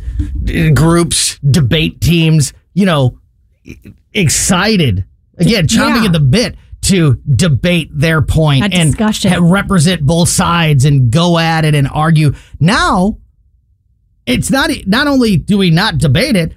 uh, 0.50 0.70
groups, 0.74 1.38
debate 1.40 2.02
teams, 2.02 2.54
you 2.74 2.86
know, 2.86 3.18
excited 4.14 5.06
again, 5.38 5.68
chomping 5.68 6.02
Yeah. 6.02 6.06
at 6.06 6.12
the 6.14 6.20
bit 6.20 6.56
to 6.84 7.20
debate 7.36 7.90
their 7.94 8.18
and 8.20 8.72
discussion. 8.72 9.44
represent 9.44 10.02
both 10.02 10.28
sides 10.30 10.84
and 10.86 11.10
go 11.12 11.38
at 11.40 11.64
it 11.66 11.76
and 11.76 11.88
argue. 11.88 12.34
Now, 12.60 13.18
it's 14.26 14.52
not 14.52 14.70
not 14.86 15.08
only 15.08 15.38
do 15.38 15.58
we 15.58 15.70
not 15.70 15.98
debate 15.98 16.36
it, 16.36 16.54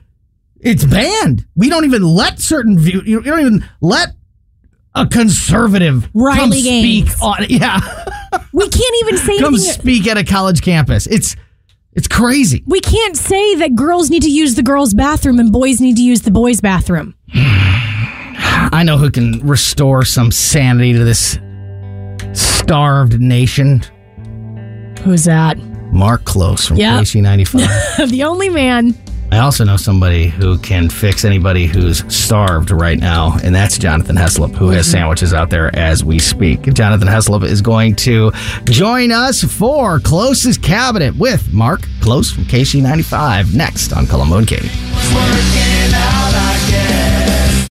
it's 0.60 0.84
banned. 0.84 1.46
We 1.54 1.68
don't 1.68 1.84
even 1.84 2.02
let 2.02 2.40
certain 2.40 2.78
view. 2.78 3.02
You 3.04 3.22
don't 3.22 3.40
even 3.40 3.68
let 3.80 4.08
a 4.94 5.06
conservative 5.06 6.08
Riley 6.14 6.38
come 6.38 6.50
Gaines. 6.50 7.10
speak 7.12 7.22
on. 7.22 7.36
Yeah, 7.48 7.80
We 8.52 8.68
can't 8.68 8.94
even 9.02 9.18
say 9.18 9.38
come 9.38 9.54
anything. 9.54 9.72
speak 9.72 10.06
at 10.06 10.16
a 10.16 10.24
college 10.24 10.62
campus. 10.62 11.06
It's 11.06 11.36
it's 11.92 12.08
crazy. 12.08 12.62
we 12.66 12.80
can't 12.80 13.16
say 13.16 13.54
that 13.56 13.74
girls 13.74 14.10
need 14.10 14.22
to 14.22 14.30
use 14.30 14.54
the 14.54 14.62
girls' 14.62 14.92
bathroom 14.92 15.38
and 15.38 15.50
boys 15.52 15.80
need 15.80 15.96
to 15.96 16.02
use 16.02 16.20
the 16.22 16.30
boys' 16.30 16.60
bathroom. 16.60 17.14
I 17.34 18.82
know 18.84 18.98
who 18.98 19.10
can 19.10 19.46
restore 19.46 20.04
some 20.04 20.30
sanity 20.30 20.92
to 20.92 21.04
this 21.04 21.38
starved 22.32 23.20
nation. 23.20 23.80
Who's 25.04 25.24
that? 25.24 25.56
Mark 25.92 26.24
Close 26.24 26.66
from 26.66 26.76
Yep. 26.78 27.02
KC 27.02 27.22
ninety 27.22 27.44
five. 27.44 27.68
the 28.10 28.24
only 28.24 28.48
man. 28.48 28.94
I 29.30 29.38
also 29.38 29.64
know 29.64 29.76
somebody 29.76 30.28
who 30.28 30.56
can 30.58 30.88
fix 30.88 31.24
anybody 31.24 31.66
who's 31.66 32.04
starved 32.14 32.70
right 32.70 32.98
now, 32.98 33.36
and 33.42 33.54
that's 33.54 33.76
Jonathan 33.76 34.16
Heslop, 34.16 34.54
who 34.54 34.68
has 34.70 34.86
mm-hmm. 34.86 34.92
sandwiches 34.92 35.34
out 35.34 35.50
there 35.50 35.74
as 35.76 36.04
we 36.04 36.18
speak. 36.18 36.62
Jonathan 36.74 37.08
Heslop 37.08 37.42
is 37.42 37.60
going 37.60 37.96
to 37.96 38.30
join 38.64 39.10
us 39.10 39.42
for 39.42 39.98
Close's 40.00 40.56
Cabinet 40.56 41.16
with 41.16 41.52
Mark 41.52 41.82
Close 42.00 42.30
from 42.30 42.44
KC95 42.44 43.54
next 43.54 43.92
on 43.92 44.06
Colombo 44.06 44.38
and 44.38 44.46
Katie. 44.46 44.70